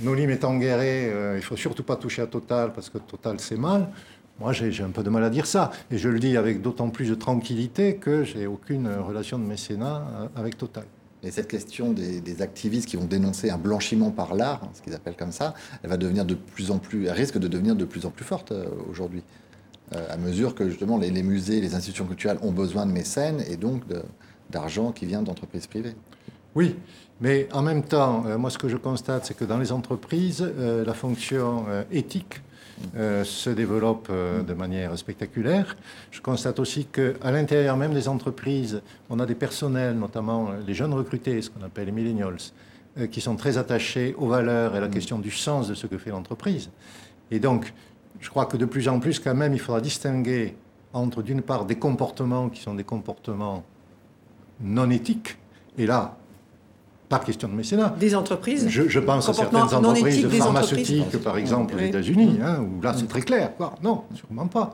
Nolim 0.00 0.30
est 0.30 0.44
enguerré, 0.44 1.10
euh, 1.12 1.34
il 1.34 1.36
ne 1.36 1.42
faut 1.42 1.56
surtout 1.56 1.84
pas 1.84 1.96
toucher 1.96 2.22
à 2.22 2.26
Total 2.26 2.72
parce 2.72 2.90
que 2.90 2.98
Total 2.98 3.38
c'est 3.38 3.56
mal. 3.56 3.88
Moi, 4.40 4.52
j'ai 4.52 4.82
un 4.82 4.90
peu 4.90 5.04
de 5.04 5.10
mal 5.10 5.22
à 5.22 5.30
dire 5.30 5.46
ça. 5.46 5.70
Et 5.92 5.98
je 5.98 6.08
le 6.08 6.18
dis 6.18 6.36
avec 6.36 6.60
d'autant 6.60 6.90
plus 6.90 7.08
de 7.08 7.14
tranquillité 7.14 7.96
que 7.96 8.24
j'ai 8.24 8.48
aucune 8.48 8.88
relation 8.88 9.38
de 9.38 9.44
mécénat 9.44 10.02
euh, 10.20 10.26
avec 10.34 10.58
Total. 10.58 10.84
Et 11.24 11.30
cette 11.30 11.48
question 11.48 11.92
des, 11.92 12.42
activistes 12.42 12.88
qui 12.88 12.96
vont 12.96 13.06
dénoncer 13.06 13.50
un 13.50 13.56
blanchiment 13.56 14.10
par 14.10 14.34
l'art, 14.34 14.60
hein, 14.64 14.70
ce 14.74 14.82
qu'ils 14.82 14.94
appellent 14.94 15.16
comme 15.16 15.32
ça, 15.32 15.54
elle 15.82 15.90
va 15.90 15.96
devenir 15.96 16.24
de 16.24 16.34
plus 16.34 16.70
en 16.70 16.78
plus, 16.78 17.06
elle 17.06 17.12
risque 17.12 17.38
de 17.38 17.48
devenir 17.48 17.74
de 17.74 17.84
plus 17.84 18.04
en 18.04 18.10
plus 18.10 18.24
forte 18.24 18.52
euh, 18.52 18.66
aujourd'hui, 18.90 19.22
euh, 19.94 20.06
à 20.10 20.16
mesure 20.16 20.54
que 20.54 20.68
justement 20.68 20.98
les, 20.98 21.10
musées, 21.22 21.60
les 21.60 21.74
institutions 21.74 22.04
culturelles 22.04 22.38
ont 22.42 22.52
besoin 22.52 22.84
de 22.84 22.92
mécènes 22.92 23.42
et 23.48 23.56
donc 23.56 23.82
d'argent 24.50 24.92
qui 24.92 25.06
vient 25.06 25.22
d'entreprises 25.22 25.66
privées. 25.66 25.94
Oui, 26.54 26.76
mais 27.20 27.48
en 27.52 27.62
même 27.62 27.82
temps, 27.82 28.24
euh, 28.26 28.36
moi 28.36 28.50
ce 28.50 28.58
que 28.58 28.68
je 28.68 28.76
constate, 28.76 29.24
c'est 29.24 29.34
que 29.34 29.44
dans 29.44 29.58
les 29.58 29.72
entreprises, 29.72 30.42
la 30.42 30.94
fonction 30.94 31.64
éthique 31.90 32.42
euh, 32.96 33.24
se 33.24 33.50
développe 33.50 34.08
euh, 34.10 34.42
de 34.42 34.52
manière 34.52 34.96
spectaculaire. 34.98 35.76
Je 36.10 36.20
constate 36.20 36.58
aussi 36.58 36.86
qu'à 36.86 37.30
l'intérieur 37.30 37.76
même 37.76 37.94
des 37.94 38.08
entreprises, 38.08 38.82
on 39.10 39.20
a 39.20 39.26
des 39.26 39.34
personnels, 39.34 39.96
notamment 39.96 40.50
les 40.66 40.74
jeunes 40.74 40.94
recrutés, 40.94 41.42
ce 41.42 41.50
qu'on 41.50 41.64
appelle 41.64 41.86
les 41.86 41.92
millennials, 41.92 42.36
euh, 42.98 43.06
qui 43.06 43.20
sont 43.20 43.36
très 43.36 43.58
attachés 43.58 44.14
aux 44.18 44.28
valeurs 44.28 44.74
et 44.74 44.78
à 44.78 44.80
la 44.80 44.88
question 44.88 45.18
du 45.18 45.30
sens 45.30 45.68
de 45.68 45.74
ce 45.74 45.86
que 45.86 45.98
fait 45.98 46.10
l'entreprise. 46.10 46.70
Et 47.30 47.38
donc, 47.38 47.72
je 48.20 48.30
crois 48.30 48.46
que 48.46 48.56
de 48.56 48.64
plus 48.64 48.88
en 48.88 49.00
plus, 49.00 49.18
quand 49.18 49.34
même, 49.34 49.54
il 49.54 49.60
faudra 49.60 49.80
distinguer 49.80 50.54
entre, 50.92 51.22
d'une 51.22 51.42
part, 51.42 51.64
des 51.64 51.76
comportements 51.76 52.48
qui 52.48 52.60
sont 52.60 52.74
des 52.74 52.84
comportements 52.84 53.64
non 54.60 54.90
éthiques, 54.90 55.36
et 55.76 55.86
là, 55.86 56.16
pas 57.08 57.18
question 57.18 57.48
de 57.48 57.54
mécénat. 57.54 57.94
Des 58.00 58.14
entreprises 58.14 58.66
Je, 58.68 58.88
je 58.88 59.00
pense 59.00 59.28
à 59.28 59.34
certaines 59.34 59.60
entreprises 59.60 60.26
pharmaceutiques, 60.38 61.00
entreprises. 61.02 61.20
par 61.22 61.36
exemple, 61.36 61.74
aux 61.74 61.78
Oui. 61.78 61.84
États-Unis, 61.86 62.38
hein, 62.42 62.60
où 62.60 62.80
là, 62.82 62.94
c'est 62.96 63.06
très 63.08 63.20
clair. 63.22 63.54
Quoi. 63.56 63.74
Non, 63.82 64.04
sûrement 64.14 64.46
pas. 64.46 64.72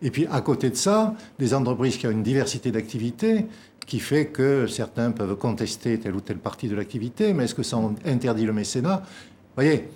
Et 0.00 0.10
puis, 0.10 0.26
à 0.30 0.40
côté 0.40 0.70
de 0.70 0.76
ça, 0.76 1.14
des 1.38 1.52
entreprises 1.54 1.96
qui 1.98 2.06
ont 2.06 2.10
une 2.10 2.22
diversité 2.22 2.70
d'activités 2.70 3.46
qui 3.86 4.00
fait 4.00 4.26
que 4.26 4.66
certains 4.66 5.10
peuvent 5.10 5.36
contester 5.36 5.98
telle 5.98 6.14
ou 6.14 6.20
telle 6.20 6.36
partie 6.38 6.68
de 6.68 6.76
l'activité, 6.76 7.32
mais 7.32 7.44
est-ce 7.44 7.54
que 7.54 7.62
ça 7.62 7.78
interdit 8.04 8.44
le 8.44 8.52
mécénat? 8.52 8.96
Vous 9.04 9.62
voyez, 9.62 9.88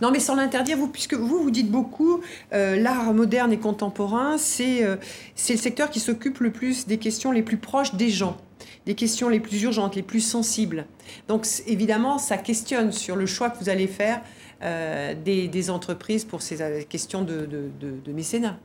Non, 0.00 0.10
mais 0.10 0.20
sans 0.20 0.34
l'interdire, 0.34 0.76
vous, 0.78 0.88
puisque 0.88 1.14
vous, 1.14 1.42
vous 1.42 1.50
dites 1.50 1.70
beaucoup, 1.70 2.20
euh, 2.54 2.76
l'art 2.76 3.12
moderne 3.12 3.52
et 3.52 3.58
contemporain, 3.58 4.38
c'est 4.38 4.84
euh, 4.84 4.96
c'est 5.34 5.52
le 5.54 5.58
secteur 5.58 5.90
qui 5.90 6.00
s'occupe 6.00 6.38
le 6.40 6.50
plus 6.50 6.86
des 6.86 6.96
questions 6.98 7.30
les 7.30 7.42
plus 7.42 7.58
proches 7.58 7.94
des 7.94 8.08
gens, 8.08 8.36
des 8.86 8.94
questions 8.94 9.28
les 9.28 9.40
plus 9.40 9.62
urgentes, 9.62 9.96
les 9.96 10.02
plus 10.02 10.20
sensibles. 10.20 10.86
Donc, 11.28 11.46
évidemment, 11.66 12.18
ça 12.18 12.36
questionne 12.38 12.92
sur 12.92 13.16
le 13.16 13.26
choix 13.26 13.50
que 13.50 13.58
vous 13.58 13.68
allez 13.68 13.86
faire 13.86 14.20
euh, 14.62 15.14
des, 15.14 15.48
des 15.48 15.70
entreprises 15.70 16.24
pour 16.24 16.40
ces 16.42 16.62
euh, 16.62 16.82
questions 16.88 17.22
de, 17.22 17.46
de- 17.46 17.70
de- 17.80 18.00
de 18.04 18.12
mécénat. 18.12 18.58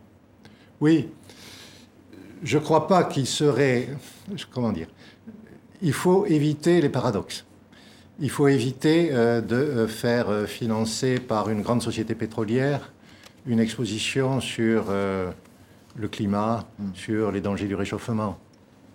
Oui, 0.80 1.10
je 2.44 2.58
ne 2.58 2.64
crois 2.64 2.88
pas 2.88 3.04
qu'il 3.04 3.28
serait. 3.28 3.90
Comment 4.52 4.72
dire 4.72 4.88
Il 5.82 5.94
faut 5.94 6.26
éviter 6.26 6.82
les 6.82 6.90
paradoxes. 6.90 7.46
Il 8.20 8.30
faut 8.30 8.48
éviter 8.48 9.10
euh, 9.12 9.42
de 9.42 9.88
faire 9.88 10.30
euh, 10.30 10.46
financer 10.46 11.20
par 11.20 11.50
une 11.50 11.62
grande 11.62 11.82
société 11.82 12.16
pétrolière 12.16 12.92
une 13.48 13.60
exposition 13.60 14.40
sur 14.40 14.86
euh, 14.90 15.32
le 15.96 16.08
climat, 16.08 16.68
sur 16.94 17.32
les 17.32 17.42
dangers 17.42 17.68
du 17.68 17.74
réchauffement. 17.74 18.38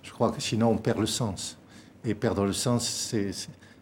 Je 0.06 0.12
crois 0.12 0.30
que 0.30 0.40
sinon 0.40 0.68
on 0.70 0.78
perd 0.78 0.98
le 1.00 1.06
sens. 1.06 1.58
Et 2.04 2.14
perdre 2.14 2.44
le 2.44 2.52
sens, 2.52 2.88
c'est- 2.88 3.32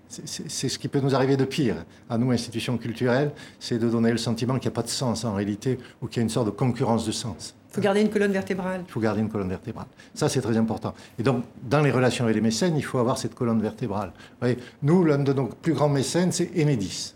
ce 0.08 0.78
qui 0.78 0.88
peut 0.88 1.00
nous 1.00 1.14
arriver 1.14 1.36
de 1.36 1.44
pire. 1.44 1.76
À 2.08 2.16
nous, 2.16 2.30
institutions 2.30 2.78
culturelles, 2.78 3.32
c'est 3.60 3.78
de 3.78 3.88
donner 3.88 4.10
le 4.10 4.16
sentiment 4.16 4.54
qu'il 4.54 4.68
n'y 4.70 4.74
a 4.74 4.76
pas 4.76 4.82
de 4.82 4.88
sens 4.88 5.24
en 5.24 5.34
réalité, 5.34 5.78
ou 6.00 6.06
qu'il 6.06 6.18
y 6.18 6.20
a 6.20 6.22
une 6.22 6.30
sorte 6.30 6.46
de 6.46 6.50
concurrence 6.52 7.04
de 7.04 7.12
sens. 7.12 7.54
Il 7.70 7.74
faut 7.74 7.80
garder 7.80 8.00
une 8.00 8.08
colonne 8.10 8.30
vertébrale. 8.32 8.84
Il 8.86 8.90
faut 8.92 9.00
garder 9.00 9.20
une 9.20 9.28
colonne 9.28 9.48
vertébrale. 9.48 9.86
Ça, 10.14 10.28
c'est 10.28 10.40
très 10.40 10.56
important. 10.56 10.94
Et 11.18 11.22
donc, 11.24 11.44
dans 11.68 11.80
les 11.82 11.90
relations 11.90 12.24
avec 12.24 12.36
les 12.36 12.40
mécènes, 12.40 12.76
il 12.76 12.84
faut 12.84 12.98
avoir 12.98 13.18
cette 13.18 13.34
colonne 13.34 13.60
vertébrale. 13.60 14.12
Vous 14.14 14.36
voyez, 14.40 14.58
nous, 14.82 15.04
l'un 15.04 15.18
de 15.18 15.32
nos 15.32 15.46
plus 15.46 15.72
grands 15.74 15.88
mécènes, 15.88 16.30
c'est 16.32 16.50
Enedis. 16.56 17.14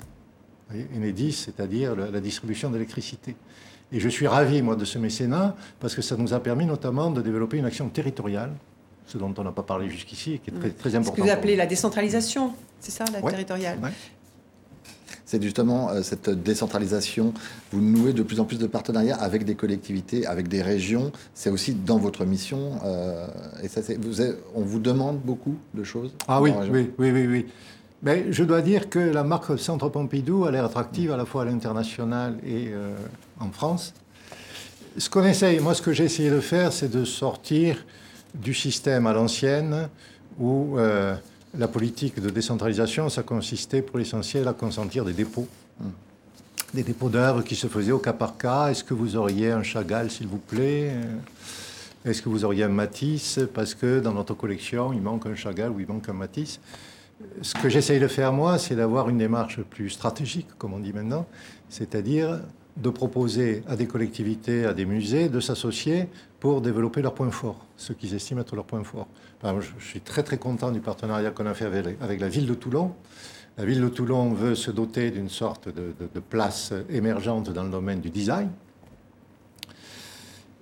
Vous 0.69 0.75
voyez, 0.75 0.89
Enedis, 0.97 1.33
c'est-à-dire 1.33 1.95
la 1.95 2.21
distribution 2.21 2.71
d'électricité. 2.71 3.37
Et 3.93 4.01
je 4.01 4.09
suis 4.09 4.27
ravi, 4.27 4.61
moi, 4.61 4.75
de 4.77 4.85
ce 4.85 4.99
mécénat, 4.99 5.55
parce 5.81 5.95
que 5.95 6.03
ça 6.03 6.17
nous 6.17 6.35
a 6.35 6.41
permis 6.41 6.67
notamment 6.67 7.11
de 7.13 7.23
développer 7.23 7.57
une 7.59 7.65
action 7.65 7.89
territoriale, 7.89 8.51
ce 9.09 9.17
dont 9.19 9.33
on 9.39 9.43
n'a 9.43 9.53
pas 9.53 9.63
parlé 9.63 9.89
jusqu'ici, 9.89 10.35
et 10.35 10.39
qui 10.39 10.51
est 10.51 10.59
très, 10.59 10.71
très 10.71 10.91
Ce 10.91 10.97
important. 10.97 11.17
que 11.17 11.23
vous 11.23 11.31
appelez 11.31 11.57
la 11.57 11.67
décentralisation, 11.67 12.53
c'est 12.79 12.91
ça, 12.91 13.05
la 13.13 13.21
Ouais. 13.21 13.31
territoriale 13.31 13.79
Ouais. 13.83 13.91
C'est 15.25 15.43
justement 15.43 15.91
euh, 15.91 16.03
cette 16.03 16.31
décentralisation. 16.31 17.35
Vous 17.73 17.81
nouez 17.83 18.13
de 18.15 18.23
plus 18.23 18.41
en 18.41 18.45
plus 18.45 18.59
de 18.59 18.67
partenariats 18.67 19.17
avec 19.17 19.45
des 19.45 19.55
collectivités, 19.55 20.27
avec 20.27 20.49
des 20.49 20.63
régions. 20.63 21.13
C'est 21.35 21.51
aussi 21.51 21.75
dans 21.75 21.99
votre 21.99 22.25
mission. 22.25 22.79
euh, 22.85 23.27
et 23.63 23.69
ça, 23.69 23.83
c'est- 23.83 23.97
vous 24.03 24.21
avez- 24.23 24.37
on 24.55 24.63
vous 24.63 24.79
demande 24.79 25.19
beaucoup 25.21 25.55
de 25.75 25.85
choses. 25.85 26.13
Ah 26.29 26.41
oui, 26.41 26.53
oui, 26.71 26.91
oui, 26.99 27.11
oui, 27.11 27.27
oui. 27.27 27.47
Mais 28.03 28.27
je 28.31 28.43
dois 28.45 28.63
dire 28.63 28.89
que 28.89 28.99
la 29.01 29.23
marque 29.25 29.59
Centre 29.59 29.89
Pompidou 29.91 30.45
a 30.45 30.51
l'air 30.51 30.65
attractive 30.65 31.11
à 31.13 31.17
la 31.17 31.25
fois 31.27 31.43
à 31.43 31.45
l'international 31.47 32.39
et 32.47 32.69
euh, 32.69 32.95
en 33.41 33.51
France. 33.51 33.93
Ce 34.97 35.11
qu'on 35.11 35.25
essaye, 35.25 35.61
moi, 35.61 35.75
ce 35.75 35.83
que 35.83 35.93
j'ai 35.93 36.05
essayé 36.05 36.31
de 36.31 36.41
faire, 36.41 36.73
c'est 36.73 36.89
de 36.91 37.05
sortir 37.05 37.85
du 38.39 38.55
système 38.55 39.07
à 39.07 39.13
l'ancienne 39.13 39.89
où 40.39 40.79
euh, 40.79 41.15
la 41.57 41.69
politique 41.69 42.21
de 42.21 42.31
décentralisation, 42.31 43.09
ça 43.09 43.23
consistait 43.23 43.83
pour 43.83 43.99
l'essentiel 43.99 44.47
à 44.49 44.53
consentir 44.53 45.05
des 45.05 45.13
dépôts. 45.13 45.49
Des 46.75 46.83
dépôts 46.83 47.09
d'œuvres 47.09 47.43
qui 47.43 47.57
se 47.57 47.67
faisaient 47.67 47.93
au 47.93 47.99
cas 47.99 48.13
par 48.13 48.37
cas. 48.37 48.69
Est-ce 48.69 48.85
que 48.85 48.93
vous 48.93 49.17
auriez 49.17 49.51
un 49.51 49.63
Chagall, 49.63 50.11
s'il 50.11 50.27
vous 50.27 50.39
plaît? 50.39 50.93
Est-ce 52.05 52.21
que 52.21 52.29
vous 52.29 52.45
auriez 52.45 52.65
un 52.65 52.69
Matisse? 52.69 53.41
Parce 53.55 53.75
que 53.75 54.01
dans 54.01 54.13
notre 54.13 54.35
collection, 54.35 54.93
il 54.93 55.01
manque 55.01 55.27
un 55.27 55.35
Chagall 55.35 55.71
ou 55.71 55.81
il 55.81 55.87
manque 55.87 56.09
un 56.09 56.13
Matisse. 56.13 56.61
Ce 57.43 57.55
que 57.55 57.69
j'essaye 57.69 57.99
de 57.99 58.07
faire, 58.07 58.33
moi, 58.33 58.59
c'est 58.59 58.77
d'avoir 58.77 59.09
une 59.09 59.19
démarche 59.19 59.61
plus 59.63 59.91
stratégique, 59.91 60.47
comme 60.59 60.75
on 60.75 60.79
dit 60.79 60.93
maintenant, 60.93 61.27
c'est-à-dire 61.69 62.41
de 62.81 62.91
proposer 62.91 63.63
à 63.69 63.77
des 63.77 63.87
collectivités, 63.87 64.65
à 64.65 64.75
des 64.75 64.85
musées, 64.85 65.29
de 65.29 65.41
s'associer 65.41 66.09
pour 66.41 66.61
développer 66.61 67.03
leurs 67.03 67.15
points 67.15 67.31
forts, 67.31 67.67
ce 67.77 67.93
qu'ils 67.93 68.15
estiment 68.15 68.41
être 68.41 68.55
leurs 68.55 68.65
points 68.65 68.85
forts. 68.85 69.09
Je 69.43 69.85
suis 69.85 70.01
très 70.01 70.23
très 70.23 70.39
content 70.39 70.71
du 70.71 70.81
partenariat 70.81 71.31
qu'on 71.31 71.47
a 71.47 71.55
fait 71.55 71.67
avec, 71.67 72.21
la 72.21 72.29
ville 72.29 72.47
de 72.47 72.55
Toulon. 72.55 72.93
La 73.57 73.65
ville 73.65 73.81
de 73.81 73.89
Toulon 73.89 74.33
veut 74.33 74.55
se 74.55 74.71
doter 74.71 75.11
d'une 75.11 75.29
sorte 75.29 75.69
de 75.69 76.21
place 76.21 76.73
émergente 76.91 77.51
dans 77.51 77.65
le 77.65 77.71
domaine 77.71 78.01
du 78.01 78.11
design. 78.11 78.51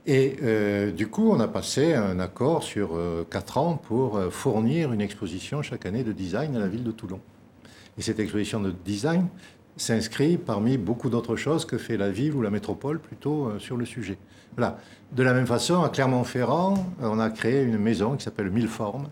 Et 0.07 0.37
euh, 0.43 0.93
du 0.93 1.09
coup, 1.09 1.31
on 1.33 1.41
a 1.41 1.49
passé 1.49 1.95
un 1.95 2.21
accord 2.21 2.63
sur 2.63 2.91
euh, 2.95 3.27
quatre 3.29 3.59
ans 3.59 3.77
pour 3.77 4.17
euh, 4.17 4.31
fournir 4.31 4.93
une 4.93 5.01
exposition 5.01 5.63
chaque 5.63 5.85
année 5.85 6.05
de 6.05 6.13
design 6.13 6.55
à 6.55 6.61
la 6.61 6.69
ville 6.69 6.85
de 6.85 6.93
Toulon. 6.93 7.21
Et 7.99 8.03
cette 8.03 8.21
exposition 8.21 8.61
de 8.61 8.73
design 8.85 9.27
s'inscrit 9.77 10.39
parmi 10.39 10.79
beaucoup 10.79 11.11
d'autres 11.11 11.37
choses 11.37 11.65
que 11.65 11.79
fait 11.79 11.97
la 11.97 12.11
ville 12.11 12.35
ou 12.35 12.43
la 12.43 12.51
métropole 12.51 12.99
plutôt 12.99 13.47
euh, 13.47 13.59
sur 13.59 13.77
le 13.77 13.85
sujet. 13.85 14.19
Voilà. 14.57 14.79
De 15.13 15.23
la 15.23 15.35
même 15.35 15.47
façon, 15.47 15.83
à 15.83 15.89
Clermont-Ferrand, 15.89 16.75
euh, 17.03 17.09
on 17.11 17.19
a 17.19 17.31
créé 17.31 17.63
une 17.63 17.79
maison 17.79 18.17
qui 18.17 18.25
s'appelle 18.25 18.51
Mille 18.51 18.69
Formes, 18.69 19.09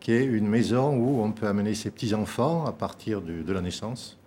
qui 0.00 0.12
est 0.12 0.24
une 0.24 0.48
maison 0.48 0.96
où 0.96 1.20
on 1.22 1.32
peut 1.32 1.48
amener 1.48 1.74
ses 1.74 1.90
petits-enfants 1.90 2.64
à 2.64 2.72
partir 2.72 3.20
de 3.20 3.52
la 3.52 3.60
naissance 3.60 4.18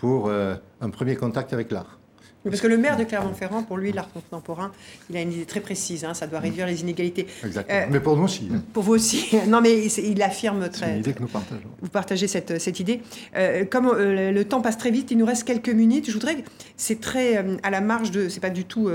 pour 0.00 0.28
euh, 0.28 0.54
un 0.80 0.88
premier 0.88 1.14
contact 1.14 1.52
avec 1.52 1.70
l'art. 1.70 1.99
Parce 2.44 2.60
que 2.62 2.66
le 2.66 2.78
maire 2.78 2.96
de 2.96 3.04
Clermont-Ferrand, 3.04 3.62
pour 3.64 3.76
lui, 3.76 3.92
l'art 3.92 4.10
contemporain, 4.12 4.72
il 5.10 5.16
a 5.16 5.20
une 5.20 5.32
idée 5.32 5.44
très 5.44 5.60
précise, 5.60 6.04
hein, 6.06 6.14
ça 6.14 6.26
doit 6.26 6.38
réduire 6.40 6.66
les 6.66 6.80
inégalités. 6.80 7.26
Exactement. 7.44 7.78
Euh, 7.78 7.86
Mais 7.90 8.00
pour 8.00 8.16
nous 8.16 8.24
aussi. 8.24 8.48
hein. 8.52 8.62
Pour 8.72 8.82
vous 8.82 8.94
aussi. 8.94 9.36
Non, 9.48 9.60
mais 9.60 9.84
il, 9.86 10.10
il 10.12 10.22
affirme 10.22 10.62
C'est 10.64 10.70
très. 10.70 10.92
une 10.92 10.98
idée 11.00 11.12
que 11.12 11.20
nous 11.20 11.28
partageons. 11.28 11.68
Vous 11.82 11.88
partagez 11.90 12.28
cette, 12.28 12.58
cette 12.58 12.80
idée. 12.80 13.02
Euh, 13.36 13.64
comme 13.66 13.86
euh, 13.88 14.32
le 14.32 14.44
temps 14.44 14.62
passe 14.62 14.78
très 14.78 14.90
vite, 14.90 15.10
il 15.10 15.18
nous 15.18 15.26
reste 15.26 15.44
quelques 15.44 15.68
minutes. 15.68 16.06
Je 16.06 16.12
voudrais. 16.12 16.42
C'est 16.78 16.98
très 17.00 17.44
à 17.62 17.70
la 17.70 17.80
marge 17.82 18.10
de. 18.10 18.28
C'est 18.30 18.40
pas 18.40 18.48
du 18.50 18.64
tout 18.64 18.90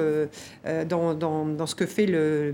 dans, 0.89 1.13
dans- 1.13 1.45
dans 1.45 1.67
ce 1.67 1.75
que 1.75 1.85
fait 1.85 2.07
le, 2.07 2.51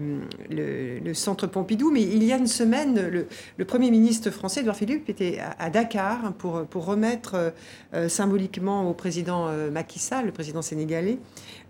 le- 0.50 1.00
le 1.00 1.14
centre 1.14 1.48
Pompidou, 1.48 1.90
mais 1.92 2.02
il 2.02 2.22
y 2.24 2.34
a 2.34 2.38
une 2.38 2.48
semaine, 2.48 3.08
le, 3.10 3.28
le 3.58 3.66
Premier 3.66 3.92
ministre 3.92 4.30
français, 4.30 4.60
Edouard 4.60 4.76
Philippe, 4.76 5.08
était 5.10 5.40
à, 5.40 5.56
à 5.64 5.70
Dakar 5.70 6.34
pour, 6.34 6.66
pour 6.66 6.86
remettre 6.86 7.54
symboliquement 8.08 8.90
au 8.90 8.94
président 8.94 9.48
Macky 9.72 10.00
Sall, 10.00 10.26
le 10.26 10.32
président 10.32 10.62
sénégalais, 10.62 10.81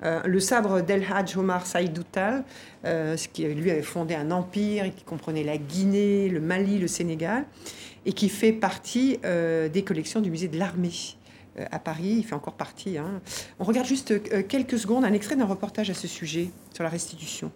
euh, 0.03 0.21
le 0.25 0.39
sabre 0.39 0.81
d'El 0.81 1.05
Hadj 1.11 1.37
Omar 1.37 1.65
Saïd 1.65 1.93
Doutal, 1.93 2.43
euh, 2.85 3.15
qui 3.33 3.43
lui 3.45 3.71
avait 3.71 3.81
fondé 3.81 4.15
un 4.15 4.31
empire 4.31 4.85
et 4.85 4.91
qui 4.91 5.03
comprenait 5.03 5.43
la 5.43 5.57
Guinée, 5.57 6.29
le 6.29 6.39
Mali, 6.39 6.79
le 6.79 6.87
Sénégal, 6.87 7.45
et 8.05 8.13
qui 8.13 8.29
fait 8.29 8.51
partie 8.51 9.19
euh, 9.25 9.69
des 9.69 9.83
collections 9.83 10.21
du 10.21 10.31
musée 10.31 10.47
de 10.47 10.57
l'armée 10.57 10.91
euh, 11.59 11.65
à 11.71 11.79
Paris. 11.79 12.15
Il 12.19 12.23
fait 12.23 12.35
encore 12.35 12.55
partie. 12.55 12.97
hein. 12.97 13.21
On 13.59 13.63
regarde 13.63 13.87
juste 13.87 14.13
quelques 14.47 14.79
secondes 14.79 15.05
un 15.05 15.13
extrait 15.13 15.35
d'un 15.35 15.45
reportage 15.45 15.89
à 15.89 15.93
ce 15.93 16.07
sujet 16.07 16.49
sur 16.73 16.83
la 16.83 16.89
restitution. 16.89 17.51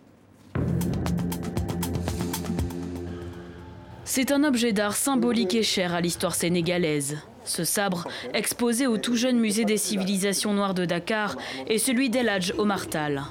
C'est 4.08 4.32
un 4.32 4.44
objet 4.44 4.72
d'art 4.72 4.96
symbolique 4.96 5.56
et 5.56 5.64
cher 5.64 5.94
à 5.96 6.00
l'histoire 6.00 6.36
sénégalaise. 6.36 7.18
Ce 7.46 7.64
sabre, 7.64 8.08
exposé 8.34 8.88
au 8.88 8.98
tout 8.98 9.16
jeune 9.16 9.40
musée 9.40 9.66
des 9.66 9.78
civilisations 9.78 10.54
noires 10.54 10.74
de 10.74 10.86
Dakar, 10.86 11.38
est 11.68 11.78
celui 11.78 12.10
d'El 12.10 12.28
Hadj 12.28 12.54
Omar 12.58 12.88
Tall. 12.88 13.24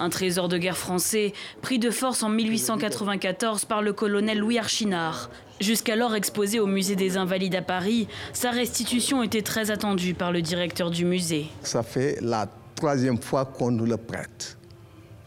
Un 0.00 0.10
trésor 0.10 0.48
de 0.48 0.58
guerre 0.58 0.76
français, 0.76 1.32
pris 1.62 1.78
de 1.78 1.90
force 1.90 2.24
en 2.24 2.28
1894 2.28 3.64
par 3.66 3.82
le 3.82 3.92
colonel 3.92 4.38
Louis 4.38 4.58
Archinard. 4.58 5.30
Jusqu'alors 5.60 6.16
exposé 6.16 6.58
au 6.58 6.66
musée 6.66 6.96
des 6.96 7.16
Invalides 7.16 7.54
à 7.54 7.62
Paris, 7.62 8.08
sa 8.32 8.50
restitution 8.50 9.22
était 9.22 9.42
très 9.42 9.70
attendue 9.70 10.14
par 10.14 10.32
le 10.32 10.42
directeur 10.42 10.90
du 10.90 11.04
musée. 11.04 11.46
Ça 11.62 11.84
fait 11.84 12.18
la 12.20 12.48
troisième 12.74 13.22
fois 13.22 13.44
qu'on 13.44 13.70
nous 13.70 13.86
le 13.86 13.96
prête. 13.96 14.56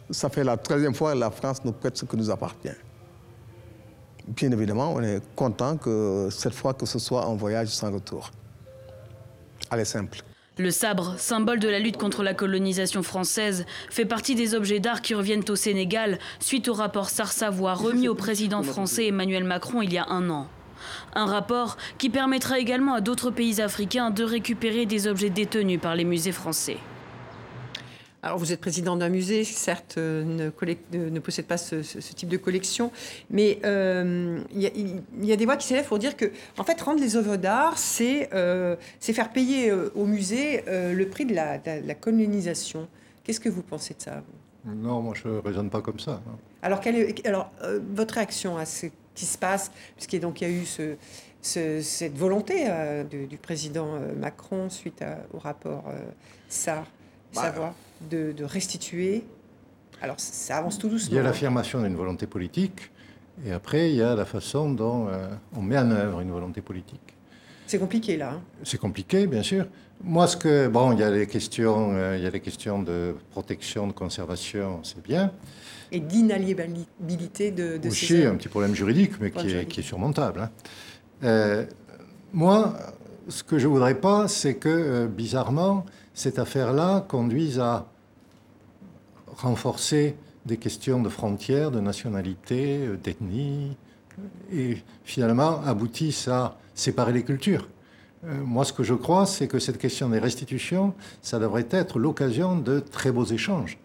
Ça 0.10 0.30
fait 0.30 0.44
la 0.44 0.58
troisième 0.58 0.94
fois 0.94 1.14
que 1.14 1.20
la 1.20 1.32
France 1.32 1.64
nous 1.64 1.72
prête 1.72 1.96
ce 1.98 2.04
qui 2.04 2.18
nous 2.18 2.30
appartient. 2.30 2.70
Bien 4.28 4.52
évidemment, 4.52 4.94
on 4.94 5.02
est 5.02 5.22
content 5.36 5.78
que 5.78 6.28
cette 6.32 6.54
fois 6.54 6.74
que 6.74 6.86
ce 6.86 7.00
soit 7.00 7.26
un 7.26 7.36
voyage 7.36 7.70
sans 7.70 7.92
retour. 7.92 8.32
Allez, 9.72 9.86
simple. 9.86 10.20
Le 10.58 10.72
sabre, 10.72 11.16
symbole 11.20 11.60
de 11.60 11.70
la 11.70 11.80
lutte 11.80 11.98
contre 11.98 12.24
la 12.24 12.34
colonisation 12.34 13.04
française, 13.04 13.66
fait 13.90 14.06
partie 14.06 14.34
des 14.34 14.56
objets 14.56 14.80
d'art 14.80 15.02
qui 15.02 15.14
reviennent 15.14 15.44
au 15.50 15.56
Sénégal 15.56 16.18
suite 16.40 16.68
au 16.68 16.74
rapport 16.74 17.10
Sars-Savoie 17.10 17.76
remis 17.76 18.08
au 18.08 18.16
président 18.16 18.64
français 18.64 19.08
Emmanuel 19.08 19.44
Macron 19.44 19.82
il 19.84 19.94
y 19.94 20.00
a 20.00 20.08
un 20.10 20.30
an. 20.30 20.48
Un 21.14 21.26
rapport 21.26 21.78
qui 21.98 22.10
permettra 22.10 22.60
également 22.60 22.96
à 22.96 23.02
d'autres 23.02 23.30
pays 23.30 23.62
africains 23.62 24.10
de 24.10 24.24
récupérer 24.24 24.86
des 24.86 25.08
objets 25.08 25.30
détenus 25.30 25.80
par 25.80 25.96
les 25.96 26.06
musées 26.06 26.32
français. 26.32 26.78
Alors, 28.24 28.40
vous 28.40 28.52
êtes 28.52 28.60
président 28.60 28.98
d'un 28.98 29.10
musée, 29.10 29.44
certes, 29.44 29.96
euh, 29.98 30.24
ne, 30.24 30.52
ne, 30.98 31.20
possède 31.20 31.46
pas 31.46 31.58
ce, 31.58 31.76
type 32.14 32.30
de 32.30 32.38
collection, 32.38 32.92
mais 33.30 33.60
euh, 33.64 34.42
il 34.54 34.62
y, 35.24 35.32
a 35.32 35.36
des 35.36 35.46
voix 35.46 35.56
qui 35.56 35.68
s'élèvent 35.68 35.88
pour 35.88 36.00
dire 36.00 36.18
que, 36.18 36.32
en 36.58 36.64
fait, 36.64 36.82
rendre 36.82 37.00
les 37.00 37.16
œuvres 37.16 37.38
d'art, 37.38 37.78
c'est 37.78 38.30
euh, 38.34 38.76
faire 39.00 39.32
payer 39.32 39.72
au 39.72 40.06
musée 40.06 40.64
le 40.68 41.06
prix 41.06 41.26
de 41.26 41.36
la, 41.36 41.96
colonisation. 41.96 42.88
Qu'est-ce 43.24 43.40
que 43.40 43.50
vous 43.50 43.62
pensez 43.62 43.94
de 43.94 44.02
ça 44.02 44.24
Non, 44.66 45.02
moi, 45.02 45.14
je 45.16 45.28
ne 45.28 45.38
raisonne 45.38 45.70
pas 45.70 45.82
comme 45.82 46.00
ça. 46.00 46.22
Alors, 46.64 46.80
quelle 46.80 46.96
est, 46.96 47.28
alors 47.28 47.52
votre 47.94 48.16
réaction 48.16 48.58
à 48.58 48.66
ce 48.66 48.88
qui 49.14 49.26
se 49.26 49.38
passe, 49.38 49.72
puisqu'il 49.96 50.22
y 50.22 50.46
a 50.46 50.50
eu 50.50 50.66
ce, 50.66 50.96
cette 51.42 52.18
volonté 52.18 52.68
du, 53.10 53.38
président 53.38 54.00
Macron 54.20 54.72
suite 54.72 55.04
au 55.34 55.38
rapport 55.38 55.86
SAR, 56.50 56.86
bah, 57.34 57.44
savoir 57.44 57.74
de, 58.10 58.44
restituer. 58.44 59.24
Alors 60.02 60.20
ça 60.20 60.58
avance 60.58 60.78
tout 60.78 60.90
doucement. 60.90 61.12
Il 61.12 61.16
y 61.16 61.20
a 61.20 61.24
l'affirmation 61.24 61.82
d'une 61.82 61.96
volonté 61.96 62.28
politique, 62.28 62.92
et 63.46 63.52
après 63.52 63.90
il 63.92 63.96
y 63.96 64.02
a 64.02 64.16
la 64.16 64.26
façon 64.26 64.72
dont 64.72 65.08
euh, 65.08 65.28
on 65.56 65.62
met 65.62 65.78
en 65.78 65.90
œuvre 65.92 66.22
une 66.22 66.32
volonté 66.32 66.62
politique. 66.62 67.16
C'est 67.66 67.80
compliqué 67.80 68.16
là. 68.16 68.34
Hein. 68.34 68.42
C'est 68.64 68.78
compliqué, 68.78 69.28
bien 69.28 69.44
sûr. 69.44 69.66
Moi, 70.04 70.28
ce 70.28 70.38
que 70.38 70.68
bon, 70.68 70.94
il 70.94 71.00
y 71.00 71.04
a 71.04 71.10
les 71.10 71.28
questions, 71.28 71.90
euh, 71.94 72.16
il 72.16 72.24
y 72.24 72.28
a 72.28 72.30
les 72.30 72.40
questions 72.40 72.82
de 72.82 73.16
protection, 73.32 73.88
de 73.88 73.94
conservation, 73.94 74.80
c'est 74.84 75.02
bien. 75.02 75.32
Et 75.92 76.00
d'inaliénabilité 76.00 77.52
de, 77.52 77.78
de 77.78 77.88
Aussi, 77.90 78.24
un 78.24 78.36
petit 78.36 78.48
problème 78.48 78.76
juridique, 78.76 79.20
mais 79.20 79.32
qui 79.32 79.50
est, 79.50 79.66
qui 79.66 79.80
est, 79.80 79.84
surmontable. 79.84 80.42
Hein. 80.42 80.50
Euh, 81.24 81.66
moi, 82.32 82.74
ce 83.28 83.44
que 83.44 83.58
je 83.58 83.68
voudrais 83.68 83.96
pas, 83.96 84.28
c'est 84.28 84.56
que 84.56 85.08
bizarrement, 85.08 85.86
cette 86.18 86.40
affaire-là 86.40 87.06
conduise 87.08 87.60
à 87.60 87.86
renforcer 89.28 90.16
des 90.48 90.58
questions 90.58 91.00
de 91.00 91.10
frontières, 91.10 91.70
de 91.70 91.80
nationalité, 91.80 92.80
euh, 92.88 92.98
d'ethnie, 92.98 93.78
et 94.52 94.78
finalement 95.04 95.62
aboutissent 95.64 96.28
à 96.28 96.58
séparer 96.74 97.14
les 97.14 97.24
cultures. 97.24 97.70
Euh, 98.26 98.34
moi, 98.44 98.66
ce 98.66 98.74
que 98.74 98.82
je 98.82 98.96
crois, 98.96 99.28
c'est 99.28 99.48
que 99.48 99.60
cette 99.60 99.78
question 99.78 100.10
des 100.10 100.18
restitutions, 100.18 100.96
ça 101.22 101.38
devrait 101.38 101.68
être 101.70 102.00
l'occasion 102.00 102.58
de 102.58 102.80
très 102.80 103.12
beaux 103.12 103.26
échanges 103.26 103.78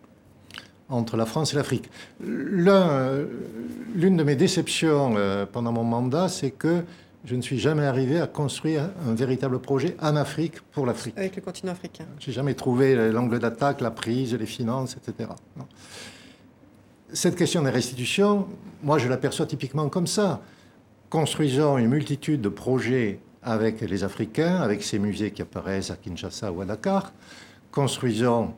entre 0.88 1.18
la 1.18 1.26
France 1.26 1.52
et 1.52 1.56
l'Afrique. 1.56 1.90
Euh, 2.26 3.26
l'une 3.94 4.16
de 4.16 4.24
mes 4.24 4.36
déceptions 4.36 5.16
pendant 5.52 5.72
mon 5.72 5.84
mandat, 5.84 6.30
c'est 6.30 6.50
que 6.50 6.82
je 7.24 7.36
ne 7.36 7.42
suis 7.42 7.58
jamais 7.58 7.84
arrivé 7.84 8.20
à 8.20 8.26
construire 8.26 8.90
un 9.06 9.14
véritable 9.14 9.60
projet 9.60 9.96
en 10.00 10.16
Afrique 10.16 10.60
pour 10.72 10.86
l'Afrique. 10.86 11.16
Avec 11.16 11.36
le 11.36 11.42
continent 11.42 11.72
africain. 11.72 12.04
Je 12.18 12.28
n'ai 12.28 12.32
jamais 12.32 12.54
trouvé 12.54 13.10
l'angle 13.12 13.38
d'attaque, 13.38 13.80
la 13.80 13.90
prise, 13.90 14.34
les 14.34 14.46
finances, 14.46 14.96
etc. 14.96 15.30
Cette 17.12 17.36
question 17.36 17.62
des 17.62 17.70
restitutions, 17.70 18.48
moi 18.82 18.98
je 18.98 19.08
l'aperçois 19.08 19.46
typiquement 19.46 19.88
comme 19.88 20.06
ça. 20.06 20.40
Construisons 21.10 21.78
une 21.78 21.88
multitude 21.88 22.40
de 22.40 22.48
projets 22.48 23.20
avec 23.42 23.80
les 23.82 24.02
Africains, 24.02 24.56
avec 24.60 24.82
ces 24.82 24.98
musées 24.98 25.30
qui 25.30 25.42
apparaissent 25.42 25.90
à 25.90 25.96
Kinshasa 25.96 26.50
ou 26.50 26.62
à 26.62 26.64
Dakar. 26.64 27.12
Construisons 27.70 28.54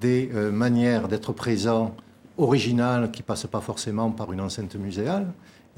des 0.00 0.30
euh, 0.34 0.50
manières 0.50 1.08
d'être 1.08 1.32
présents 1.32 1.94
originales 2.36 3.10
qui 3.10 3.22
ne 3.22 3.26
passent 3.26 3.46
pas 3.46 3.60
forcément 3.60 4.10
par 4.10 4.32
une 4.32 4.40
enceinte 4.40 4.74
muséale. 4.74 5.26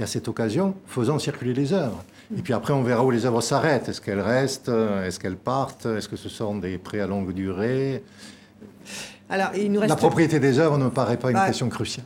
Et 0.02 0.04
à 0.04 0.08
cette 0.08 0.26
occasion, 0.26 0.74
faisons 0.88 1.20
circuler 1.20 1.54
les 1.54 1.72
œuvres. 1.72 2.02
Et 2.36 2.42
puis 2.42 2.52
après, 2.52 2.72
on 2.72 2.82
verra 2.82 3.04
où 3.04 3.12
les 3.12 3.24
œuvres 3.24 3.40
s'arrêtent. 3.40 3.88
Est-ce 3.88 4.00
qu'elles 4.00 4.18
restent? 4.18 4.68
Est-ce 4.68 5.20
qu'elles 5.20 5.36
partent? 5.36 5.86
Est-ce 5.86 6.08
que 6.08 6.16
ce 6.16 6.28
sont 6.28 6.56
des 6.56 6.76
prêts 6.76 6.98
à 6.98 7.06
longue 7.06 7.32
durée? 7.32 8.02
La 9.36 9.96
propriété 9.96 10.40
des 10.40 10.58
œuvres 10.58 10.78
ne 10.78 10.84
me 10.84 10.90
paraît 10.90 11.16
pas 11.16 11.30
une 11.30 11.38
question 11.46 11.68
cruciale. 11.68 12.04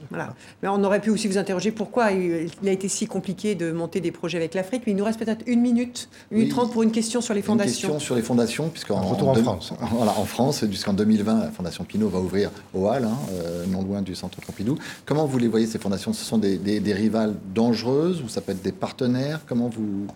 Mais 0.62 0.68
on 0.68 0.82
aurait 0.84 1.00
pu 1.00 1.10
aussi 1.10 1.28
vous 1.28 1.38
interroger 1.38 1.70
pourquoi 1.70 2.12
il 2.12 2.68
a 2.68 2.72
été 2.72 2.88
si 2.88 3.06
compliqué 3.06 3.54
de 3.54 3.72
monter 3.72 4.00
des 4.00 4.12
projets 4.12 4.38
avec 4.38 4.54
l'Afrique. 4.54 4.82
Mais 4.86 4.92
il 4.92 4.96
nous 4.96 5.04
reste 5.04 5.18
peut-être 5.18 5.44
une 5.46 5.60
minute, 5.60 6.08
une 6.30 6.38
minute 6.38 6.52
trente 6.52 6.72
pour 6.72 6.82
une 6.82 6.92
question 6.92 7.20
sur 7.20 7.34
les 7.34 7.42
fondations. 7.42 7.88
Une 7.88 7.94
question 7.94 7.98
sur 7.98 8.14
les 8.14 8.22
fondations, 8.22 8.68
puisqu'en 8.68 9.00
retour 9.00 9.28
en, 9.28 9.34
France. 9.34 9.72
Voilà, 9.92 10.12
en 10.18 10.24
France, 10.24 10.64
puisqu'en 10.68 10.92
2020, 10.92 11.40
la 11.40 11.50
Fondation 11.50 11.84
Pinault 11.84 12.08
va 12.08 12.18
ouvrir 12.18 12.50
au 12.74 12.88
Hall, 12.88 13.04
hein, 13.04 13.16
euh, 13.32 13.64
non 13.66 13.82
loin 13.82 14.02
du 14.02 14.14
Centre 14.14 14.40
Pompidou. 14.40 14.76
Comment 15.04 15.26
vous 15.26 15.38
les 15.38 15.48
voyez 15.48 15.66
ces 15.66 15.78
fondations? 15.78 16.12
Ce 16.12 16.24
sont 16.24 16.38
des, 16.38 16.58
rivales 16.92 17.34
dangereuses 17.54 18.22
ou 18.22 18.28
ça 18.28 18.40
peut 18.40 18.52
être 18.52 18.62
des 18.62 18.72
partenaires? 18.72 19.40
Comment 19.46 19.68
vous 19.68 20.06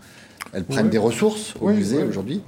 elles 0.53 0.65
prennent 0.65 0.91
des 0.91 0.99
ressources 0.99 1.55
au 1.61 1.69
musée 1.69 2.03
aujourd'hui? 2.03 2.43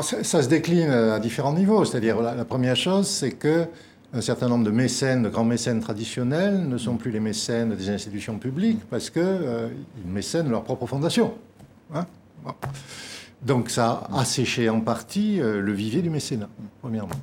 Ça, 0.00 0.42
se 0.42 0.48
décline 0.48 0.90
à 0.90 1.18
différents 1.18 1.52
niveaux. 1.52 1.84
C'est-à-dire, 1.84 2.22
la, 2.22 2.44
première 2.46 2.76
chose, 2.76 3.06
c'est 3.06 3.32
que 3.32 3.66
un 4.14 4.20
certain 4.20 4.48
nombre 4.48 4.64
de 4.64 4.70
mécènes, 4.70 5.22
de 5.22 5.28
grands 5.28 5.44
mécènes 5.44 5.80
traditionnels, 5.80 6.68
ne 6.68 6.78
sont 6.78 6.96
plus 6.96 7.10
les 7.10 7.20
mécènes 7.20 7.74
des 7.74 7.90
institutions 7.90 8.38
publiques 8.38 8.80
parce 8.90 9.10
qu'ils 9.10 9.22
euh, 9.24 9.68
mécènent 10.06 10.50
leur 10.50 10.64
propre 10.64 10.86
fondation. 10.86 11.34
Hein. 11.94 12.06
Donc 13.42 13.70
ça 13.70 14.06
a 14.10 14.20
asséché 14.20 14.68
en 14.68 14.80
partie 14.80 15.40
euh, 15.40 15.60
le 15.60 15.72
vivier 15.72 16.02
du 16.02 16.10
mécénat, 16.10 16.48
premièrement. 16.80 17.16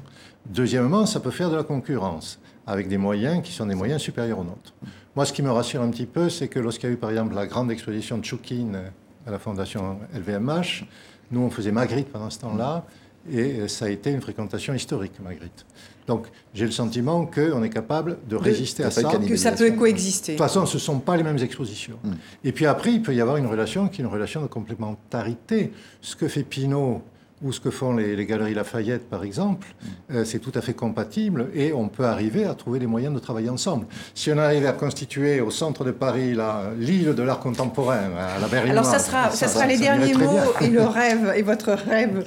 Deuxièmement, 0.47 1.05
ça 1.05 1.20
peut 1.20 1.32
faire 1.32 1.49
de 1.49 1.55
la 1.55 1.63
concurrence 1.63 2.39
avec 2.65 2.88
des 2.88 2.97
moyens 2.97 3.43
qui 3.43 3.51
sont 3.51 3.67
des 3.67 3.76
moyens 3.76 4.01
supérieurs 4.01 4.39
aux 4.39 4.43
nôtres. 4.43 4.74
Moi, 5.15 5.26
ce 5.26 5.34
qui 5.34 5.41
me 5.41 5.51
rassure 5.51 5.82
un 5.82 5.89
petit 5.89 6.05
peu, 6.05 6.30
c'est 6.30 6.47
que 6.47 6.59
lorsqu'il 6.59 6.89
y 6.89 6.91
a 6.91 6.95
eu 6.95 6.97
par 6.97 7.09
exemple 7.11 7.36
la 7.36 7.45
grande 7.45 7.72
exposition 7.72 8.17
de 8.17 8.26
Choukine 8.26 8.80
à 9.28 9.32
la 9.32 9.39
fondation 9.39 9.99
LVMH, 10.15 10.86
nous, 11.32 11.42
on 11.42 11.50
faisait 11.50 11.72
Magritte 11.72 12.10
pendant 12.12 12.30
ce 12.30 12.40
temps-là, 12.40 12.86
et 13.32 13.68
ça 13.68 13.86
a 13.86 13.90
été 13.90 14.12
une 14.12 14.22
fréquentation 14.22 14.74
historique, 14.74 15.14
Magritte. 15.24 15.66
Donc, 16.08 16.26
j'ai 16.56 16.66
le 16.66 16.72
sentiment 16.72 17.28
qu'on 17.28 17.62
est 17.62 17.70
capable 17.70 18.18
de 18.28 18.36
résister 18.36 18.84
à 18.84 18.90
ça. 18.90 19.04
Que 19.04 19.36
ça 19.36 19.52
peut 19.52 19.72
coexister. 19.72 20.34
De 20.34 20.38
toute 20.38 20.48
façon, 20.48 20.66
ce 20.66 20.78
ne 20.78 20.80
sont 20.80 21.00
pas 21.00 21.16
les 21.16 21.22
mêmes 21.22 21.38
expositions. 21.38 22.00
Hmm. 22.04 22.14
Et 22.44 22.52
puis 22.52 22.66
après, 22.66 22.94
il 22.94 23.04
peut 23.04 23.14
y 23.14 23.22
avoir 23.22 23.38
une 23.38 23.46
relation 23.46 23.88
qui 23.88 24.02
est 24.02 24.04
une 24.04 24.10
relation 24.10 24.42
de 24.42 24.48
complémentarité. 24.48 25.72
Ce 26.02 26.16
que 26.16 26.28
fait 26.28 26.42
Pinault 26.42 27.04
ou 27.42 27.52
ce 27.52 27.60
que 27.60 27.70
font 27.70 27.96
les, 27.96 28.26
galeries 28.26 28.54
Lafayette, 28.54 29.10
par 29.10 29.24
exemple, 29.24 29.68
euh, 30.12 30.26
c'est 30.26 30.40
tout 30.40 30.52
à 30.56 30.62
fait 30.62 30.74
compatible 30.74 31.50
et 31.54 31.72
on 31.74 31.88
peut 31.88 32.06
arriver 32.06 32.46
à 32.46 32.54
trouver 32.54 32.80
des 32.80 32.88
moyens 32.88 33.14
de 33.14 33.20
travailler 33.20 33.50
ensemble. 33.50 33.86
Si 34.14 34.32
on 34.32 34.38
arrive 34.38 34.66
à 34.66 34.74
constituer 34.74 35.40
au 35.40 35.50
centre 35.50 35.84
de 35.86 35.92
Paris 35.92 36.36
l'île 36.78 37.16
de 37.16 37.24
l'art 37.24 37.40
contemporain, 37.40 38.12
à 38.18 38.40
la 38.40 38.48
Berlinoise... 38.48 38.78
Alors 38.78 38.86
ça 38.86 39.00
sera, 39.00 39.32
ça, 39.32 39.48
sera 39.48 39.66
les 39.66 39.78
derniers 39.78 40.14
mots 40.14 40.40
et 40.62 40.68
le 40.68 40.84
rêve, 40.84 41.34
et 41.36 41.42
votre 41.42 41.72
rêve, 41.72 42.26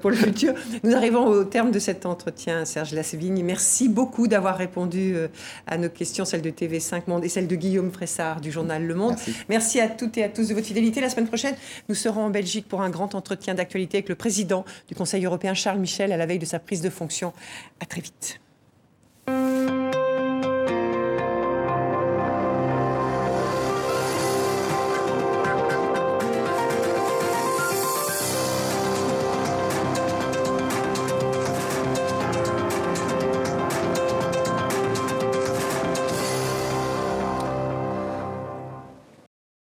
pour 0.00 0.10
le 0.10 0.16
futur. 0.16 0.54
Nous 0.82 0.94
arrivons 0.94 1.26
au 1.26 1.44
terme 1.44 1.70
de 1.70 1.78
cet 1.78 2.06
entretien, 2.06 2.64
Serge 2.64 2.92
Lasvigne. 2.92 3.42
Merci 3.44 3.88
beaucoup 3.88 4.28
d'avoir 4.28 4.56
répondu 4.56 5.14
euh, 5.14 5.28
à 5.66 5.76
nos 5.76 5.88
questions, 5.88 6.24
celles 6.24 6.42
de 6.42 6.50
TV5 6.50 7.02
Monde 7.06 7.24
et 7.24 7.28
celles 7.28 7.48
de 7.48 7.56
Guillaume 7.56 7.90
Fressard 7.90 8.40
du 8.40 8.50
journal 8.50 8.86
Le 8.86 8.94
Monde. 8.94 9.14
Merci. 9.16 9.34
Merci 9.48 9.80
à 9.80 9.88
toutes 9.88 10.18
et 10.18 10.24
à 10.24 10.28
tous 10.28 10.48
de 10.48 10.54
votre 10.54 10.66
fidélité. 10.66 11.00
La 11.00 11.08
semaine 11.08 11.26
prochaine, 11.26 11.54
nous 11.88 11.94
serons 11.94 12.24
en 12.24 12.30
Belgique 12.30 12.68
pour 12.68 12.82
un 12.82 12.90
grand 12.90 13.14
entretien 13.14 13.54
d'actualité 13.54 13.98
avec 13.98 14.08
le 14.08 14.14
du 14.88 14.94
Conseil 14.94 15.24
européen 15.24 15.54
Charles 15.54 15.80
Michel 15.80 16.12
à 16.12 16.16
la 16.16 16.26
veille 16.26 16.38
de 16.38 16.44
sa 16.44 16.58
prise 16.58 16.82
de 16.82 16.90
fonction. 16.90 17.32
À 17.80 17.86
très 17.86 18.00
vite. 18.00 18.40